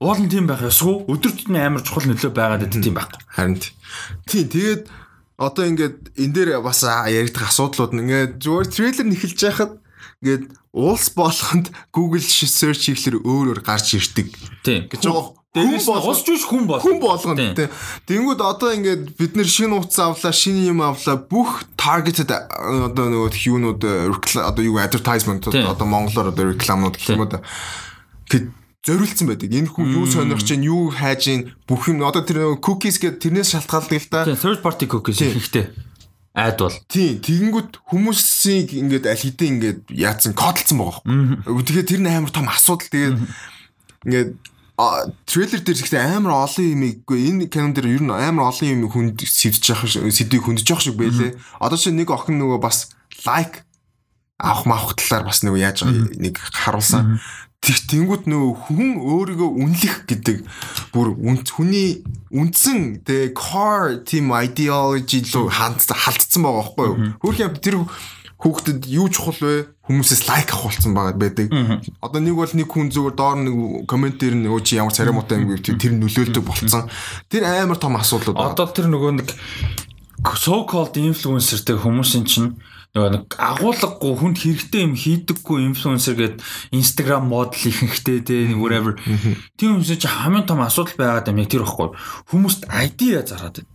[0.02, 3.22] Уул нь тийм байх ёсгүй өдөр тутмын амар чухал нөлөө байгаад байдаг тийм байхгүй.
[3.30, 3.62] Харин
[4.26, 4.90] тий тэгээд
[5.38, 9.72] одоо ингээд энэ дээр бас яригдах асуудлууд нь ингээд зүгээр трейлер нэхэлж яхад
[10.26, 10.44] ингээд
[10.74, 14.34] уулс болгонд Google search хийхлээр өөр өөр гарч ирдэг.
[14.66, 16.78] Гэж байгаа Дээрээс нь усч биш хүн бол.
[16.78, 17.66] Хүн болгоно тий.
[18.06, 21.18] Тэнгүүд одоо ингээд бид нэр шинэ утас авлаа, шинэ юм авлаа.
[21.18, 27.42] Бүх targeted одоо нөгөө юунууд одоо юу advertisement одоо монголоор одоо рекламууд гэх юм уу.
[28.30, 28.46] Гэт
[28.86, 29.50] зориулсан байдаг.
[29.50, 33.58] Энэ хүн юу сонирхож чинь, юу хайж чинь бүх юм одоо тэр cookies гэдэг тэрнээс
[33.58, 34.30] шалтгаалдаг л да.
[34.30, 35.74] Third party cookies ихтэй
[36.38, 36.78] айд бол.
[36.88, 41.66] Тийм, тэгэнгүүт хүмүүсийн ингээд аль хэдийн ингээд яатсан кодлцсон байгаа байхгүй.
[41.68, 42.86] Тэгээд тэр нь амар том асуудал.
[42.88, 43.18] Тэгээд
[44.06, 44.32] ингээд
[45.28, 48.88] трейлер дээр ихтэй амар олон юм ийгүй энэ кинон дээр ер нь амар олон юм
[48.88, 51.36] хүнд сэдэж явах сэдвийг хүндэж явах шиг байлээ.
[51.60, 52.96] Одоо чи нэг охин нөгөө бас
[53.28, 53.68] лайк
[54.40, 57.20] авах маах талаар бас нөгөө яаж нэг харуулсан.
[57.60, 60.48] Тэг тэнгууд нөгөө хүн өөрийгөө үнэлэх гэдэг
[60.96, 61.12] бүр
[61.44, 62.00] хүний
[62.32, 66.98] үндсэн тэг core team ideology руу хандсан байгаа байхгүй юу?
[67.20, 67.84] Хөрх тэр
[68.40, 69.76] хүүхдэд юу чухал вэ?
[69.84, 71.52] Хүмүүсээс лайк авахулсан байгаа байдаг.
[72.00, 75.12] Одоо нэг бол нэг хүн зүгээр доор нэг комент дээр нь өө чи ямар царай
[75.12, 76.88] муутай юм гэв тэр нөлөөлдөг болцсон.
[77.28, 78.56] Тэр амар том асуудал байна.
[78.56, 79.28] Одоо тэр нөгөө нэг
[80.40, 82.56] so called influencerтэй хүмүүсийн чинь
[82.96, 86.40] нөгөө нэг агуулгагүй хүнд хэрэгтэй юм хийдэггүй инфлюенсер гээд
[86.72, 88.96] Instagram модел ихэнхтэй те whatever.
[89.60, 91.92] Тийм хүмүүс чинь хамгийн том асуудал байгаад яг тэр ихгүй.
[92.32, 93.72] Хүмүүст ID зараад байна.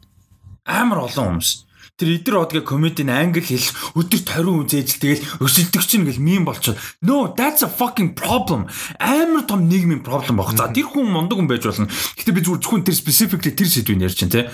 [0.64, 1.63] Амар олон хүмүүс
[1.94, 6.74] тэр эдэр одгийн комедийн англи хэл өдөр 20 үзээж тэгэл өсөлдөг чинь гэл мим болчиход
[7.06, 8.66] no that's a fucking problem.
[8.98, 10.58] Амар том нийгмийн проблем баг.
[10.58, 11.86] За тэр хүн мундаг хүн байж болно.
[12.18, 14.50] Гэтэ би зүгээр зөвхөн тэр specifically тэр сэдвийг ярьж чинь те.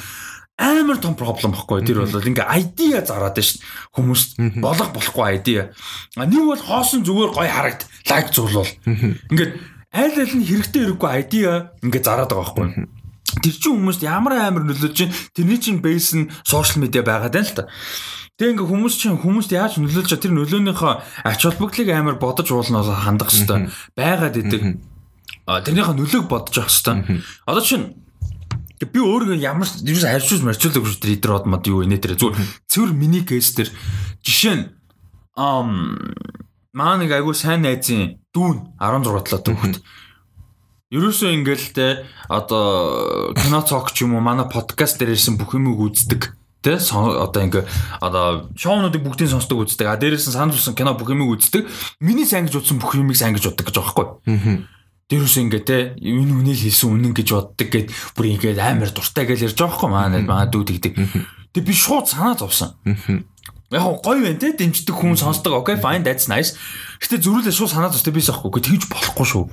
[0.61, 3.65] Амар том проблем байхгүй тэр бол ингээ ID зараад байна шүү
[3.97, 4.23] хүмүүс
[4.61, 5.49] болох болохгүй ID
[6.21, 8.69] а нэг бол хоосон зүгээр гой харагд лайк зурлал.
[9.33, 9.57] Ингээд
[9.97, 11.35] аль аль нь хэрэгтэй хэрэггүй ID
[11.89, 13.00] ингээ зараад байгаа байхгүй
[13.39, 17.47] тэр чинь хүмүүст ямар амар нөлөөж чинь тэрний чинь бейс нь сошиал медиа байгаад байна
[17.47, 17.71] л та.
[18.41, 20.93] Тэгээ ингээ хүмүүс чинь хүмүүст яаж нөлөөлж тэр нөлөөнийхөө
[21.29, 24.63] ач холбогдлыг амар бодож уулнаа хандах хэвээр байгаад идэг.
[25.45, 27.21] Тэрнийхээ нөлөөг бодож авах хэвээр.
[27.45, 28.01] Одоо чинь
[28.81, 32.41] би өөрөө ямар юу харьцуулж марчуулдаг шүү дээ идэр од мод юу инээ тэр зүгээр.
[32.65, 33.69] Цэвэр мини кейс тэр
[34.25, 34.65] жишээ нь
[35.37, 36.01] ам
[36.73, 39.77] маа нэг айгу сайн найзын дүүн 16 талаатай хүүхэд
[40.91, 45.79] Ерөөсөө ингээл те одоо кино цог ч юм уу манай подкаст дээр ирсэн бүх юмыг
[45.79, 46.35] үздэг
[46.67, 47.63] те одоо ингээ
[48.03, 49.87] одоо шоунуудыг бүгдийг сонсдог үздэг.
[49.87, 51.71] А дээрээс нь санал болсон кино бүх юмыг үздэг.
[52.03, 54.67] Миний сайн гэж утсан бүх юмыг сайн гэж боддог гэж байгаа байхгүй.
[55.15, 57.89] Дээрээс ингээ те энэ үнийг хэлсэн үнэн гэж боддог гэд
[58.19, 60.95] бүр ингээ амар дуртай гэж ярьж байгаа байхгүй маа манай дүүд гэдэг
[61.55, 62.75] тэг би шууд санаа зовсон.
[63.71, 65.55] Яг гоё байна те дэмждэг хүн сонсдог.
[65.63, 66.59] Okay fine that's nice.
[66.99, 68.59] Гэтэ зөрүүлээ шууд санаад өстэй бийс аахгүй.
[68.59, 69.47] Тэгж болохгүй шүү.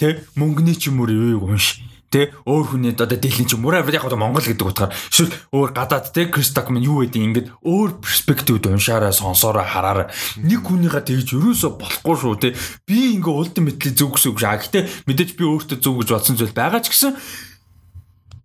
[0.00, 1.84] Тэ мөнгөний ч юм уу юу унш.
[2.08, 6.10] Тэ өөр хүний одоо дэлхийн ч мураа яг одоо Монгол гэдэг утгаар эсвэл өөр гадаад
[6.10, 10.10] тэ Кристак минь юу гэдэг ингээд өөр перспективд уншаараа сонсоороо хараараа
[10.40, 12.56] нэг хүнийгээ тэгж өрөөсө болохгүй шүү тэ
[12.88, 14.58] би ингээ ultimately зүг гэсэн үг шаа.
[14.58, 17.14] Гэтэ мэдээж би өөртөө зүг гэж бодсон зүйл байгаа ч гэсэн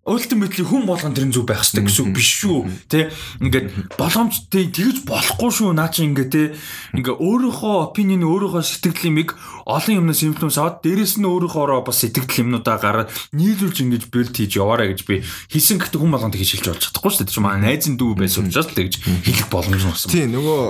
[0.06, 2.57] ultimately хүн болгон тэр зүг байх хэрэгтэй гэсэн үг биш шүү.
[2.94, 3.10] Тэ
[3.41, 5.73] ингээд боломж тэгж болохгүй шүү.
[5.73, 6.53] Наа чи ингээд тэ
[6.94, 9.34] ингээ өөрийнхөө opinion өөрийнхөө сэтгэл юмыг
[9.65, 14.61] олон юмнаас influence аваад дээрэс нь өөрийнхоороо бас сэтгэл юмнуудаа гараад нийлүүлж ингэж build хийж
[14.61, 17.34] яваарэ гэж би хийсэн гэхдээ хүн болгон тэгж хэлж болж чадахгүй шүү дээ.
[17.34, 20.14] Чи манай найзын дүү байсан учраас л тэгж хэлэх боломж болсон.
[20.14, 20.61] Тийм нөгөө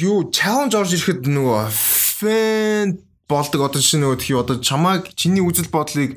[0.00, 2.96] юу challenge орж ирэхэд нөгөө fan
[3.28, 6.16] болдог одоо чинь нөгөө тхий одоо чамааг чиний үзэл бодлыг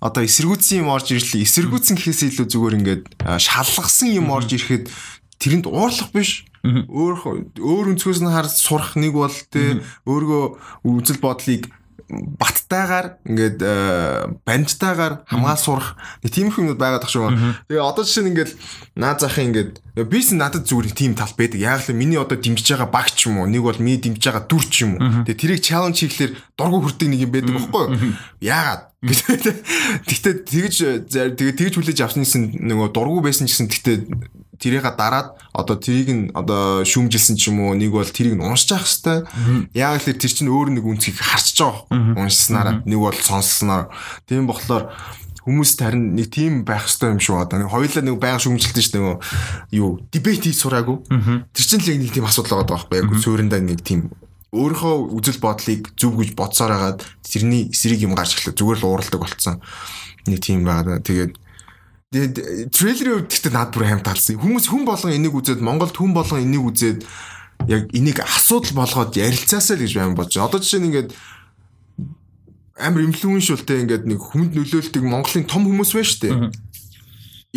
[0.00, 1.42] одоо эсэргүүцсэн юм орж ирлээ.
[1.42, 3.02] Эсэргүүцсэн гэхээс илүү зүгээр ингээд
[3.38, 4.90] шалгасан юм орж ирэхэд
[5.38, 6.46] тэрэнд уурлах биш.
[6.62, 10.44] Өөр өөр өнцгөөс нь харж сурах нэг бол тэ өөргөө
[10.86, 11.70] үзэл бодлыг
[12.08, 13.60] баттайгаар ингээд
[14.44, 17.68] бандтайгаар хамгаал сурах нэг тийм их юмуд байгаад тах шүү.
[17.68, 18.52] Тэгээ одоо жишээ нь ингээд
[18.96, 19.72] наад захын ингээд
[20.08, 21.60] бис надад зүгээр тийм тал байдаг.
[21.60, 24.44] Яг л миний одоо дэмжиж байгаа баг ч юм уу, нэг бол миний дэмжиж байгаа
[24.48, 25.28] дүр ч юм уу.
[25.28, 28.16] Тэгээ тэрийг чаленж хийхлээр дургу хүрдэг нэг юм байдаг байхгүй юу?
[28.40, 28.82] Яагаад?
[28.98, 30.76] Гэхдээ тэгж
[31.12, 33.96] тэгээ тэгж хүлээж авсансэн нөгөө дургу байсан гэсэн гэхдээ
[34.58, 38.74] тэрийга дараад одоо тэрийг нь одоо шүмжилсэн ч юм уу нэг бол тэрийг нь уншиж
[38.74, 43.90] явах хэвээр яг л тэр чинь өөр нэг үнцгийг харчиж байгаа уншсанараа нэг бол сонссноор.
[44.26, 44.90] Тийм болохоор
[45.48, 47.40] хүмүүс харин нэг тийм байх хэрэгтэй юм шүү.
[47.40, 49.16] Одоо нэг хоёулаа нэг байга шүмжилтэн шүү нөгөө
[49.78, 51.08] юу дебет хийж сураагүй.
[51.54, 54.12] Тэр чинь л нэг тийм асуудал байгаа байхгүй яг суурендаа нэг тийм
[54.52, 59.20] өөрийнхөө үзэл бодлыг зөв гэж бодсоор хагаад тэрний эсрэг юм гарч ирлээ зүгээр л ууралдаг
[59.20, 59.60] болцсон
[60.28, 61.00] нэг тийм байгаа.
[61.00, 61.36] Тэгээд
[62.08, 64.40] трейлерийн үед гэхдээ над бүр хайм талсан.
[64.40, 67.04] Хүмүүс хүн болгон энийг үзээд Монголд хүн болгон энийг үзээд
[67.68, 70.40] яг энийг асуудал болгоод ярилцаасаа л гэж байна бодож.
[70.40, 71.12] Одоо жишээ нь ингээд
[72.80, 76.36] амар инфлюеншултай ингээд нэг хүнд нөлөөлтөг Монголын том хүмүүс байна шүү дээ.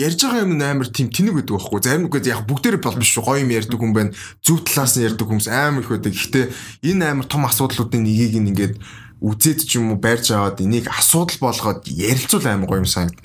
[0.03, 1.79] Ярьж байгаа юм амар тийм тэнэг гэдэг байхгүй.
[1.83, 3.23] Зарим үгээд яг бүгдээр бол биш шүү.
[3.23, 4.11] Гоё юм ярьдаг хүн байна.
[4.43, 6.11] Зүв талаас нь ярьдаг хүмүүс амар их байдаг.
[6.11, 6.45] Гэхдээ
[6.91, 8.75] энэ амар том асуудлуудын нэгийг ингээд
[9.21, 13.19] үзээд ч юм уу байрж аваад энийг асуудал болгоод ярилцуул амар гоё юм санагд.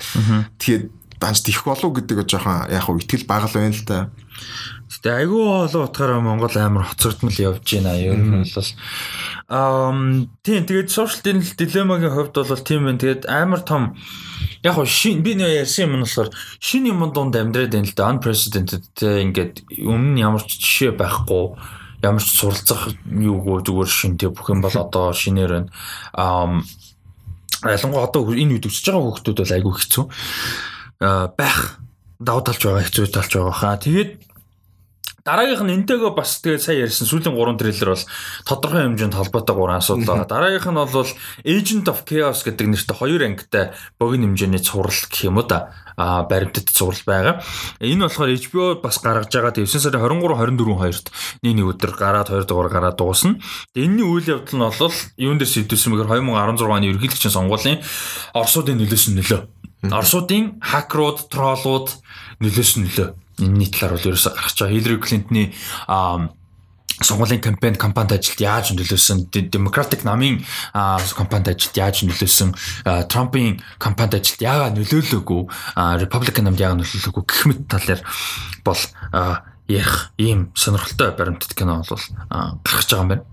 [0.59, 0.82] Тэгэхээр
[1.20, 4.10] данж тих болов гэдэг жоохон яг хөө ихтгэл багал байна л да.
[4.86, 7.97] Гэтэ айгүй олон утгаараа Монгол амар хоцрогдмол явж байна.
[7.97, 8.70] Ер нь бол
[9.48, 9.90] аа
[10.44, 13.01] тийм тэгээд social dilemma-гийн хувьд бол тийм байна.
[13.01, 13.97] Тэгээд амар том
[14.62, 16.30] яг хөө шин би нэ ярьсан юм нь болохоор
[16.60, 18.12] шин юм донд амьдраад байна л да.
[18.12, 21.56] Unprecedented те ингээд өмнө ямар ч жишээ байхгүй
[22.05, 25.70] ямар ч суралцах юугүй зүгээр шин те бүх юм бол одоо шинээр байна.
[26.12, 26.62] Аа
[27.64, 30.05] ялангуяа одоо энэ үед өсөж байгаа хүмүүс бол айгүй хэцүү
[31.01, 31.81] байх
[32.18, 33.77] давуу талж байгаа хэцүү талж байгаа хаа.
[33.77, 34.10] Тэгээд
[35.27, 38.05] дараагийнх нь энтэйгээ бас тэгээд сая ярьсан сүүлийн 3 трейлер бол
[38.47, 40.31] тодорхой хэмжээнд холбоотой 3 асуудал байгаа.
[40.31, 41.10] Дараагийнх нь бол
[41.43, 46.23] Agent of Chaos гэдэг нэртэй хоёр ангитай богино хэмжээний цуврал гэх юм уу да а
[46.23, 47.43] баримтат цуврал байгаа.
[47.81, 49.52] Энэ болохоор HBO бас гаргаж байгаа.
[49.56, 51.06] 9 сарын 23 24 хоёрт
[51.43, 53.40] нэг нэг өдөр гараад 2 дугаар гараад дуусна.
[53.74, 57.81] Энэний үйл явдал нь бол юун дээр шийдвэрсэн мэгээр 2016 оны ерөнхийлөгчийн сонгуулийн
[58.36, 59.40] Оросуудын нөлөөс нь нөлөө
[59.92, 61.88] Оросуудын хакерууд, троллууд
[62.40, 63.08] нөлөөс нь нөлөө.
[63.42, 64.74] Энэний талаар бол ерөөсө гарч байгаа.
[64.74, 65.42] Хиллари Клинтны
[67.00, 70.40] сонгуулийн кампань кампанид ажилд яаж нөлөөсөн Democratic намын
[70.72, 72.56] кампанид ажилд яаж нөлөөсөн
[73.12, 75.42] Трампын кампанид ажилд яагаад нөлөөлөөгүй
[76.00, 78.00] Republican намд яагаад нөлөөлөөгүй гэх мэт талаар
[78.64, 78.80] бол
[79.68, 82.00] ярих ийм сонирхолтой баримтат кино бол
[82.64, 83.24] гарч байгаа юм байна.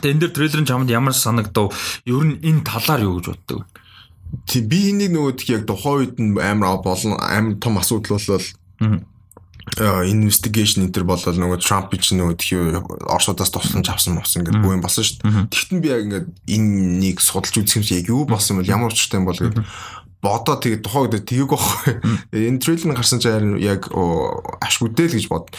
[0.00, 1.76] Тэгээ энэ дэр трейлерын чамд ямар санагдав?
[2.08, 3.81] Ер нь энэ талаар юу гэж боддог вэ?
[4.48, 8.46] Тий би энийг нөгөө тийг яг тухайн үед нь амар болон амар том асуудал болол
[10.08, 14.82] investigation энэ төр болол нөгөө Трамп ч нөгөө тийг Оросоодоос тусламж авсан болсон гэдэг юм
[14.82, 15.46] болсон шүү дээ.
[15.54, 19.22] Тэгтэн би яг ингээд энэнийг судалж үзэх юмс яг юу болсон юм бол ямар учиртай
[19.22, 19.62] юм бол гэдэг
[20.22, 21.94] бодоо тэгээ тухайн үед тгийг байхгүй.
[22.34, 23.90] Энэ трейлер гарсан чинь яг
[24.62, 25.50] аш бүдээл гэж бод.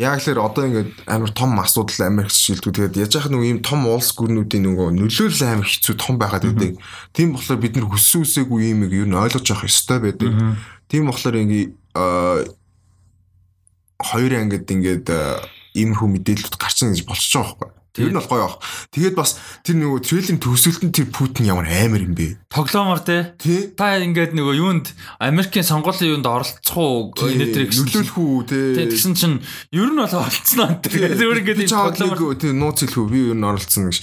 [0.00, 2.88] Яг л одоо ингээд амар том асуудал Америкт шилдэггүй.
[2.88, 6.80] Тэгээд яж яхад нөгөө ийм том улс гүрнүүдийн нөгөө нөлөөлөл амар хэцүү том байгаад байдаг.
[7.12, 10.32] Тийм болохоор бид нар хүссэн үсээгүй юм ер нь ойлгож явах ёстой байдаг.
[10.88, 11.76] Тийм болохоор ингээд
[14.00, 15.06] хоёр ангид ингээд
[15.76, 17.79] иймэрхүү мэдээлэлд гарчна гэж болчихж байгаа байхгүй.
[18.00, 18.56] Тэр нь бол гоё баг.
[18.96, 22.40] Тэгээд бас тэр нөгөө трейлерын төгсгөлтөнд тэр Путин ямар амар юм бэ?
[22.48, 23.36] Тоглоомор те.
[23.76, 24.86] Та ингээд нөгөө юунд
[25.20, 28.88] Америкийн сонгуулийн юунд оролцох уу дээр нөлөөлөх үү те.
[28.88, 29.38] Тэгсэн чинь
[29.70, 30.80] ер нь бол оролцсон аа.
[30.80, 34.00] Тэр ингээд тоглоомор тэр нууц хэлэх үү би ер нь оролцсон гэж.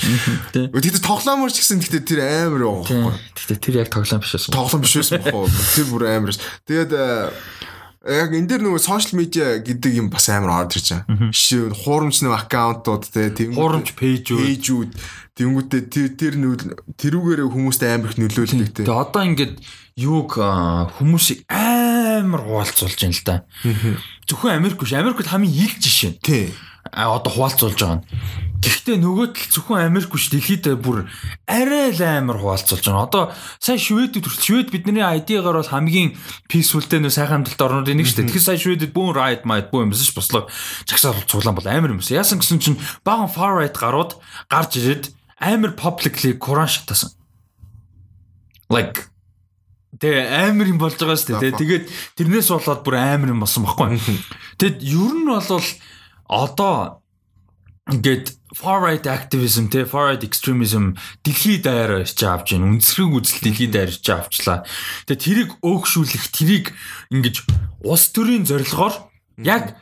[0.54, 3.18] Тэгээд тоглоомор ч гэсэн гэхдээ тэр амар байхгүй.
[3.34, 4.54] Гэхдээ тэр яг тоглоом биш байсан.
[4.54, 5.50] Тоглоом биш байсан байхгүй.
[5.76, 6.36] Тэр бүр амар.
[6.68, 6.92] Тэгээд
[8.06, 11.32] яг энэ дээр нөгөө сошиал медиа гэдэг юм бас амар орж ирж байгаа.
[11.34, 14.38] Жишээ нь хуурамч нэг аккаунтууд те тийм Хуурамч пэйжүүд.
[14.38, 14.92] пэйжүүд
[15.38, 18.84] тэнгүүтээ тэр тэр нөл- тэрүүгээрээ хүмүүст амар их нөлөөлдөг те.
[18.86, 19.54] Тэгээ одоо ингээд
[19.98, 20.38] юуг
[20.98, 23.36] хүмүүсийг амар хуваалцуулж байна л да.
[24.30, 26.12] Зөвхөн Америк биш, Америкт хамгийн ил жишээ.
[26.18, 26.54] нь.
[26.94, 28.06] Одоо хуваалцуулж байгаа нь.
[28.58, 31.06] Гэхдээ нөгөө тал зөвхөн Америк биш дэлхийд бүр
[31.46, 33.06] арай л амар хуваалцуулж байгаа.
[33.06, 33.24] Одоо
[33.62, 36.18] сая Шведэд хүртэл Швед бидний ID-гаар бол хамгийн
[36.50, 38.28] peaceful-тэй нөө сайхан амжилт орнуудын нэг шүү дээ.
[38.34, 40.50] Тэгэхээр сая Шведэд бүүн right might бүү юмс ш бослоо
[40.90, 42.10] чагсаар цуглаан бол амар юмс.
[42.10, 44.18] Яасан гэсэн чинь баган far right гарууд
[44.50, 47.14] гарч ирээд амар publicly Коран шатасан.
[48.74, 49.06] Like
[49.98, 51.58] Тэгээ амар юм болж байгаа шүү дээ.
[51.58, 51.86] Тэгээд
[52.20, 53.98] тэрнээс болоод бүр амар юм болсон баггүй.
[54.62, 55.64] Тэгэд ер нь бол
[56.28, 57.02] одоо
[57.88, 62.76] ингээд far right activism те far right extremism дэлхийд даяараа ирч авч байна.
[62.76, 64.68] Үндэсрэг үзэл дэлхийд даяар ирч авчлаа.
[65.08, 66.76] Тэгээ тэрийг өөгшүүлэх, тэрийг
[67.12, 67.48] ингэж
[67.84, 68.96] улс төрийн зорилгоор
[69.40, 69.80] яг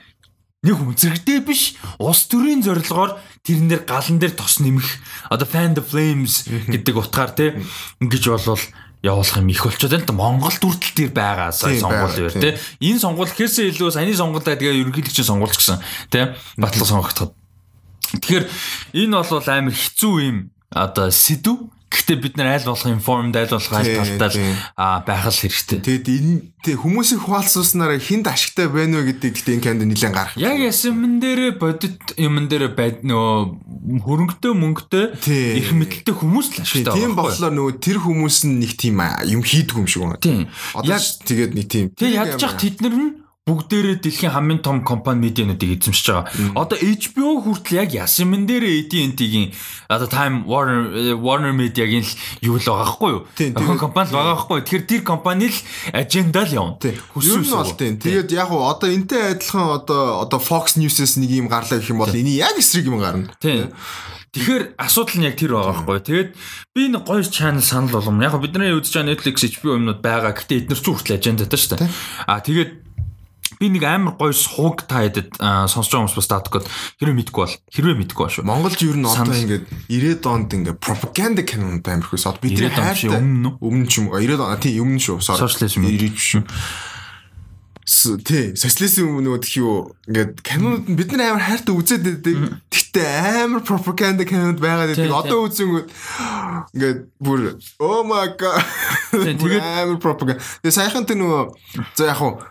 [0.66, 4.86] нэг үнцэрэгтэй биш улс төрийн зорилгоор тэрэн дээр галан дээр тос нэмэх
[5.30, 7.62] одоо fan the flames гэдэг утгаар те
[8.02, 8.64] ингэж болвол
[9.06, 10.02] явуулах юм их болчиход байна.
[10.02, 14.18] Л да Монгол дүртэл тэр байгаа сая сонгуул байна те энэ сонгуул гэхээсээ илүү саяны
[14.18, 15.78] сонгуулаа тэгээ ерөнхийлөгчийн сонгуульч гэсэн
[16.10, 17.38] те батлан сонгогдоход.
[18.18, 18.46] Тэгэхээр
[19.06, 20.38] энэ бол амар хэцүү юм.
[20.74, 24.52] Одоо сэдв Гэхдээ бид нар айл болох informed айл болох Тийм, талтай тийм.
[24.76, 25.80] байх л хэрэгтэй.
[25.80, 30.36] Тэгэд энэ тэг хүмүүсийг хуваалцуулснараа хинд ашигтай байна вэ гэдэг гэхдээ энэ канд нэлээд гарах.
[30.36, 35.56] Яг ясмэн дээр бодит юмн дээр байд нөө хөрөнгөтэй мөнгөтэй Тийм.
[35.56, 37.16] их мэдлэлтэй хүмүүс л ашигтай Тийм байхгүй юу?
[37.16, 39.00] болохоор нөгөө тэр хүмүүс нь нэг тийм
[39.30, 40.20] юм хийдэг юм шиг байна.
[40.20, 40.50] Тийм.
[40.76, 41.86] Одоо тэгээд нэг тийм.
[41.96, 46.34] тэг ядж ах тэд нар нь бүгдээрээ дэлхийн хамгийн том компани медиануудыг эзэмшиж байгаа.
[46.58, 49.54] Одоо HBO хүртэл яг ясмэн дээр AT&T-гийн
[49.86, 53.22] одоо Time Warner э, Warner Media-гийн л юу л байгаа байхгүй юу?
[53.38, 54.66] Тэгээд- компани л байгаа юу?
[54.66, 55.58] Тэгэхээр тэр компани л
[55.94, 56.82] аженда л явна.
[56.82, 58.02] Нь бол тийм.
[58.02, 62.02] Тэгээд яг уу одоо энтэй адилхан одоо одоо Fox News-с нэг юм гарлаа гэх юм
[62.02, 63.30] бол энэ яг эсрэг юм гарна.
[63.38, 63.70] Тийм.
[64.34, 66.02] Тэгэхээр асуудал нь яг тэр байгаа байхгүй.
[66.02, 66.30] Тэгээд
[66.74, 68.26] би нэг гоё channel санал болгоно.
[68.26, 70.34] Яг бид нарын үзэж байгаа Netflix HBO юмнууд байгаа.
[70.34, 71.94] Гэтэ эдгээр ч хүртэл ажендатай шүү дээ.
[72.26, 72.85] Аа тэгээд
[73.60, 76.62] би нэг амар гоё сууг та хэдэд сонсож байгаа хүмүүс бас таадаггүй
[77.00, 78.46] хэрвээ мэдгүй бол хэрвээ мэдгүй ба шүү.
[78.46, 82.26] Монголд ер нь одоо ингээд 90-ад онд ингээд пропаганда кинонд амар хөөс.
[82.28, 85.18] Одоо бидний 90-ад хайртай өмнө өмнө ч юм уу 90-ад он тийм өмнө шүү.
[85.22, 85.40] sorry.
[85.46, 85.96] Socialism үү?
[85.96, 86.44] 90 биш шүү.
[87.86, 92.58] С- Тий, социализм нөгөө гэх юу ингээд кинонууд нь бид нар амар хайртай үзээд байдаг.
[92.74, 95.14] Гэхдээ амар пропаганда кинонууд байгаад байдаг.
[95.14, 95.88] Одоо үзэнгүүт
[96.74, 98.58] ингээд бүр oh my god.
[99.38, 100.42] Тэгээд амар пропаганда.
[100.66, 101.44] Тэгээ саяхан тэр нөгөө
[101.94, 102.42] за яг хуу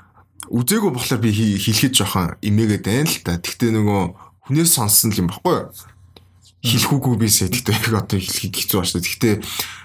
[0.51, 3.41] үзээгүй болохоор би хэлэхэд жоохон имээгээд байна л та.
[3.41, 4.03] Гэхдээ нөгөө
[4.49, 5.73] хүнээс сонссон л юм баггүй юу?
[6.65, 7.49] Хэлэхүүгүй бисээ.
[7.53, 9.05] Гэхдээ яг одоо хэлхийг хэцүү байна шүү.
[9.05, 9.35] Гэхдээ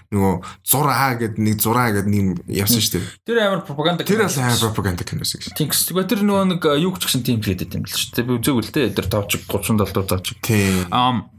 [0.10, 0.34] нөгөө
[0.66, 3.06] 6А гэдэг нэг 6А гэдэг нэг явсан шүү дээ.
[3.30, 5.54] Тэр амар пропаганда Тэр бас амар пропаганда киноос гэж.
[5.54, 5.86] Тинкс.
[5.86, 8.26] Тэгээд тэр нөгөө нэг юу ч гэсэн тийм хийдэг юм л шүү дээ.
[8.26, 8.96] Би үзээгүй л дээ.
[8.98, 10.42] Тэр тавчиг 37 дуу тавчиг.
[10.42, 10.90] Тийм.
[10.90, 11.39] Тэгээ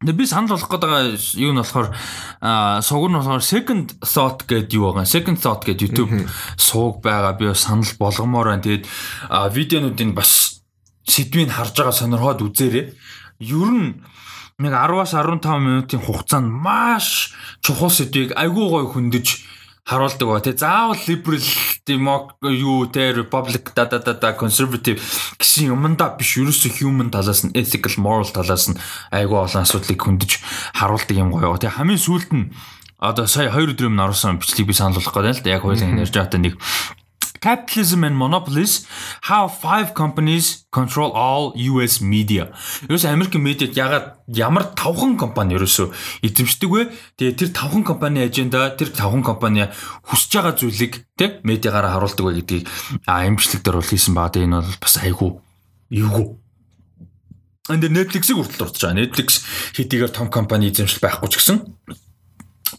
[0.00, 1.90] би санал болгох байгаа юу нь болохоор
[2.38, 5.10] аа сууг нь болохоор second thought гэдэг юу байгаа.
[5.10, 7.34] Second thought гэдэг YouTube сууг байгаа.
[7.34, 8.62] Би санал болгомоор байна.
[8.62, 8.86] Тэгээд
[9.26, 10.62] аа, видеонуудыг бас
[11.02, 12.94] сэдвийг харж байгаа сонирхоод үзээрэй.
[13.42, 13.98] Ер нь
[14.62, 19.26] нэг 10-аас 15 минутын хугацаанд маш чухал сэдвийг айгүй гой хөндөж
[19.88, 20.40] харуулдаг ба.
[20.44, 21.40] Тий заавал liberal
[21.88, 25.00] demok юу те republic да да да conservative
[25.40, 26.36] гэсэн юмдаа биш.
[26.36, 28.76] Ерөөсө human талаас нь ethical moral талаас нь
[29.08, 30.32] айгүй олон асуудлыг хөндөж
[30.76, 31.56] харуулдаг юм гоё.
[31.56, 32.52] Тий хамгийн сүүлд нь
[33.00, 35.54] одоо сая 2 өдрийн өмнө оруулсан бичлэгийг би санал болгох гэдэг л да.
[35.56, 36.54] Яг хоёулын ярьж байгаатай нэг
[37.40, 38.86] Capitalism and monopolies
[39.22, 42.50] how five companies control all US media.
[42.88, 46.82] Ерөөс Америкийн медиад ягаад ямар тавхан компани ерөөсөө эзэмшдэг вэ?
[47.16, 49.70] Тэгээ тэр тавхан компани аженда тэр тавхан компани
[50.08, 52.64] хүсэж байгаа зүйлийг тэг медиагаараа харуулдаг вэ гэдгийг
[53.06, 54.14] а имжлэг дээр бол хийсэн.
[54.18, 55.30] Тэгээ энэ бол бас айгүй
[55.94, 56.26] эвгүй.
[57.68, 58.96] Энд Netflix-ийг хүртэл дурдж байгаа.
[58.96, 59.44] Netflix
[59.76, 61.56] хэдийгээр том компани эзэмшил байхгүй ч гэсэн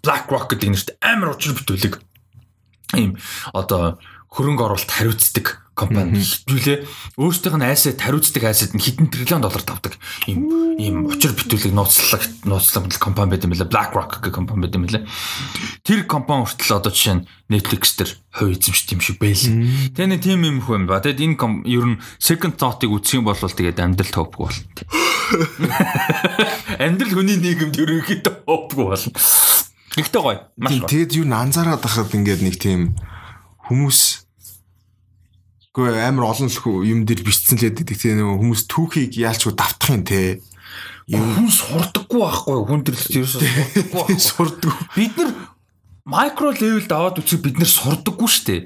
[0.02, 2.02] BlackRock гэдэг нэрт амар учир бүтүүлэг
[2.98, 3.18] ийм
[3.54, 6.78] одоо хөрөнгө оруулалт хариуцдаг компани хитвүлээ
[7.18, 9.96] өөрсдийнх нь айсад хариуцдаг айсад нь хэдэн триллион доллар тавдаг
[10.28, 14.86] ийм ийм учир бүтүүлэг нууцлаг нууцлаг компани байт юм лээ BlackRock гэх компани байт юм
[14.86, 15.08] лээ
[15.88, 19.42] тэр компани хүртэл одоо жишээ нь Netflix дээр хувь эзэмшдэг юм шиг байл.
[19.98, 21.02] Тэгээ нэг тийм юм хөө юм ба.
[21.02, 24.70] Тэгэд энэ ер нь second thought-ыг үсэх юм бол тэгээд амьдрал төвгүй болно.
[26.78, 29.18] Амьдрал хүний нийгэмд ерөнхийдөө төвгүй болно.
[29.98, 30.46] Ихтэй гоё.
[30.62, 30.86] Маш гоё.
[30.86, 32.94] Тэгээд юу н анзаараад байхад ингээд нэг тийм
[33.70, 34.00] хүмүүс
[35.70, 37.86] Гэхдээ амар олон л юм дээр бичсэн л байдаг.
[37.94, 40.42] Тэгээ нөгөө хүмүүс түүхийг яалчгүй давтах юм те.
[41.08, 42.66] хүн сурдаггүй байхгүй юу?
[42.68, 44.18] хүн төрлөж ерөөсөө сурдаггүй байхгүй.
[44.18, 44.74] Сурдаг.
[44.98, 45.30] бид нар
[46.10, 48.62] микро левелд аваад үчиг бид нар сурдаггүй шүү дээ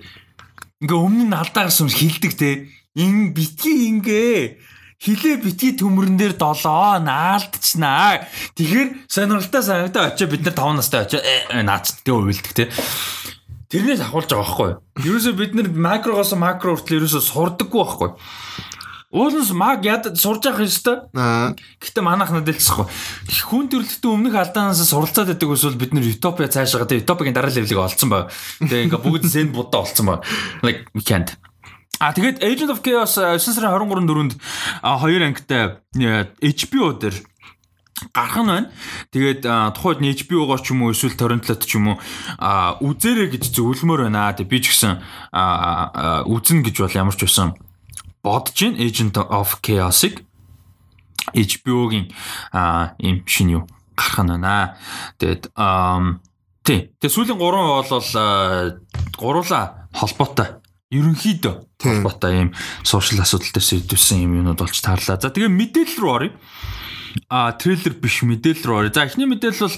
[0.84, 2.68] ингээ өмнө нь алдаа гарсан юм хилдэг те.
[3.00, 4.60] Ин битгий ингээ
[5.00, 8.28] хилээ битгий төмөрөн дээр долоо наалдчихнаа.
[8.60, 11.24] Тэгэхээр сонирхолтой санагдаа очиж бид нар 5 настай очиж
[11.64, 12.68] наач тэгээ уйлдаг те.
[13.74, 14.78] Тэрнээс ахуулж байгаа байхгүй юу?
[15.02, 18.18] Ерөөсөө бид нар макрогоос макро хүртэл ерөөсөө сурдаггүй байхгүй юу?
[19.14, 21.10] Ууланс маг яд сурж явах ёстой.
[21.14, 22.86] Гэтэ манайхнад хэлчихгүй.
[23.50, 27.78] Хүн төрөлхтөн өмнөх алдаанаас суралцаад байдаг эсвэл бид нэр утопia цаашаа тэгээ утопигийн дараа левелийг
[27.78, 28.34] олцсон баг.
[28.62, 30.26] Тэгээ ингээ бүгд зэнд будаа олцсон баг.
[30.66, 31.38] Like we can't.
[32.02, 34.34] А тэгээд Agent of Chaos 9 сарын 23-нд дөрөнд
[34.82, 35.78] хоёр ангитай
[36.42, 37.16] HBO дээр
[38.12, 38.70] гарах нь байна.
[39.14, 39.42] Тэгээд
[39.78, 41.98] тухайд HBO-гоор ч юм уу эсвэл торрентлот ч юм уу
[42.84, 44.36] үзээрэй гэж зөвлөмөр байна.
[44.36, 45.00] Тэгээд би ч гэсэн
[46.28, 47.56] үзэн гэж бол ямар ч байсан
[48.20, 50.24] бодож байна Agent of Chaos-ыг
[51.32, 52.12] HBO-гийн
[53.00, 53.64] ийм шин юу
[53.96, 54.76] гарах нь байна.
[55.20, 55.54] Тэгээд
[56.64, 56.80] тий.
[57.00, 58.10] Тэгээд сүүлийн 3 бол
[59.20, 60.64] гуруула холбоотой
[60.94, 62.50] ерөнхийдөө холбоотой ийм
[62.86, 65.18] сошиал асуудал дээр сэдвсэн юм юмнууд болж таарлаа.
[65.18, 66.32] За тэгээ мэдээлэл рүү оръё.
[67.30, 68.94] А трейлер биш мэдээлэл рүү оръё.
[68.94, 69.78] За эхний мэдээлэл бол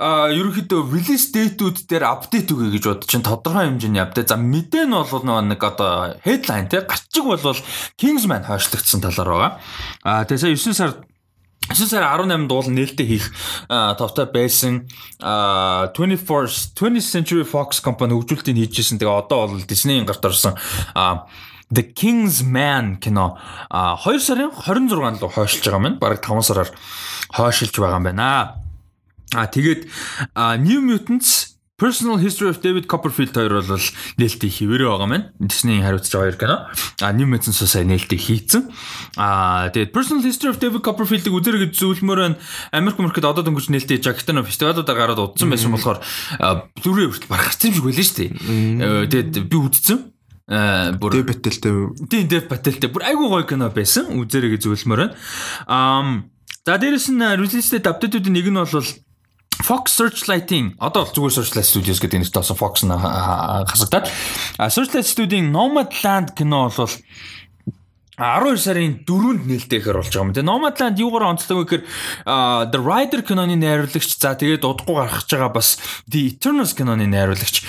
[0.00, 4.32] а ерөнхийдөө release date-үүд дээр апдейт өгье гэж бодож чинь тодорхой хэмжээний апдейт.
[4.32, 7.60] За мэдээ нь бол нэг одоо headline те гарчиг бол
[8.00, 9.52] Kingsman хойшлогдсон талаар байгаа.
[10.00, 11.04] А тэгээ 9 сар
[11.68, 13.28] 9 сарын 18 дуул нээлттэй хийх
[13.68, 14.88] товтой байсан
[15.20, 18.96] 24 20th Century Fox компани хөгжүүлэлтийг хийжсэн.
[18.96, 20.56] Тэгээ одоо бол Disney-ийн гарт орсон
[21.70, 23.38] The King's Man кино
[23.70, 25.98] 2 сарын 26-нд руу хойшлж байгаа юм.
[26.02, 26.70] Бараг 5 сараар
[27.30, 28.58] хойшилж байгаа юм байна.
[29.34, 29.86] А тэгээд
[30.66, 33.80] New Mutants Personal History of David Copperfield хоёр бол
[34.20, 35.32] нээлттэй хിവэрэ байгаа маань.
[35.40, 36.56] Disney хариуцж байгаа хоёр кино.
[37.00, 38.68] А New Mutants сая нээлттэй хийцэн.
[39.16, 42.36] А тэгээд Personal History of David Copperfield-ыг үзэрэй гэж зөвлөмөр байна.
[42.74, 46.04] Америк мөрөд одоо дөнгөж нээлттэй Jackson фестивалуудаар гараад удсан байсан болохоор
[46.84, 49.08] Blu-ray хүртэл барах гэсэн юм шиг байлаа шүү дээ.
[49.08, 49.98] Тэгээд би үзсэн.
[50.50, 51.72] Аа бүр Дэв бэтэлтэй.
[52.10, 52.90] Тийм дэв бэтэлтэй.
[52.90, 54.10] Бүр айгуу гоё кино байсан.
[54.18, 55.14] Үзэрэй гэж зөвлөмөр байна.
[55.70, 56.26] Аа
[56.66, 58.90] за дээрэс нь release date update-үүдийн нэг нь бол
[59.62, 64.10] Fox Searchlight-ийн одоо бол зүгээр Searchlight Studios гэдэг нэртэй болсон Fox нь хасагдаад
[64.58, 66.94] Searchlight Studio-ийн Nomadland кино бол
[68.20, 70.32] 12 сарын 4-нд нээлттэйгээр болж байгаа юм.
[70.36, 71.84] Тэгээ Nomadland юугаар онцлог вэ гэхээр
[72.68, 77.64] The Rider киноны найруулагч за тэгээд удахгүй гэж байгаа бас The Eternals киноны найруулагч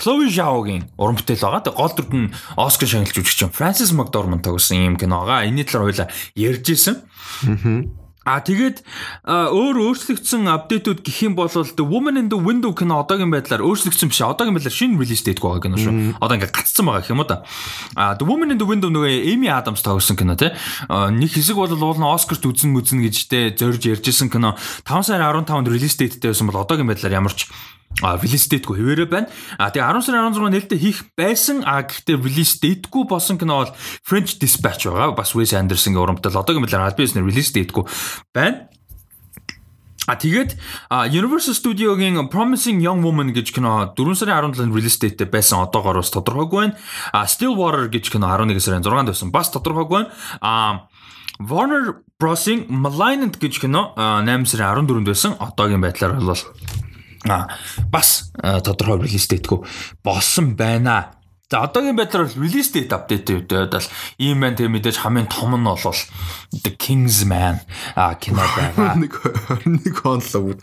[0.00, 1.68] Chloe Zhao-гийн уран бүтээл байгаа.
[1.68, 3.52] Тэгээ гол дүрд нь Оскар шагналж юм.
[3.52, 5.44] Francis McDormand тогсон юм кино байгаа.
[5.44, 7.04] Энэний талаар хоёлаа ярьж исэн.
[7.44, 8.80] Аа А тэгээд
[9.28, 14.08] өөр өөрчлөгдсөн апдейтүүд гэх юм бол The Woman in the Window кино одоогийн байдлаар өөрчлөгдсөн
[14.08, 15.92] биш одоогийн байдлаар шинэ релиз дэйтгүй байгаа кино шүү.
[16.24, 17.44] Одоо ингээд гацсан байгаа юм уу да.
[17.92, 20.56] А The Woman in the Window нөгөө Amy Adams тоглосон кино тий.
[20.88, 24.56] Нэг хэсэг бол уулна Оскарт үзэн мүзэн гэж тэ зорж ярьжсэн кино
[24.88, 27.52] 5 сарын 15-нд релиз дэйттэй байсан бол одоогийн байдлаар ямар ч
[28.02, 29.28] а релиз дэйтгүй хэвээрээ байна.
[29.58, 31.62] А тэгээ 10 сарын 16 нээлттэй хийх байсан.
[31.62, 33.72] А гэхдээ релиз дэйтгүй болсон кино бол
[34.02, 35.14] French Dispatch байгаа.
[35.14, 37.86] Бас Wes Anderson-гийн урамтай одоогийн аль биесний релиз дэйтгүй
[38.34, 38.66] байна.
[40.04, 40.60] А тэгээд
[41.16, 46.12] Universal Studio-гийн Promising Young Woman гэж кино 4 сарын 17-нд release date байсан одоогоор бас
[46.12, 46.76] тодорхойгүй байна.
[47.16, 50.12] А Stillwater гэж кино 11 сарын 6-нд байсан бас тодорхойгүй байна.
[50.44, 50.92] А
[51.40, 55.40] Warner Bros-ing Malignant гэж кино 8 сарын 14-нд байсан.
[55.40, 56.36] Одоогийн байдлаар бол
[57.90, 59.64] бас тодорхой релиз дэйтгүй
[60.04, 61.14] болсон байна.
[61.50, 63.88] За одоогийн байдлаар release date update гэдэг бол
[64.18, 66.00] ийм байна тийм мэдээж хамгийн том нь бол
[66.62, 67.58] The King's Man
[67.96, 68.94] а кино байгаа.
[69.02, 69.18] Нэг
[69.48, 70.54] 21 онлоо.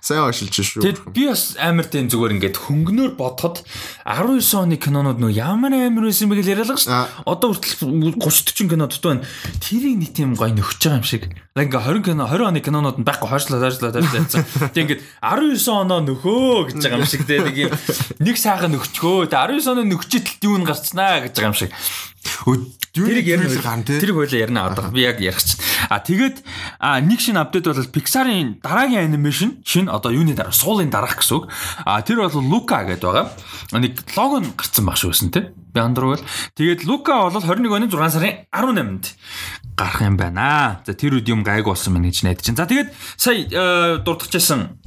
[0.00, 0.84] Сайн ошилж шүү.
[0.84, 3.64] Тэгэд би бас амар тийм зүгээр ингээд хөнгөнөөр бодоход
[4.04, 6.88] 19 оны кинонууд нөө ямар амар байсан бэ гэж яриалаа ш.
[7.24, 9.24] Одоо хүртэл 30 40 кино дутуу байна.
[9.64, 11.30] Тэрийг нэг тийм гоё нөхөж байгаа юм шиг.
[11.56, 14.70] Ингээ 20 кино 20 оны кинонууд нь байхгүй хойшлоо хойшлоо хойшлоо.
[14.72, 17.72] Тэг ингээд 19 оноо нөхөө гэж байгаа юм шиг те нэг юм
[18.20, 19.28] нэг сайхан нөхчгөө.
[19.28, 21.72] Тэг 19 оны нөхчөд юу н гарцнаа гэж байгаа юм шиг.
[22.90, 24.00] Тэрийг ярина гарна тий.
[24.02, 24.90] Тэрийг хоёлаа ярина одоо.
[24.90, 25.62] Би яг ярих чинь.
[25.86, 26.42] А тэгээд
[27.06, 31.46] нэг шинэ апдейт бол Pixar-ын дараагийн анимашн шинэ одоо юуны дараа суулын дараах гэсэн үг.
[31.86, 33.30] А тэр бол Luca гэдэг байгаа.
[33.78, 35.54] Нэг лого нь гарцсан баг шүү гэсэн тий.
[35.70, 36.24] Би андруу бол
[36.58, 39.04] тэгээд Luca бол 21 оны 6 сарын 18-нд
[39.78, 40.82] гарах юм байна.
[40.82, 42.58] За тэр үед юм гайг болсон мэн гэж найдаж чинь.
[42.58, 44.82] За тэгээд сая дурдчихсан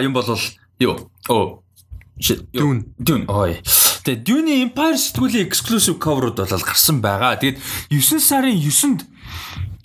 [0.00, 0.24] юм бол
[0.80, 1.12] юу?
[1.28, 1.62] Оо
[2.52, 2.84] Dune.
[2.98, 3.24] Dune.
[3.26, 3.58] Ой.
[4.02, 7.38] Тэгээ Dune Empire сэтгүүлийн exclusive cover-ууд бол гарсан байгаа.
[7.38, 7.58] Тэгээд
[7.90, 9.00] 9 сарын 9-нд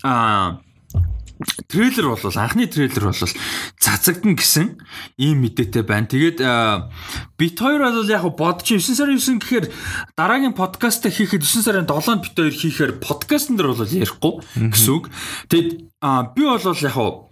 [0.02, 0.62] аа
[1.70, 3.34] трейлер бол анхны трейлер бол
[3.78, 4.82] цацагдана гэсэн
[5.22, 6.10] ийм мэдээтэй байна.
[6.10, 6.42] Тэгээд
[7.38, 9.66] бит хоёр бол яг бодож 9 сарын 9 гэхээр
[10.18, 14.34] дараагийн подкаст хийхэд 9 сарын 7-нд бит хоёр хийхээр подкастн дээр бол ярихгүй
[14.74, 15.14] гэсэн үг.
[15.54, 15.70] Тэгээд
[16.34, 17.27] би бол яг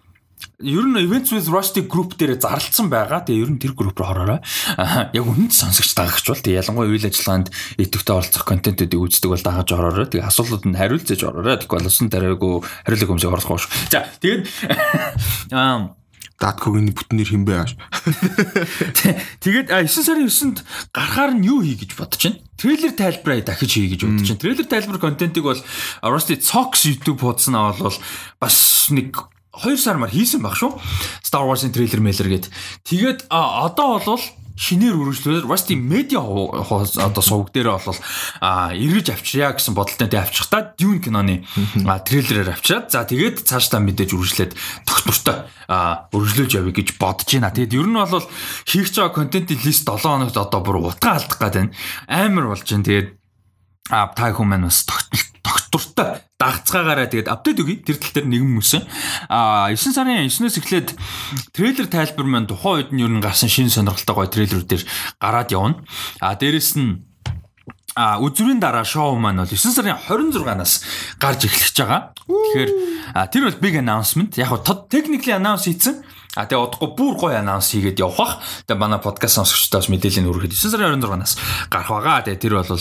[0.60, 3.26] ер нь Events with Rusty group дээр зарлцсан байгаа.
[3.26, 4.40] Тэгээ ер нь тэр групп руу ороорой.
[4.80, 9.44] Аа, Яг үнэнд сонсогч дагагч бол тэгээ ялангуяа үйл ажиллагаанд идэвхтэй оролцох контентуудыг үздэг бол
[9.44, 10.08] дагаж ороорой.
[10.08, 11.60] Тэгээ асуултууд нь хариулцаж ороорой.
[11.60, 12.54] Тэгэхгүй бол усан тариагүй
[12.88, 13.72] хариулах юмсыг оруулахгүй шүү.
[13.92, 14.44] За тэгээд
[15.56, 15.96] аа
[16.36, 17.80] Даткогийн бүтнээр хинбэ ааш.
[19.44, 22.44] Тэгээд 9 сарын 9-нд гарахаар нь юу хий гэж бодож байна?
[22.60, 24.44] Трейлер тайлбараа дахиж хий гэж бодож байна.
[24.44, 25.64] Трейлер тайлбар контентыг бол
[26.04, 27.96] Rusty Fox YouTube хуудаснаа бол
[28.36, 29.16] бас нэг
[29.64, 30.76] 2 сар мар хийсэн баг шүү.
[31.24, 32.46] Star Wars-ын трейлер мэйлэр гээд.
[32.84, 34.24] Тэгээд одоо бол
[34.56, 38.00] шинээр үргэлжлүүлээд Rusty Media одоо сувг дээр бол
[38.40, 41.44] а эргэж авчирья гэсэн бодолтой тэ авчихтаа Dune киноны
[41.84, 44.56] трейлерээр авчираад за тэгээд цаашдаа мэдээж үргэлжлээд
[44.88, 47.52] тогтвортой а үргэлжлүүлж явъя гэж бодож байна.
[47.52, 48.28] Тэгээд ер нь бол
[48.64, 51.76] хийх чаа контентын лист 7 хоногт одоо бүр утга алдах гээд байна.
[52.08, 52.88] Амар болж байна.
[52.88, 53.10] Тэгээд
[53.90, 55.10] а та хүмүүс бас
[55.46, 57.78] тогтвортой дагцгаагаараа тэгээд апдейт өгье.
[57.86, 58.82] Тэр тал дээр нэгэн мөсөн.
[59.30, 60.90] А 9 сарын 9-өөс эхлээд
[61.54, 64.84] трейлер тайлбар маань тухайн үед нь ер нь гарсан шинэ сонирхолтой гоё трейлерүүдээр
[65.22, 65.86] гараад явна.
[66.20, 67.06] А дээрэс нь
[67.96, 70.84] А үзүрийн дараа шоу маань бол 9 сарын 26-наас
[71.16, 72.12] гарч эхлэж байгаа.
[72.28, 72.72] Тэгэхээр
[73.32, 74.36] тэр бол big announcement.
[74.36, 76.04] Яг нь technically announce хийсэн.
[76.36, 78.34] А тэгээ удахгүй бүр гоё анонс хийгээд явах бах.
[78.68, 81.34] Тэгээ манай подкаст сонсогчдоос мэдээлэл өргөхөд 9 сарын 26-наас
[81.72, 82.28] гарах байгаа.
[82.28, 82.76] Тэгээ тэр бол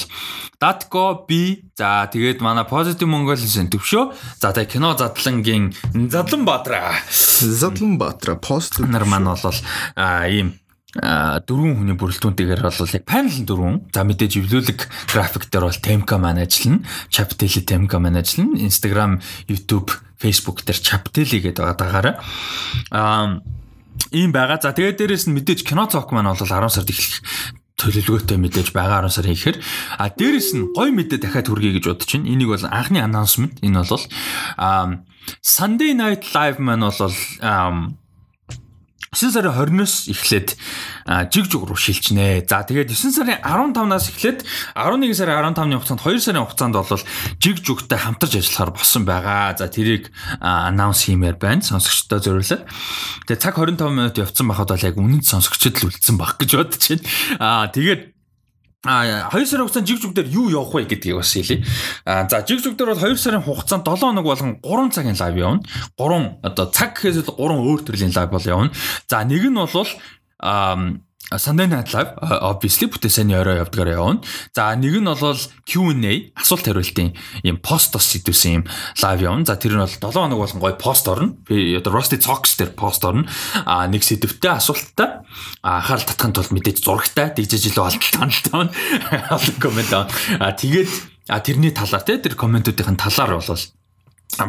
[0.64, 4.16] Datco B за тэгээд манай Positive Mongolism төвшөө.
[4.40, 5.76] За тэгээ кино задлангийн
[6.08, 6.96] Задлан Баатара.
[7.12, 9.60] Задлан Баатара пост нар маань бол
[10.24, 10.56] ийм
[10.96, 13.92] дөрвөн хүний бүрэлдэхүүнтэйгээр бол яг panel дөрвөн.
[13.92, 14.80] За мэдээж эвлүүлэг
[15.12, 16.80] график дээр бол Temka маань ажиллана.
[17.12, 18.56] Chapteli Temka маань ажиллана.
[18.56, 22.14] Instagram, YouTube, Facebook дээр Chapteli гэдэг байгаа дагаараа.
[22.88, 23.44] Аа
[24.16, 24.64] ийм байгаа.
[24.64, 27.20] За тэгээд дээрэс нь мэдээж кино цок маань бол 10 сард эхлэх
[27.84, 29.56] төлөвлөгөөтэй мэдээж байгаа 10 сарын ихээр
[30.00, 32.32] а дээрэс нь гой мэдээ дахиад хүргэе гэж бодож байна.
[32.32, 33.60] Энийг бол анхны announcement.
[33.60, 34.04] Энэ бол
[35.44, 37.12] Sunday Night Live маань бол
[39.14, 40.48] 9 сарын 20-оос эхлээд
[41.30, 42.42] жиг жиг руу шилжнэ.
[42.50, 44.42] За тэгээд 9 сарын 15-наас эхлээд
[44.74, 47.02] 11 сарын 15-ны хугацаанд 2 сарын хугацаанд бол
[47.38, 49.54] жиг жигтэй хамтарч ажиллахаар болсон байгаа.
[49.54, 50.10] За тэрийг
[50.42, 51.62] анонс хиймээр байна.
[51.62, 52.66] Сонсогчдод зориулаад.
[53.30, 56.82] Тэгээд цаг 25 минут явцсан байхад бол яг үнэнд сонсогчдод л үлдсэн баг гэж бодож
[56.82, 57.06] байна.
[57.38, 58.13] Аа тэгээд
[58.84, 61.64] А 2 сарын хугацаанд жиг дээр юу явах вэ гэдгийг бас хэлье.
[62.04, 65.62] А за жиг дээр бол 2 сарын хугацаанд 7 хоног болгон 3 цагийн лайв явна.
[65.96, 68.70] 3 одоо цаг гэхээс 3 өөр төрлийн лайв бол явна.
[69.08, 69.88] За нэг нь бол
[70.38, 70.76] а
[71.32, 74.20] Sunday Night Live obviously бүтээ сайн орой явдгаар явна.
[74.52, 78.64] За нэг нь бол Q&A асуулт хариултын юм постос сэдвсэн юм
[79.00, 79.48] лайв явна.
[79.48, 81.34] За тэр нь бол 7 хоног болгон гоё пост орно.
[81.48, 83.24] Би одоо Rusty Talks дээр пост орно.
[83.64, 85.24] А нэг сэдвтэй асуулттай
[85.64, 88.70] анхаарал татахын тулд мэдээж зурагтай дижиж илүү олдолтой байна.
[89.32, 89.90] Олон коммент.
[89.90, 90.92] А тэгээд
[91.28, 93.58] а тэрний талаар те тэр комментуудын талаар бол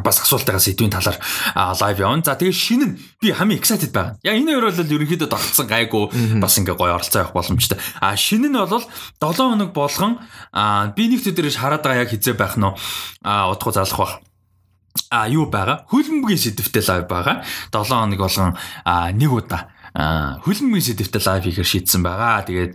[0.03, 1.17] бас асуултаа сэдвийн талаар
[1.55, 2.23] лайв явна.
[2.23, 4.17] За тэгээ шинэ нь би хамгийн excited байгаа.
[4.23, 7.77] Яг энэ хоёр бол ерөнхийдөө тогтсон гайгүй бас ингээ гоё оролцоо явах боломжтой.
[8.01, 8.87] А шинэ нь бол 7
[9.21, 10.19] хоног болгон
[10.95, 14.13] би нэг төдөрөж хараад байгаа яг хизээ байх нь а удахгүй залах бах
[15.11, 18.55] а юу байгаа хөлбөмбөгийн сэдвтэй лайв байгаа 7 хоног болгон
[19.19, 22.43] нэг удаа хөлбөмбөгийн сэдвтэй лайв хийхээр шийдсэн байгаа.
[22.43, 22.73] Тэгээд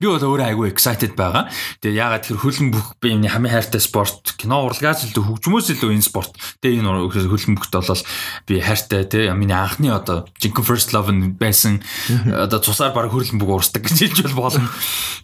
[0.00, 1.52] би бол өөрөө айгүй excited байгаа.
[1.84, 6.08] Тэгээд ягаад тэр хөлбөмбөх би энэ хамгийн хайртай спорт, кино урлагаас илүү хөгжмөөс илүү энэ
[6.08, 6.32] спорт.
[6.64, 8.02] Тэгээд энэ хөлбөмбөхт бол
[8.48, 11.84] би хайртай тий миний анхны одоо Jinko First Love байсан.
[12.08, 14.72] Одоо цусаар баг хөлбөмбөг уурсдаг гэж хэлж бол болно.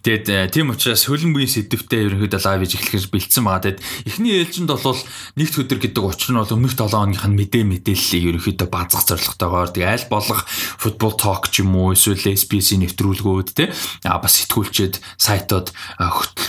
[0.05, 3.65] Тэгээд тийм учраас хөлбөмбөгийн сэдвтэй ерөнхийдөө лайв хийж эхлэхээр бэлдсэн байгаа.
[3.65, 3.81] Тэгээд
[4.13, 5.01] эхний ээлжинд бол
[5.41, 9.71] нэгт өдөр гэдэг учир нь бол өмнөх 7 хоногийнх нь мэдээ мэдээллийг ерөнхийдөө базах зорилготойгоор
[9.73, 10.41] тэгээд аль болох
[10.83, 13.71] футбол ток ч юм уу эсвэл SBS-ийн нэвтрүүлгүүд те
[14.03, 15.71] а бас сэтгүүлчэд сайтууд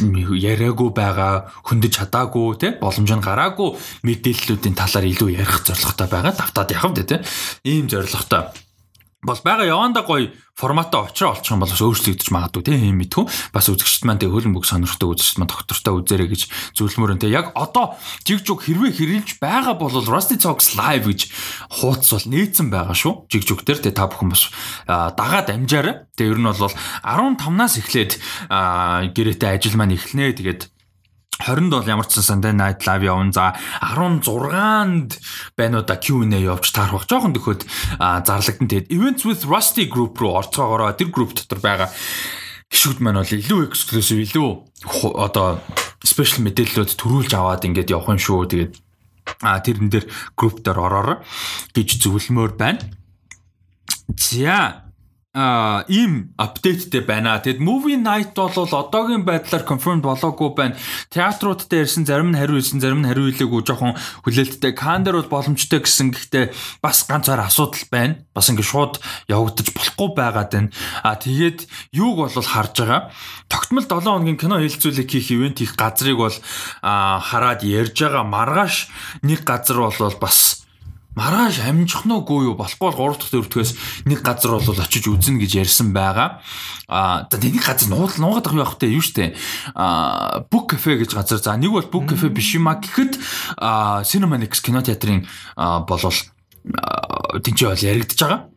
[0.01, 6.33] яриаггүй байгаа хөндөж чадаагүй те боломж нь гараагүй мэдээллүүдийн талаар илүү ярих зорилготой байгаа.
[6.33, 7.21] Давтаад явах те.
[7.61, 8.49] Ийм зорилготой
[9.23, 13.23] бол байгаа яванда гоё форматаа очроо олчих юм бол бас өөрчлөгдөж магадгүй тийм юм мэдхүү
[13.55, 16.41] бас үзэгчд маань тэг хөлбөмбөг сонирхдаг үзэгчд маань доктортой үзээрэй гэж
[16.77, 21.31] зөвлөмөр энэ яг одоо жиг жиг хэрвээ хэрэлж байгаа бол Rusty Talks live гэж
[21.73, 23.31] хуудас бол нээсэн байгаа шүү.
[23.33, 24.53] Жиг жиг дээр тэг та бүхэн бас
[24.85, 28.11] дагаад амжаарай тэг ер нь бол 15-наас эхлээд
[28.51, 30.61] гэрээтэй ажил маань эхлэнэ тэгээд
[31.41, 33.33] 20-нд бол ямар ч Sunday Night Live явна.
[33.33, 35.17] За 16-нд
[35.57, 37.09] байна уу да Q&A явж таарах.
[37.09, 37.65] Жохон төхөд
[37.97, 38.69] зарлагдсан.
[38.69, 41.89] Тэгээд Events with Rusty Group руу орцоогоороо тэр group дотор байгаа
[42.73, 44.49] гişүүд маань бол илүү exclusive, илүү
[45.17, 45.61] одоо
[46.01, 48.49] special мэдээллүүд төрүүлж аваад ингээд явах юм шүү.
[48.49, 48.73] Тэгээд
[49.45, 50.05] а тэрэн дээр
[50.35, 51.17] group дээр ороорой
[51.71, 52.81] гэж зөвлөмөр байна.
[54.17, 54.82] За
[55.33, 57.41] а ийм апдейттэй байна.
[57.41, 60.77] Тэгэд movie night бол одоогийн байдлаар confirmed болоогүй байна.
[61.09, 63.97] Театрууд дээр ирсэн зарим нь хариу ирсэн, зарим нь хариу илээгүй жоохон
[64.29, 64.77] хүлээлттэй.
[64.77, 66.53] Кан дээр бол боломжтой гэсэн гэхдээ
[66.85, 68.21] бас ганцаар асуудал байна.
[68.37, 70.69] Бас ингэ шууд явагдаж болохгүй байгаад байна.
[71.01, 71.65] А тэгээд
[71.97, 73.09] юуг бол харж байгаа.
[73.49, 76.37] Тогтмол 7 хоногийн кино хэлцүүлэг хийх ивент хийх газрыг бол
[76.85, 78.21] хараад ярьж байгаа.
[78.21, 78.93] Маргааш
[79.25, 80.62] нэг газар бол бас
[81.13, 83.71] маргааш амжих нь үгүй юу болохгүй бол 3 дахь дөрөвдгөөс
[84.09, 86.41] нэг газар бол очиж үзнэ гэж ярьсан байгаа.
[86.89, 89.37] Аа нэг газар нууд нуугаад байх вэ юу штэ.
[89.77, 91.37] Аа Book Cafe гэж газар.
[91.37, 93.21] За нэг бол Book Cafe биш юм а гэхэд
[93.61, 95.27] аа Cinemax кинотеатрын
[95.85, 96.17] болол
[97.45, 98.49] тэнцээ бол яригдчихэж байгаа.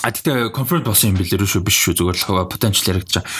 [0.00, 3.34] А тэгтээ confirmed болсон юм билээ шүү биш шүү зүгээр л potential яригдчихэж байгаа.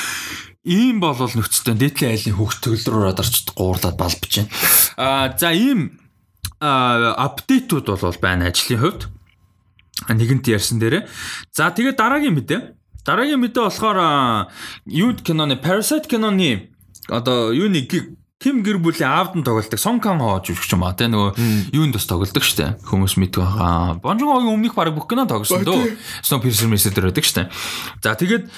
[0.60, 4.52] Ийм болол нөхцөлтэй дээдлийн айлын хөгжтөл рүү орчд гуурлаад балбаж байна.
[5.00, 5.99] Аа за ийм
[6.60, 9.02] апдейтууд бол байна ажлын хувьд.
[10.08, 11.08] Нэгэнт ярьсан дээрээ.
[11.52, 12.60] За тэгээд дараагийн мэдээ.
[13.04, 14.52] Дараагийн мэдээ болохоор
[14.86, 16.70] юуд киноны Parasite киноны
[17.08, 17.88] одоо юуны
[18.40, 21.92] Ким гэр бүлийн аавд нь тоглолдог Сон Кан Хоо жүжигч юм аа те нөгөө юунд
[21.92, 24.00] бас тоглолдог штэ хүмүүс мэдгүй байгаа.
[24.00, 25.92] Бонжон Хогийн өмнөх баг бүх кино тоглосон дөө.
[26.24, 27.52] Snow Piercer Messenger байдаг штэ.
[28.00, 28.48] За тэгээд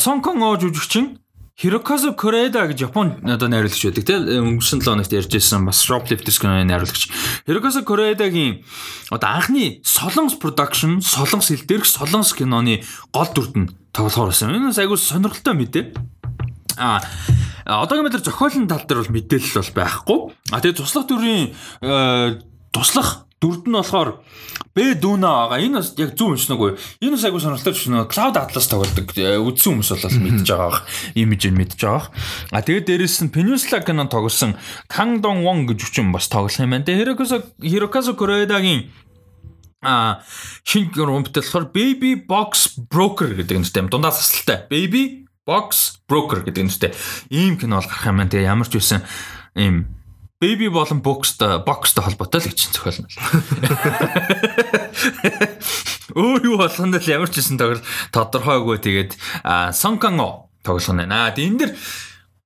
[0.00, 1.20] Сон Кан Хоо жүжигчин
[1.58, 6.62] Hirokazu Koreeda гэж Япон одоо найруулагч байдаг тийм өнгөрсөн 7 хоногт ярьжсэн бас Shoplifters киноны
[6.70, 7.10] найруулагч.
[7.50, 8.62] Hirokazu Koreeda-гийн
[9.10, 14.54] одоо анхны Солонгос production, Солонгос хэл дээрх Солонгос киноны гол дүрд нь тоглохоор байсан.
[14.54, 15.84] Энэ бас айгүй сонирхолтой мэдээ.
[16.78, 17.02] А
[17.66, 20.18] одоогийн мэдрэг зохиолын тал дээр бол мэдээлэл бол байхгүй.
[20.54, 22.38] А тэгээ туслах төрийн э,
[22.70, 24.20] туслах дүрд нь болохоор
[24.78, 25.58] Б дүүнэ байгаа.
[25.58, 26.78] Энэ бас яг зөв нүггүй.
[27.02, 29.10] Энэ бас айгуу сонирхолтой нөө Cloud Atlas тоглодог.
[29.10, 30.82] Үдсэн хүмүүс бол мэдж байгаа.
[31.18, 32.14] Имиж нь мэдж байгаа.
[32.54, 34.54] А тэгээд дээрэс нь Peninsula кино тоглосон
[34.86, 36.86] Kang Dong Won гэж хүчин бас тоглох юм байна.
[36.86, 38.86] Тэгээд Hirokazu Hirokazu Koreeda-гийн
[39.82, 40.22] а
[40.62, 43.90] шинэ ромбтэл болохоор Baby Box Broker гэдэг нэртэй юм.
[43.90, 44.62] Дундаа засалтай.
[44.70, 46.94] Baby Box Broker гэдэг нэртэй.
[47.34, 48.30] Ийм кино бол гарах юм байна.
[48.30, 49.02] Тэгээ ямар ч үсэн
[49.58, 49.97] ийм
[50.40, 53.08] baby болон boxтой boxтой холбоотой л гэж зохиолно.
[56.14, 57.82] Өөр юу болгоно л ямар ч гэсэн тоглол
[58.14, 59.12] тодорхойгүй тэгээд
[59.74, 61.34] Сонканго тоглох нь байна.
[61.34, 61.70] Энэ дэр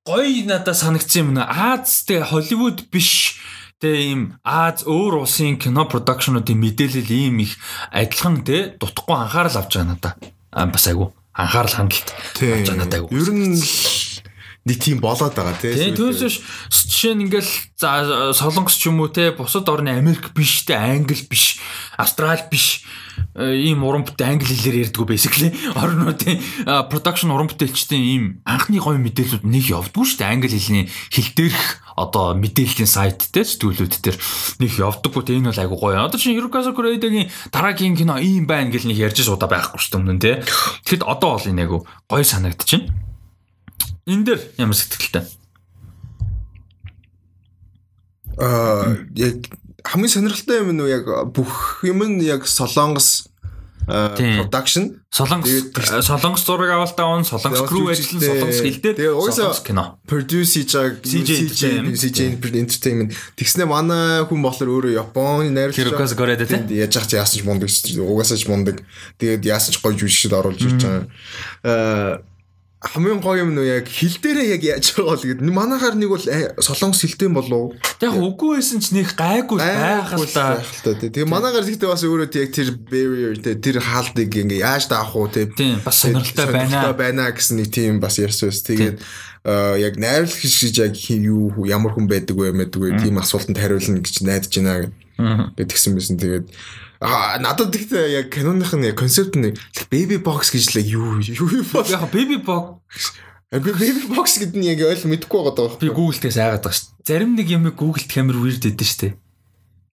[0.09, 3.37] гоё надад санагдсан юм нэ Аз тэ Холливуд биш
[3.77, 7.61] тэ ийм Аз өөр улсын кино продакшнуудын мэдээлэл ийм их
[7.93, 10.17] адилхан тэ дутхгүй анхаарал авч байгаа надад.
[10.49, 13.07] Бас айгу анхаарал хандлт авч байгаа надад айгу.
[13.13, 13.55] Ер нь
[14.63, 15.91] нэг тийм болоод байгаа тий.
[15.91, 16.39] Түүнээс
[16.71, 21.19] жишээ нь ингээл за солонгос ч юм уу те бусад орны Америк биш те Англи
[21.27, 21.59] биш
[21.99, 22.87] Австрали биш
[23.35, 25.51] э, ийм уран бүтээл англи хэлээр ярьдгүү basically
[25.83, 26.39] орнуудын
[26.87, 31.83] production уран бүтээлчдийн ийм анхны гоё мэдээлэлүүд нэг явдггүй шүү дээ англи хэлний хэл дээрх
[31.99, 34.17] одоо мэдээллийн сайт те сэтгүүлүүд дээр
[34.63, 36.07] нэг явдаггүй те энэ бол айгу гоё.
[36.07, 40.01] Одоо чинь Hirokazu Koreeda-гийн дараагийн кино ийм байна гэл нэг ярьж суудаа байхгүй шүү дээ
[40.01, 40.41] өмнө те.
[40.89, 43.12] Тэгэхэд одоо бол энэ айгу гоё санагдчихэв.
[44.03, 45.23] Энэ дээр ямар сэтгэлтэй?
[48.35, 49.47] Аа яг
[49.83, 53.31] хамгийн сонирхолтой юм нь яг бүх юм нь яг Солонгос
[53.87, 54.99] production.
[55.11, 55.71] Солонгос
[56.03, 59.99] Солонгос зураг авалтаа он Солонгос crew ажиллан Солонгос хэлдээр Солонгос кино.
[60.07, 61.31] produce хийж байгаа CJ
[61.95, 62.19] CJ
[62.59, 63.15] entertainment.
[63.35, 67.69] Тэгснэ манай хүн болохоор өөрөө Японы найруулагч Hirokazu Koreeda тийм яаж чи яасан ч мундаг
[67.71, 68.83] угаасаа ч мундаг.
[69.19, 71.05] Тэгээд яасан ч гоё жүжигчд оруулж ирж байгаа.
[71.63, 72.32] Аа
[72.93, 75.49] хамгийн гоё юм нь яг хил дээрээ яг яаж байгаа бол гэдэг.
[75.49, 77.73] Манайхаар нэг бол э, солонгос хилтэй болов.
[77.97, 80.61] Яг үгүй байсан ч нэг гайгүй байх л та.
[80.85, 85.81] Тэгээ манайхаар зэгтээ бас өөрөө яг тэр barrier тэр хаалтыг ингээ яаж даах уу тийм
[85.81, 86.93] бас сонирхолтой байна.
[86.93, 88.61] байна гэсэн нэг тийм бас ярьсан ус.
[88.61, 89.01] Тэгээд
[89.81, 94.53] яг найруулах гэж яг юу ямар хүн байдаг вэ мэдгүй тийм асуултанд хариулна гэж найдаж
[94.53, 94.93] байна
[95.97, 96.21] байсан.
[96.21, 99.51] Тэгээд Аа надад тэгтээ яг киноных нь концепт нь
[99.91, 101.91] baby box гэж л юу юу боос.
[101.91, 102.79] Яг baby box
[103.53, 105.77] Baby box гэдэг нь яг ойл мэдэхгүй байгаа даа.
[105.77, 107.05] Би Google-тээс айгаад байгаа шүү.
[107.05, 109.13] Зарим нэг юм Google-т камер weird өгдөн шүү.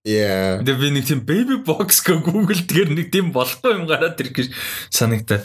[0.08, 0.64] Yeah.
[0.64, 4.48] Би нэг тийм baby box гэ Google дээр нэг тийм болохгүй юм гараад ирэх гэж
[4.88, 5.44] санагдаад.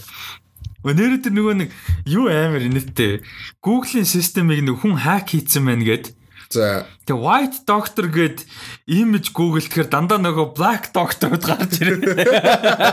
[0.87, 1.69] Өнөөдөр тэр нөгөө нэг
[2.07, 3.19] юу амар инээдтэй.
[3.59, 6.15] Google-ийн системийг нэг хүн хак хийцэн байна гэд
[6.49, 6.85] За.
[7.05, 8.45] Тэгээ White Doctor гээд
[8.89, 12.25] image Google тэгэхээр дандаа нөгөө Black Doctor-ууд гарч ирээ.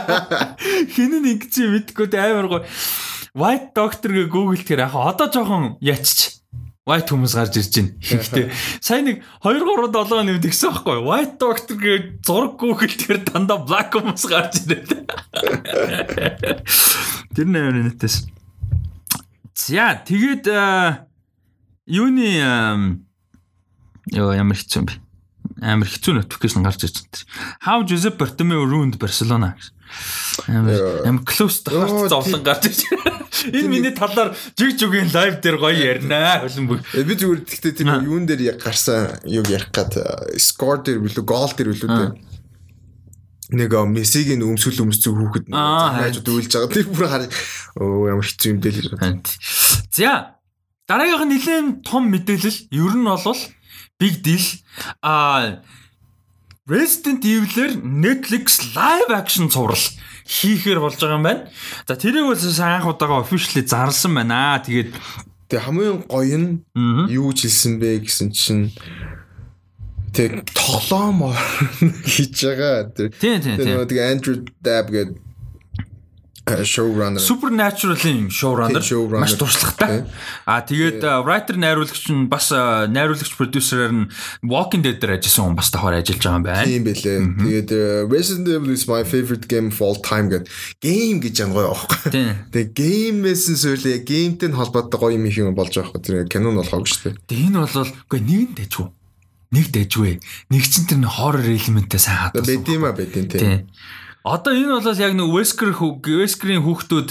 [0.93, 2.61] Хин нь ингэсэн мэдгүй амар гоо.
[3.33, 6.43] White Doctor гээ Google тэгэхээр яг одоо жоохон ячч
[6.83, 7.95] White хүмүүс гарч ирж байна.
[8.03, 8.45] Гэхдээ
[8.83, 10.99] сайн нэг 2 3 7 нэмд гисэн байхгүй.
[10.99, 15.07] White Doctor гээ зураг Google тэгэхээр дандаа Black хүмүүс гарч ирээ.
[17.39, 18.27] Тэр нээр нэтээс.
[19.55, 20.51] За тэгээд
[21.87, 22.27] юуны
[24.11, 25.03] Йоо ямар хэцүү юм бэ?
[25.63, 27.23] амар хэцүү notification гарч ирж байна.
[27.63, 29.71] How Josep Bartomeu ruined Barcelona гэж.
[30.49, 32.81] Амар амар close тохиолдсон зовлон гарч ирж.
[33.51, 36.43] Энэ миний талаар жиг жигийн лайв дээр гоё ярина.
[36.67, 36.83] Бүх.
[36.95, 39.95] Э, Би зүгээр гэхдээ тийм юун дээр гарсан юг ярих гад
[40.39, 42.11] скор дээр билүү гол дээр билүү дээ.
[43.53, 46.71] Нэг Мессигийн өмсгөл өмсцөг хүүхэд найзууд үйлж байгаа.
[46.71, 47.29] Тэр бүр хараа.
[47.77, 49.21] Оо ямар хэцүү юм бэ л.
[49.91, 50.39] За
[50.87, 53.37] дараагийнх нь нэлээд том мэдээлэл ер нь бол
[54.03, 54.43] big deal
[54.99, 55.63] а
[56.67, 59.79] Resident Evil-ээр Netflix live action цуврал
[60.23, 61.47] хийхээр болж байгаа юм байна.
[61.87, 64.59] За тэрийг бол анх удаага officially зарласан байна.
[64.63, 64.95] Тэгээд
[65.51, 66.63] тэг хамгийн гоё нь
[67.11, 68.71] юу ч хэлсэн бэ гэсэн чинь
[70.15, 71.35] тэг тоглоом
[72.11, 72.95] хийж байгаа.
[73.19, 73.83] Тийм тийм тийм.
[73.83, 75.19] Тэг Andrew Dab гэдэг
[76.45, 78.83] showrunner Supernatural-ийн showrunner
[79.19, 80.03] маш туршлагатай.
[80.45, 84.11] А тэгээд writer найруулагч нь бас найруулагч продюсерээр нь
[84.43, 86.67] Walking Dead дээр ажилласан хүн бас давхар ажиллаж байгаа юм байна.
[86.67, 87.19] Тийм байлээ.
[87.47, 87.69] Тэгээд
[88.11, 90.51] Resident Evil is my favorite game of all time гэдэг
[90.83, 92.11] game гэж ангой аахгүй.
[92.51, 96.27] Тэгээд game-ээс нь сүүлээ gameтэй нь холбоотой гоё юм их юм болж байгаа байхгүй.
[96.27, 97.15] Тэр кино нь болохгүй шүү дээ.
[97.23, 98.87] Тэгээд энэ бол үгүй нэг нь дэжгүй.
[99.53, 100.13] Нэг дэжгүй.
[100.51, 102.51] Нэг чинь тэр horror element-тэй сайн хадгалсан.
[102.51, 103.69] Бэдима бэдин тийм.
[104.23, 107.09] Одоо энэ бол яг нэг Wesker Wesker-ийн хүүхдүүд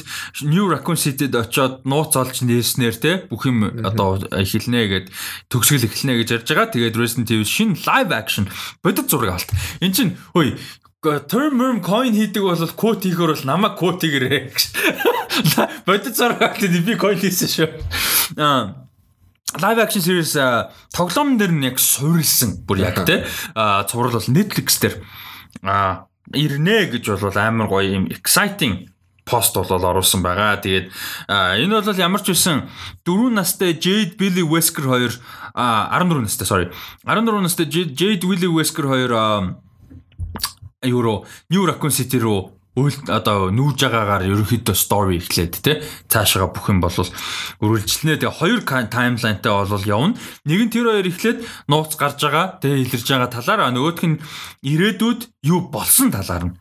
[0.49, 5.07] New Raccoon City-д очиод нууц олж нээснээр те бүх юм одоо эхэлнэ гэд
[5.53, 6.73] төгсгөл эхэлнэ гэж ярьж байгаа.
[6.73, 8.49] Тэгээд Resident Evil шинэ live action
[8.81, 9.53] бодит зураг авалт.
[9.85, 10.57] Эн чин хөөе
[11.29, 14.49] term worm coin хийдэг бол quote хийхөр бол намайг quote хийгэрээ.
[15.87, 17.69] Бодит зураг авалт би coin хийсэн шүү.
[18.41, 18.89] Аа
[19.61, 20.33] live action series
[20.97, 23.21] тоглоом дээр нь яг суурилсан бүр яг те
[23.85, 24.97] цуврал бол Netflix дээр
[25.61, 28.87] а ирнэ гэж бол амар гоё юм exciting
[29.25, 30.63] пост бол оруулсан байгаа.
[30.63, 30.91] Тэгээд
[31.29, 32.71] энэ бол ямар ч үсэн
[33.07, 35.13] 4 настай Jade Billy Wesker хоёр
[35.55, 36.67] 14 настай sorry
[37.03, 39.11] 14 настай Jade Billy Wesker хоёр
[40.83, 46.73] евро New Raccoon City руу үйл одоо нүүж байгаагаар ерөнхийдөө story эхлээд те цаашаа бүх
[46.73, 48.17] юм бол үргэлжлэнэ.
[48.17, 50.17] Тэгээ хоёр таймлайнтай бол явна.
[50.49, 51.39] Нэг нь тэр хоёр эхлээд
[51.69, 54.17] нууц гарч байгаа тэгээ илэрж байгаа талаар нөгөөх нь
[54.65, 55.21] ирээдүйд
[55.53, 56.57] юу болсон талаар нь.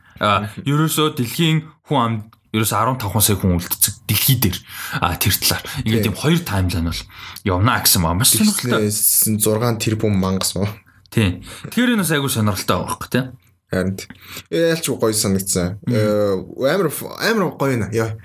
[0.67, 2.13] Ерөөсөө дэлхийн хүн ам
[2.51, 4.57] ерөөсө 15 сая хүн үлдцэг дэлхий дээр
[4.99, 5.63] а тэр талаар.
[5.87, 7.01] Ингээд юм хоёр таймлайн бол
[7.47, 8.91] явна гэсэн ба маш сонирхолтой.
[8.91, 10.67] 6 тэрбум мангас мó
[11.11, 13.25] тийм тэгэхээр энэ бас айгүй сонирхолтой байгаа байхгүй тийм
[13.71, 13.95] Харин
[14.51, 15.79] ялч гоё санагдсан.
[15.87, 16.91] Амар
[17.23, 17.87] амар гоё нэ.
[17.95, 18.19] Яа.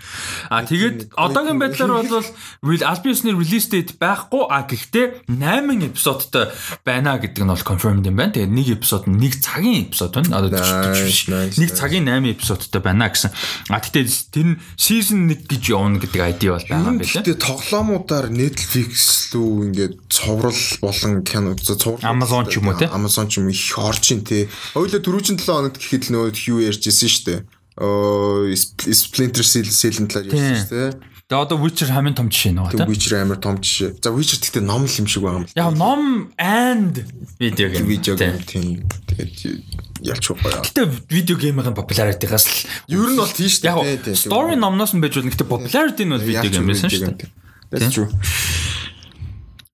[0.50, 6.50] А тэгээд одоогийн байдлаар бол Albius-ны release date байхгүй а гэхдээ 8 эпизодтой
[6.82, 8.34] байна гэдэг нь бол confirmed юм байна.
[8.34, 10.34] Тэгээд нэг эпизод нь нэг цагийн эпизод байна.
[10.34, 13.30] Одоо нэг цагийн 8 эпизодтой байна гэсэн.
[13.70, 14.02] А гэхдээ
[14.34, 17.22] тэр нь season 1 гэж явна гэдэг ID бол байгаа юм байна.
[17.22, 22.90] Тэгээд тоглоомудаар Netflix лүү ингээд цоврал болон кино цоврал Amazon ч юм уу те.
[22.90, 24.50] Amazon ч юм их орж ин те.
[24.74, 27.40] Ойлоо дөрвөн 7 хоногт гэхэд л нөө юу ярьж исэн шүү дээ.
[27.76, 30.90] Splinter Cell Cell-ын талаар ярьсан шүү дээ.
[31.26, 32.86] Тэгээ одоо Witcher хамгийн том жишээ нөгөө тийм.
[32.86, 33.98] Witcher амар том жишээ.
[33.98, 35.46] За Witcher гэхдээ ном л юм шиг байгаа юм.
[35.58, 37.02] Яг ном and
[37.42, 37.82] видео гейм.
[37.90, 38.86] Видео гейм тийм.
[39.10, 39.60] Тэгээд
[40.06, 40.38] ялч гоё.
[40.62, 44.14] Гэтэ видео геймийн popularity-гаас л ер нь бол тийм шүү дээ.
[44.14, 45.34] Story номноос нь байж болно.
[45.34, 47.28] Гэтэ popularity нь бол видео гейм байсан шүү дээ.
[47.74, 48.06] That's true.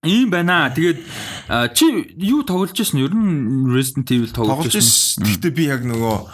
[0.03, 0.67] Ийм байна.
[0.75, 0.99] Тэгээд
[1.79, 1.87] чи
[2.19, 3.07] юу тоглож ирсэн?
[3.07, 5.23] Ер нь Resident Evil тоглож ирсэн.
[5.23, 6.27] Гэхдээ би яг нөгөө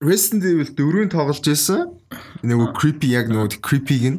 [0.00, 1.92] Resident Evil 4-ийн тоглож ирсэн.
[2.40, 4.18] Нөгөө creepy яг нөгөө creepy-г нь.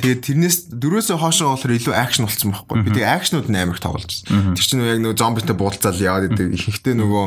[0.00, 2.80] Тэгээд тэрнээс дөрөөсөө хоошоо болохоор илүү акшн болсон байхгүй.
[2.80, 4.56] Би тэгээд акшнууд нь амар их тоглож ирсэн.
[4.56, 6.48] Тэр чинь яг нөгөө зомбитой буулцаал яваад идэг.
[6.56, 7.26] Ихэнхдээ нөгөө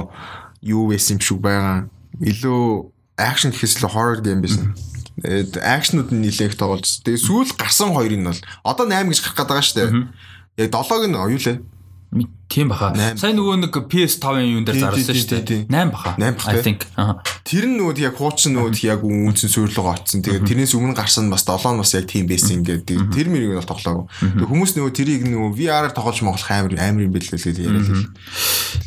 [0.66, 1.86] юу байсан юм шиг байгаа.
[2.26, 2.90] Илүү
[3.22, 4.74] акшн гэхээс илүү horror game байсан
[5.24, 7.00] акшнууд нь нилээх тоглож.
[7.08, 9.92] Тэгээ сүүл гарсан хоёрыг нь бол одоо 8 гэж гарах гээд байгаа шүү дээ.
[10.60, 11.58] Яг 7-г нь юу лээ?
[12.48, 12.94] Тийм баха.
[13.20, 15.62] Сайн нөгөө нэг PS5-ын юун дээр зарласан шүү дээ.
[15.68, 16.16] 8 баха.
[16.16, 16.54] 8 баха.
[16.56, 16.88] I think.
[17.44, 20.24] Тэр нь нөгөө яг хуучин нөгөө яг үнцэн суйрлогоо очсон.
[20.24, 23.60] Тэгээ тэрнээс өмнө гарсан бас 7 нь бас яг тийм байсан ингээд тэр мэрийг нь
[23.60, 24.06] бол тоглоагүй.
[24.22, 28.08] Тэгээ хүмүүс нөгөө тэрийг нөгөө VR-аар тоглож моглох амар амар юм бэлээ л яриад л.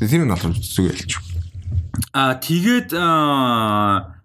[0.00, 1.12] Тэр нь болохоор зүг ялч.
[2.14, 4.17] Аа тэгээд аа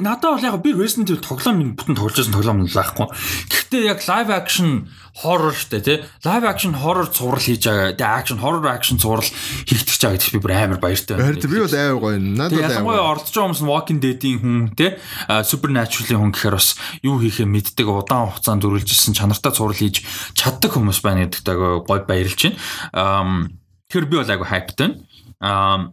[0.00, 3.06] надад бол яг би Resident Evil тоглоом минь бүтэн тоглож байсан тоглоом нь лаахгүй.
[3.50, 4.88] Гэхдээ яг live action
[5.22, 5.98] horror штэ тий.
[6.24, 7.94] Live action horror цуврал хийж байгаа.
[7.94, 11.38] Тэгээ action horror action цуврал хийгдэж байгаа гэж би бүр амар баяртай байна.
[11.38, 12.18] Би бол амар гоё.
[12.18, 12.72] Надад амар.
[12.72, 14.90] Яг гоё ордож байгаа хүмүүс Walking Dead-ийн хүн тий.
[15.28, 16.68] Supernatural-ийн хүн гэхээр бас
[17.04, 20.02] юу хийхээ мэддэг удаан хугацаанд дөрүүлж ирсэн чанартай цуврал хийж
[20.34, 21.48] чаддаг хүмүүс байна гэдэгт
[21.86, 22.56] гоё баярлж
[22.92, 23.52] байна.
[23.86, 24.96] Тэгэхээр би бол айгу хайптай.
[25.44, 25.92] Аа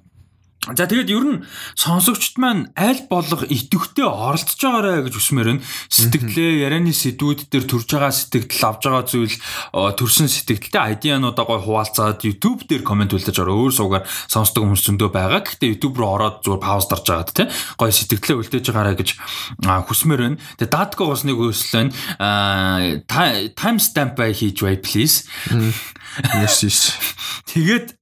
[0.75, 1.37] За тэгээд ер нь
[1.73, 7.89] сонсогчд маань аль болох идэвхтэй оролцож байгаарэ гэж үсмээр нь сэтгэлээ ярианы сэдвүүд дээр төрж
[7.89, 9.35] байгаа сэтгэл авж байгаа зүйл
[9.73, 15.09] төрсэн сэтгэлтэй айдиануудаа гой хуваалцаад YouTube дээр комент үлдэж байгаа өөр суугаар сонсдог хүмүүс зөндөө
[15.09, 15.41] байгаа.
[15.47, 17.47] Гэхдээ YouTube руу ороод зүгээр пауз дарж байгаад тий
[17.79, 19.09] гой сэтгэлээ үлдээж байгаарэ гэж
[19.63, 20.41] хүсмээр байна.
[20.59, 21.89] Тэгээд даткогоос нэг өсөл
[22.19, 23.01] байна.
[23.07, 25.25] Time stamp хийж бай please.
[26.35, 26.93] Yes yes.
[27.49, 27.95] Тэгээд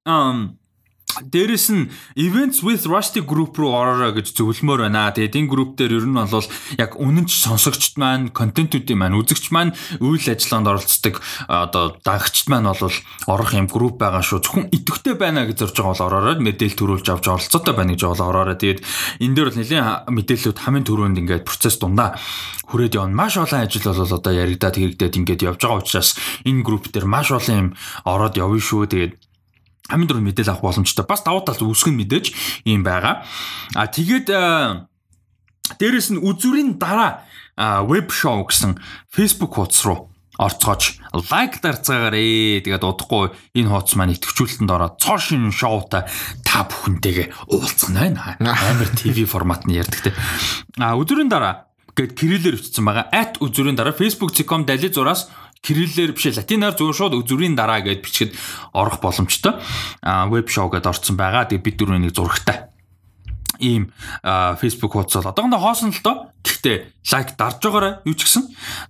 [1.24, 5.10] Дээрэс нь Events with Rusty Group руу ороорой гэж зөвлөмөр байна.
[5.10, 9.74] Тэгээд энэ групп дээр ер нь бол яг үнэнч сонсогчд маань, контентүүдийн маань, үзэгч маань
[9.98, 14.46] үйл ажиллагаанд оролцдог одоо дагагчд маань бол орох юм групп байгаа шүү.
[14.46, 18.28] Зөвхөн идэвхтэй байна гэж зорж байгаа бол ороорой мэдээлэл төрүүлж авч оролцоотой байна гэж бол
[18.30, 18.58] ороорой.
[18.60, 18.82] Тэгээд
[19.24, 22.20] энэ дээр бол нэлийн мэдээллүүд хамгийн түрүүнд ингээд процесс дундаа
[22.68, 23.16] хүрээд явна.
[23.16, 27.32] Маш олон ажил бол одоо яригадаад хэрэгдээд ингээд явж байгаа учраас энэ групп дээр маш
[27.32, 27.70] олон юм
[28.04, 28.86] ороод явна шүү.
[28.92, 29.14] Тэгээд
[29.88, 31.06] хамгийн дөрөв мэдээлэл авах боломжтой.
[31.08, 32.26] Бас давуу тал үүсгэн мэдээж
[32.68, 33.24] юм байгаа.
[33.76, 34.28] А тэгээд
[35.80, 37.24] дээрэс нь үзүрийн дараа
[37.58, 38.78] веб шоу гэсэн
[39.12, 41.02] Facebook хуудас руу орцгооч
[41.34, 46.06] лайк дарцгаагаарэ тэгээд удахгүй энэ хуудас маань идэвхжүүлэлтэнд ороод цоо шин шоутай
[46.46, 48.38] та бүхэнтэйгээ уулзах байна.
[48.70, 50.14] Амар ТV форматны ярьдаг те.
[50.78, 53.10] А өдрийн дараа гээд кириллээр бичсэн байгаа.
[53.42, 58.32] @үзүрийн дараа facebook.com далид зураас кириллээр биш латинаар зөв шууд зүрийн дараа гэд бичгэд
[58.74, 59.58] орох боломжтой.
[60.02, 61.50] А веб шоу гэдээ орцсон байгаа.
[61.50, 62.72] Тэгээ бид дөрөв нэг зурагтай
[63.60, 63.92] ийм
[64.24, 66.16] Facebook хуудас бол одоохондоо хоосон л доо.
[66.46, 66.78] Гэхдээ
[67.12, 68.44] лайк дарж байгаарай юу ч гэсэн.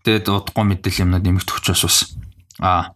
[0.03, 1.98] Тэгээд удахгүй мэдээлэл юмнууд нэмэгдэх учраас бас
[2.60, 2.91] а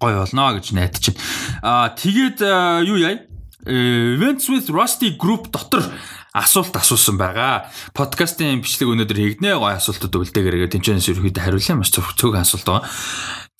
[0.00, 1.20] гой болно гэж найдаж байна.
[1.62, 2.38] А тэгээд
[2.84, 3.27] юу яа?
[3.68, 5.84] Events with Rusty Group дотор
[6.32, 7.68] асуулт асуусан байгаа.
[7.92, 12.88] Подкастын бичлэг өнөөдөр хийгнэ гой асуултууд үлдээгээрээ тэнцэнээс ерөөхдөө хариулъя маш цөөхөн асуулт байгаа.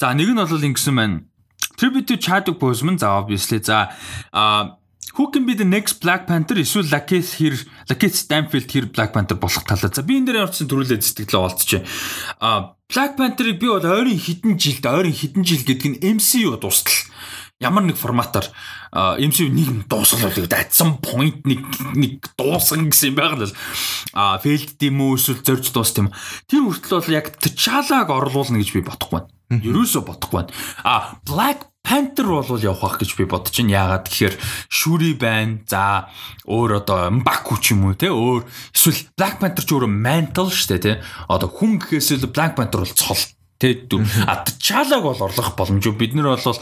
[0.00, 1.28] За нэг нь бол ингэсэн байна.
[1.76, 3.92] Tribute to Chadwick Boseman за obviously за
[4.32, 4.80] а
[5.18, 7.60] Who can be the next Black Panther эсвэл Lakeith хэр
[7.92, 9.92] Lakeith Stanfield хэр Black Panther болох талаа.
[9.92, 11.84] За би энэ дээр орсон төрүүлээ сэтгэлээ олцчихэ.
[12.40, 16.96] А Black Panther-ыг би бол ойрын хідэн жилд ойрын хідэн жил гэдэг нь MCU дуустал
[17.58, 18.46] ямар нэг форматаар
[18.94, 21.66] MCU нэг дуусгал болыг датсан point нэг
[21.98, 23.54] нэг дуусан гэсэн юм байга л
[24.14, 26.14] а failed тийм үү эсвэл зорж дуус тийм
[26.46, 29.30] тэр хүртэл бол яг T'Challa-г оруулна гэж би бодохгүй байна.
[29.58, 30.54] Ерөөсөө бодохгүй байна.
[30.86, 33.74] А Black Panther бол явах гэж би бодож байна.
[33.74, 34.34] Яагаад гэхээр
[34.70, 35.58] Shuri байна.
[35.66, 36.08] За
[36.46, 40.78] өөр одоо Mbaku ч юм уу те өөр эсвэл Black Panther ч өөрөө mantle шүү
[40.78, 40.92] дээ те.
[41.26, 43.18] Одоо хүн гэхээс л Black Panther бол цол
[43.58, 43.82] те.
[44.30, 45.98] А T'Challa-г бол орлох боломжгүй.
[45.98, 46.58] Бид нар бол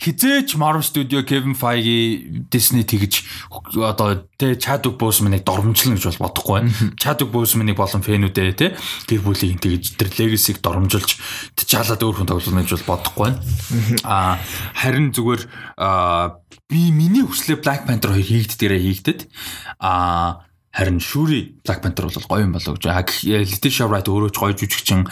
[0.00, 3.20] хизээч Marvel Studio Kevin Feige Disney тэгж
[3.76, 6.72] одоо тэ Chadwick Boseman-ыг доромжлно гэж бол бодохгүй байна.
[6.96, 8.66] Chadwick Boseman-ыг болон фэнүүдээ тэ
[9.06, 11.10] гэр бүлийг тэгж тэр legacy-г доромжилж
[11.52, 13.38] T'Challa-д өөр хүн тоглоно гэж бол бодохгүй байна.
[14.08, 14.40] Аа
[14.80, 15.42] харин зүгээр
[16.72, 19.20] би миний хүслээ Black Panther 2 хийгддээрээ хийгдэд
[19.84, 22.86] аа Харин Shuri Black Panther бол гоё юм болов гэж.
[23.26, 25.02] Letitia Wright өөрөө ч гоё жүжигчин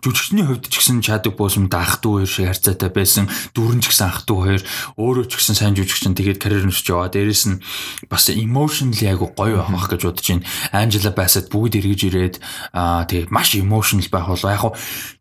[0.00, 3.24] жүжигчний хувьд ч гэсэн Chadwick Boseman ах トゥ хоёр шиг харьцаатай байсан.
[3.56, 4.62] Дүрэн ч гэсэн ах トゥ хоёр
[5.00, 7.10] өөрөө ч гэсэн сайн жүжигчин тэгээд карьер нөсч яваа.
[7.10, 7.60] Дээрээс нь
[8.06, 10.46] бас emotionally айгу гоё байх гэж бодож байна.
[10.70, 12.36] Angela Bassett бүгд эргэж ирээд
[12.76, 14.52] аа тэгээд маш emotional байх болоо.
[14.52, 14.64] Яг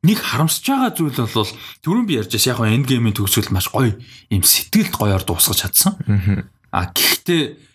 [0.06, 1.52] нэг харамсаж байгаа зүйл бол
[1.82, 2.53] түрүүн би ярьж байсан.
[2.53, 3.98] Яг Endgame-ийн төгсгөл маш гоё
[4.30, 5.98] юм сэтгэлд гоёор дуусгаж чадсан.
[6.70, 7.69] Аа гэхдээ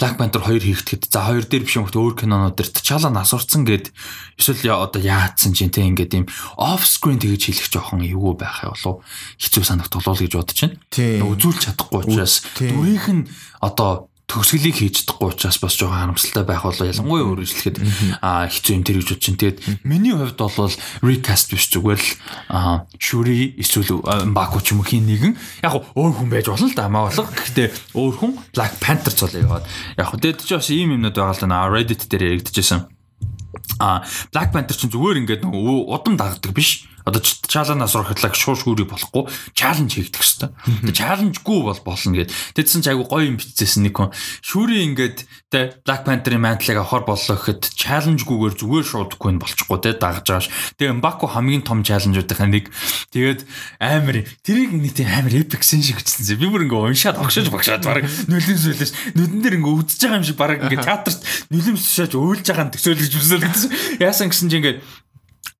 [0.00, 3.68] Black Panther 2 хийгдэхэд за хоёр дээр биш юм хөт өөр кинонууд дээр T'Challa насурцсан
[3.68, 3.92] гэд
[4.40, 9.04] эсвэл одоо яатсан чинь те ингээд юм off screen тэгэж хэлэх жоохон эвгүй байх болов
[9.36, 10.80] хэцүү санагдтолоо гэж бодож байна.
[11.28, 13.28] Үзүүлж чадахгүй учраас дүрийнх нь
[13.60, 17.76] одоо төгсгөлийг хийж чадахгүй учраас бас жоохон харамсалтай байх болоо ялангуяа өөрөжлөхэд
[18.22, 19.40] а хэцүү юм тэр гэж бодож чинь.
[19.42, 22.10] Тэгээд миний хувьд бол recast биш зүгээр л
[23.02, 23.98] Shuri эсвэл
[24.30, 25.34] Mbaku ч юм уу хин нэгэн
[25.66, 27.26] яг өөр хүн байж болно л да маа болго.
[27.26, 29.64] Гэхдээ өөр хүн Black Panther цолоо яваад
[29.98, 32.86] яг тэгээд ч бас ийм юмнууд байгаа л да Reddit дээр яригдчихсэн.
[33.82, 38.88] А Black Panther чинь зүгээр ингээд нөгөө удам дагдаг биш одоо чаленаас орохлаа шууш гүрий
[38.88, 40.52] болохгүй чаленж хийгдэх хэвээр.
[40.84, 42.32] Тэгээ чаленжгүй бол болно гэд.
[42.56, 44.12] Тэдсэн ч айгу гоё юм бичсэн нэг хүн.
[44.44, 45.18] Шүүри ингээд
[45.50, 50.44] тэ Black Panther-ийн мантлыг авахар боллоо гэхэд чаленжгүйгээр зүгээр шуудахгүй нь болчихгүй тэ дагаж байгаа
[50.44, 50.52] ш.
[50.78, 52.70] Тэгээ Mbaku хамгийн том чаленжуудынхаа нэг.
[53.12, 53.40] Тэгээд
[53.80, 56.38] амар тэрийг нэг тийм амар epic шин шиг бичсэн.
[56.38, 60.26] Би бүр ингээд уншаад огшож багшаад баг нүлэн сүлээс нүдэн дээр ингээд үзэж байгаа юм
[60.28, 61.20] шиг баг ингээд театрт
[61.50, 63.40] нүлэмс шааж уйлж байгаа юм төсөөлж үзсэн.
[63.98, 64.78] Яасан гэсэн чинь ингээд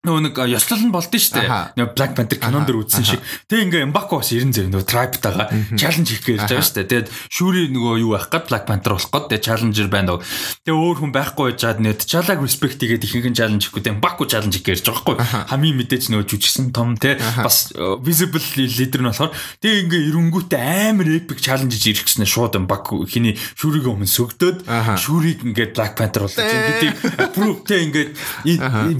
[0.01, 1.77] нөгөө нэг ёслол нь болдсон шүү дээ.
[1.77, 3.21] Нөгөө Black Panther кинон дэр үзсэн шиг.
[3.53, 5.45] Тэг ингээ Mbaku бас 90 зөв нөгөө Tribe-таага
[5.77, 6.89] challenge хийх гэж байгаа шүү дээ.
[6.89, 10.25] Тэгээд Shuri нөгөө юу байх гээд Black Panther болох гээд тэгээд challenger байна даа.
[10.65, 14.25] Тэгээ өөр хүн байхгүй байжгаад нэт T'Challa-г respect хийгээд ихэнх нь challenge хийхгүй тэгээд Mbaku
[14.25, 15.17] challenge хийх гэж байгаа байхгүй.
[15.53, 17.69] Хамгийн мэдээж нөгөө жүжигсэн том те бас
[18.01, 23.37] visible leader нь болохоор тэг ингээ эренгүүтээ амар epic challenge хийж ирэхснээр шууд Mbaku хиний
[23.37, 24.65] Shuri-г өмнө сүгдөөд
[24.97, 26.41] Shuri-г ингээ Black Panther болоо.
[26.41, 28.17] Гэдэг proof те ингээ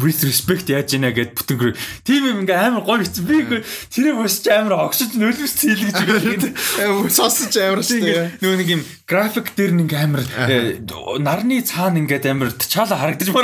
[0.05, 4.51] respect яаж яаж ийна гэд бүтэнгэр тийм юм ингээ амар гоё бицэн би тэрийг өсч
[4.51, 7.07] амар огшиж нөлөөс цэлгэж байгаа.
[7.07, 8.43] Сонсож амар дээ.
[8.43, 10.83] Нөгөө нэг юм график дээр нэг амар э,
[11.23, 13.31] нарны цаана ингээд амар чаала харагдаж.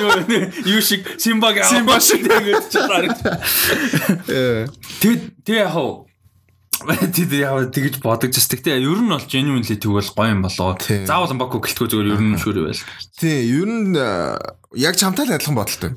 [0.00, 3.24] Нөгөө юу шиг симбаг симба шиг ингээд чаала харагдаж.
[5.00, 6.10] Тэгээд тэгээ яг
[6.80, 10.80] Тэд яа тэгж бодож бас тэгтээ ер нь бол genuinely тэгвэл гоё юм болоо.
[10.80, 12.84] Заавал Баку гэлтгөө зүгээр ер нь шүүрээ байл.
[13.20, 13.92] Тий, ер нь
[14.74, 15.92] яг чамтай л адилхан бодолтой.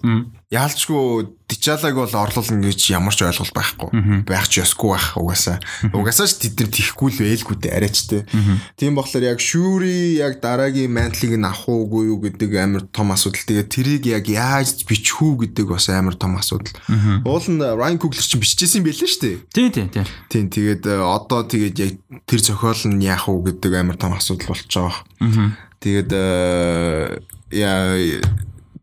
[0.49, 4.25] Яалчгүй Дичалаг бол орлуулна гэж ямар ч ойлголт байхгүй.
[4.25, 5.61] Байх ч ёсгүй байх угаасаа.
[5.93, 8.25] Угаасаа ч тэд нар тихгүй л байлгүй дээ арайч те.
[8.73, 13.45] Тийм болохоор яг шүүри яг дараагийн мантлыг нь авах уугүй юу гэдэг амар том асуудал.
[13.45, 16.73] Тэгээд тэрийг яг яаж бичих үү гэдэг бас амар том асуудал.
[17.29, 19.37] Уул нь Ryan Coogler чинь биччихсэн юм байлээ шүү дээ.
[19.53, 20.05] Тийм тийм тийм.
[20.33, 21.93] Тийм тэгээд э, одоо тэгээд яг
[22.25, 25.53] тэр зохиол нь яах уу гэдэг амар том асуудал болчихж байгаа.
[25.77, 27.21] Тэгээд э,
[27.53, 27.93] яа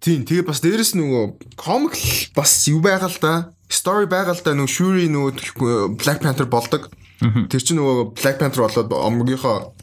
[0.01, 1.93] Тийм тэгээ бас дээрэс нөгөө комик
[2.33, 3.35] бас юу байгаа л да.
[3.69, 6.89] Story байгаа л да нөгөө Shuri нөгөө Black Panther болдог.
[7.21, 9.77] Тэр чинь нөгөө Black Panther болоод омгийнхоо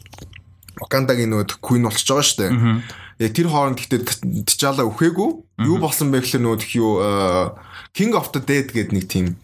[0.82, 2.50] Wakanda-гийн нөгөө Queen болчихж байгаа шүү дээ.
[3.22, 5.30] Яг тэр хооронд гэхдээ T'Challa өхөөгүй.
[5.62, 6.98] Юу болсон бэ гэхээр нөгөө юу
[7.94, 9.38] King of the Dead гэдэг нэг тийм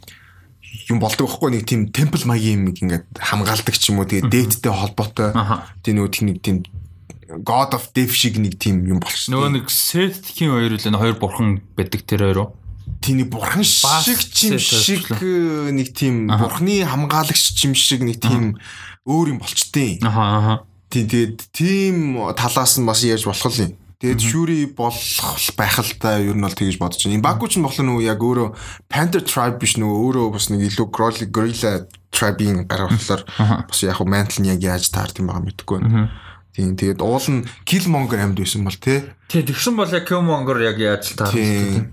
[0.91, 4.75] юм болдог байхгүй нэг тийм temple маягийн юм ингээд хамгаалдаг ч юм уу тэгээ дээдтэй
[4.75, 5.31] холбоотой
[5.87, 6.57] тийм нөгөө тийм нэг тийм
[7.29, 9.35] God of Death шиг нэг тийм юм болчихсон.
[9.37, 12.51] Нөгөө нэг Seth-ийн хоёр үлэн хоёр бурхан байдаг тэр хоёр уу?
[13.05, 18.57] Нэг бурхан шиг чим шиг нэг тийм бурханы хамгаалагч чим шиг нэг тийм
[19.05, 20.01] өөр юм болчтой.
[20.01, 20.55] Аха аха.
[20.89, 23.77] Тийм тэгээд тийм талаас нь бас яаж болох юм.
[24.05, 27.25] Тэгээд шүүри болох байх л та ер нь бол тэгж бодож байна.
[27.25, 28.49] Баку ч болохоор нөгөө яг өөрөө
[28.93, 31.73] Panther tribe биш нөгөө өөрөө бас нэг илүү gorilla
[32.13, 33.23] tribe-ийн гар болохоор
[33.65, 36.13] бас яг хуу mantle нь яг яаж таард юм байгаа мэдэхгүй байна.
[36.55, 39.02] Тийм тэгээд уул нь Killmonger амьд байсан бол тий.
[39.26, 41.90] Тий тэгсэн бол яг Killmonger яг яаж таарсан.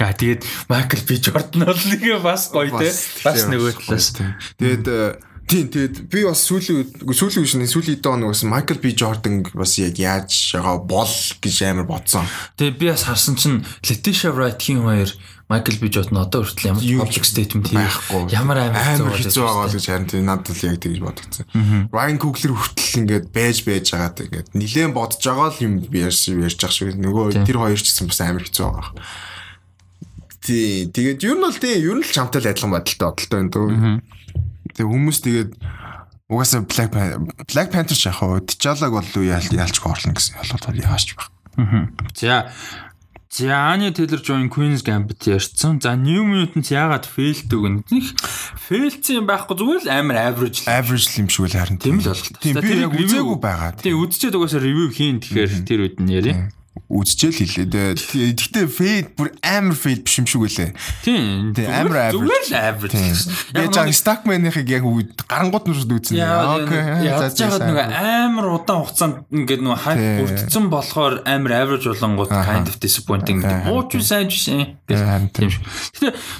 [0.00, 2.92] Яа тэгээд Michael B Jordan бол нэг бас гоё тий.
[3.22, 4.08] Бас нөгөө талаас.
[4.56, 8.92] Тэгээд э, Тийм тэгээд би бас сүүлийн сүүлийн үеийн сүүлийн доо нэг бас Michael B
[8.92, 12.28] Jordan бас яг яаж байгаа бол гэж амар бодсон.
[12.60, 15.08] Тэгээд би бас харсан чинь Letitia Wright-ийн хоёр
[15.48, 18.28] Michael B Jordan одоо хүртэл ямар public statement хийхгүй.
[18.36, 21.48] Ямар амар хэцүү байгаа гэж харин тийм надад л яг тэгж бодогдсон.
[21.88, 26.28] Ryan Coogler хүртэл ингээд байж байж байгаа тэгээд нилээн бодож байгаа л юм би ярьж
[26.28, 28.92] ярьж ах шиг нөгөө тэр хоёр ч гэсэн бас амар хэцүү байгаа.
[30.44, 33.52] Тий, тэгээд ер нь бол тий, ер нь л чамтай л адилхан бодолтой бодолтой байна
[33.56, 33.68] дөө.
[34.76, 35.50] Тэгээ хүмүүс тэгээд
[36.28, 36.92] угаасаа Black
[37.48, 41.32] Black Panther ч яг хоо T'Challa-г бол яалчгүй орлоо гэсэн ялгаатай яаш байх.
[42.12, 42.52] За
[43.30, 45.78] За Anya Taylor-Joy Queen's Gambit ярьсан.
[45.80, 48.06] За New Mutant яагаад failed үг нэг
[48.56, 52.40] failed юм байхгүй зүгээр л амар average average юм шиг л харин тийм л болтой.
[52.40, 53.76] Тийм би яг үзээгүй байгаа.
[53.76, 56.48] Тийм үзчихэд угаасаа review хийн тэгэхээр тэр үед нь яриа
[56.88, 58.32] үзчихэл хэлээ.
[58.32, 60.72] Гэхдээ фейд бүр амар фейд биш юм шиг үлээ.
[61.04, 61.52] Тийм.
[61.52, 62.16] Амар average.
[62.16, 62.96] Зүгээр л average.
[63.52, 64.88] Яг жаа Stackman-ыг яг
[65.28, 66.16] гарангууд нь үзсэн.
[66.16, 66.80] Окей.
[67.04, 72.64] Яаж жаад нэг амар удаан хугацаанд ингээд нэг хайп бүрдсэн болохоор амар average болонгууд kind
[72.72, 73.44] of disappointing.
[73.68, 74.80] Ууч сайн жишээ.
[74.88, 75.52] Тийм.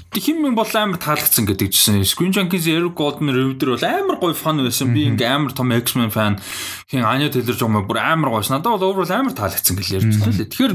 [0.09, 2.09] Гэхдээ хин бол амар таалагдсан гэдэг жишээ.
[2.09, 4.97] Screen Junkies Eric Golden дээр бол амар гоё фан байсан.
[4.97, 6.41] Би ингээд амар том X-Men fan
[6.89, 8.49] хин Anya Taylor-Joy бүр амар гоё.
[8.49, 10.49] Надад бол overall амар таалагдсан гэж ярьж байна лээ.
[10.49, 10.73] Тэгэхээр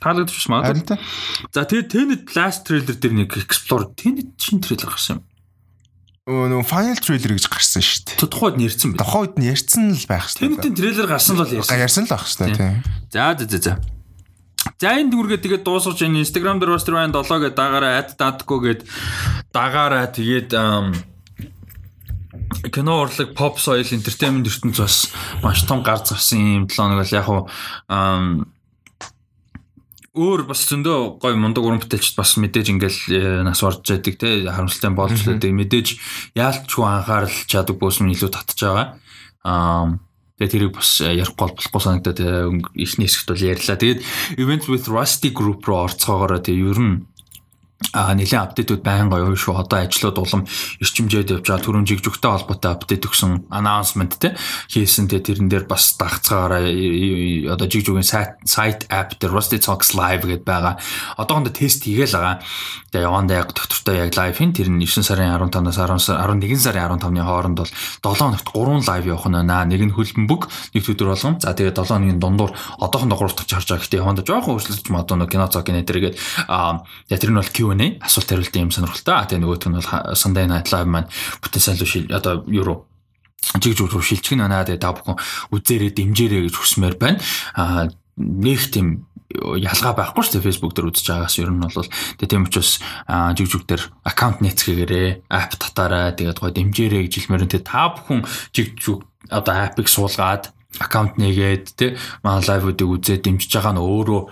[0.00, 0.96] таалагдчих магадгүй.
[1.52, 5.22] За тэгээд Tenet Blast trailer дээр нэг explore Tenet шин трейлер гарсан юм.
[6.24, 8.24] Нөө final trailer гэж гарсан шүү дээ.
[8.24, 9.04] Тухайд нь ярьсан байх.
[9.04, 10.48] Тухайд нь ярьсан л байх шүү дээ.
[10.56, 11.76] Tenet-ийн трейлер гарсан л бол ярьсан.
[11.76, 12.80] Ярьсан л байх шүү дээ.
[13.12, 13.72] За за за за.
[14.80, 18.16] За энэ дүргээ тэгээд дуусгаж энэ Instagram дээр бас тэр байна 7 гэдэг дагаараа ad
[18.16, 18.80] dadko гэд
[19.52, 20.56] дагаараа тэгээд
[22.72, 24.96] кино урлаг pop soil entertainment ертөнц бас
[25.44, 27.40] маш том гар зарсан юм 7 нэг бол яг хуу
[30.14, 34.46] өөр бас зөндөө гой мундаг уран бүтээлчд бас мэдээж ингээл э, нас орж байдаг те
[34.46, 35.88] харамсалтай болж байдаг мэдээж
[36.38, 38.86] яалтчгүй анхаарал чаддаг бөөс нь илүү татж байгаа.
[39.42, 39.98] Аа
[40.38, 42.18] тэгээ тэрийг бас э, ярихгүй болохгүй санагдаад
[42.78, 43.74] эхний хэсэгт бол ярьлаа.
[43.74, 44.00] Тэгээд
[44.38, 46.94] Events with Rusty Group руу орцоогоороо тэгээ ер нь
[47.92, 49.60] а нэлээд апдейтүүд байнга явна шүү.
[49.60, 50.42] Одоо ажлууд улам
[50.80, 54.34] эрчимжээд явж байгаа түрүүн жигжигтэй холбоотой апдейт өгсөн announcement те
[54.72, 60.24] хийсэн те тэрэн дээр бас дагцгаараа одоо жигжигийн сайт сайт app дээр Rusty Talks live
[60.24, 60.80] гэдээ байгаа.
[61.18, 62.40] Одоохондоо тест хийгээл байгаа.
[62.94, 67.22] Тэгээ явандаа яг доктортой яг live хийн тэр нь 9 сарын 15-наас 11 сарын 15-ны
[67.22, 69.66] хооронд бол 7 хоногт 3 live явах нь наа.
[69.66, 70.42] Нэг нь хөлбөмбөг
[70.74, 71.38] нэг өдөр болгон.
[71.42, 73.82] За тэгээ 7 хоногийн дундуур одоохондоо 3 дахь харж байгаа.
[73.82, 76.16] Гэхдээ явандаа жоохон өөрчлөлт мод нэг кино цог гэнэ тэргээд
[76.46, 77.98] а тэр нь бол Q&A байна.
[78.00, 79.26] Асуулт хариултын юм сонирхолтой.
[79.26, 81.10] Тэгээ нөгөөх нь бол Sunday Night Live маань
[81.42, 82.86] потенциал шил одоо юу
[83.60, 84.64] жиг жиг руу шилжих нь байна.
[84.64, 85.18] Тэгээ та бүхэн
[85.52, 87.18] үзээрэй, дэмжээрэй гэж хүсмээр байна.
[87.58, 92.30] А нэг тийм ялгаа байхгүй шүү дээ Facebook дээр үзэж байгаас ер нь бол тэгээ
[92.30, 92.78] тийм учраас
[93.34, 98.20] жиг жиг дээр аккаунт нээцгээгээрээ app татаарай тэгээд гой дэмжээрэй гэж хэлмээр тэгээ та бүхэн
[98.54, 99.02] жиг жиг
[99.32, 104.22] одоо app-ыг суулгаад аккаунт нээгээд тэ манай лайвуудыг үзээд дэмжиж байгаа нь өөрөө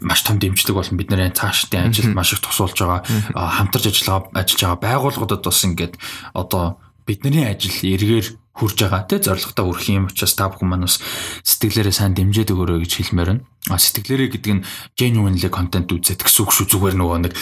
[0.00, 3.04] маш том дэмжлэг болон бидний цаашдын ажилд маш их тусуулж байгаа
[3.36, 5.94] хамтарч ажиллагаа ажиллаж байгаа байгууллагуудад бас ингээд
[6.34, 11.00] одоо бидний ажил эргээр хүрж байгаа те зорилготой хүрэх юм учраас та бүхэн маань бас
[11.48, 13.42] сэтгэлээрээ сайн дэмжиж өгөөрэй гэж хэлмээр байна.
[13.72, 14.64] А сэтгэлээрээ гэдэг нь
[15.00, 17.34] genuinely content үзээд гэсэн үг шүү зүгээр нөгөө нэг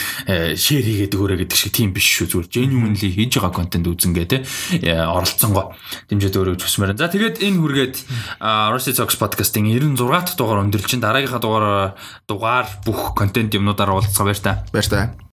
[0.55, 4.37] share хийгээд өгөөрэй гэдэг шиг тийм биш шүү зүгээр genuinely хийж байгаа content үзэнгээ те
[4.87, 5.75] оролцсонгоо
[6.07, 7.01] дэмжиж өгөөрэй гэж хүсмээр байна.
[7.03, 7.95] За тэгээд энэ хүргээд
[8.71, 11.67] Rusty Talks podcast-ийн 96 дахь дугаар өндөрлж чинь дараагийнхаа дугаар
[12.31, 14.63] дугаар бүх контент юмнуудаараа уулзцаа баяр та.
[14.71, 15.19] Баяр та.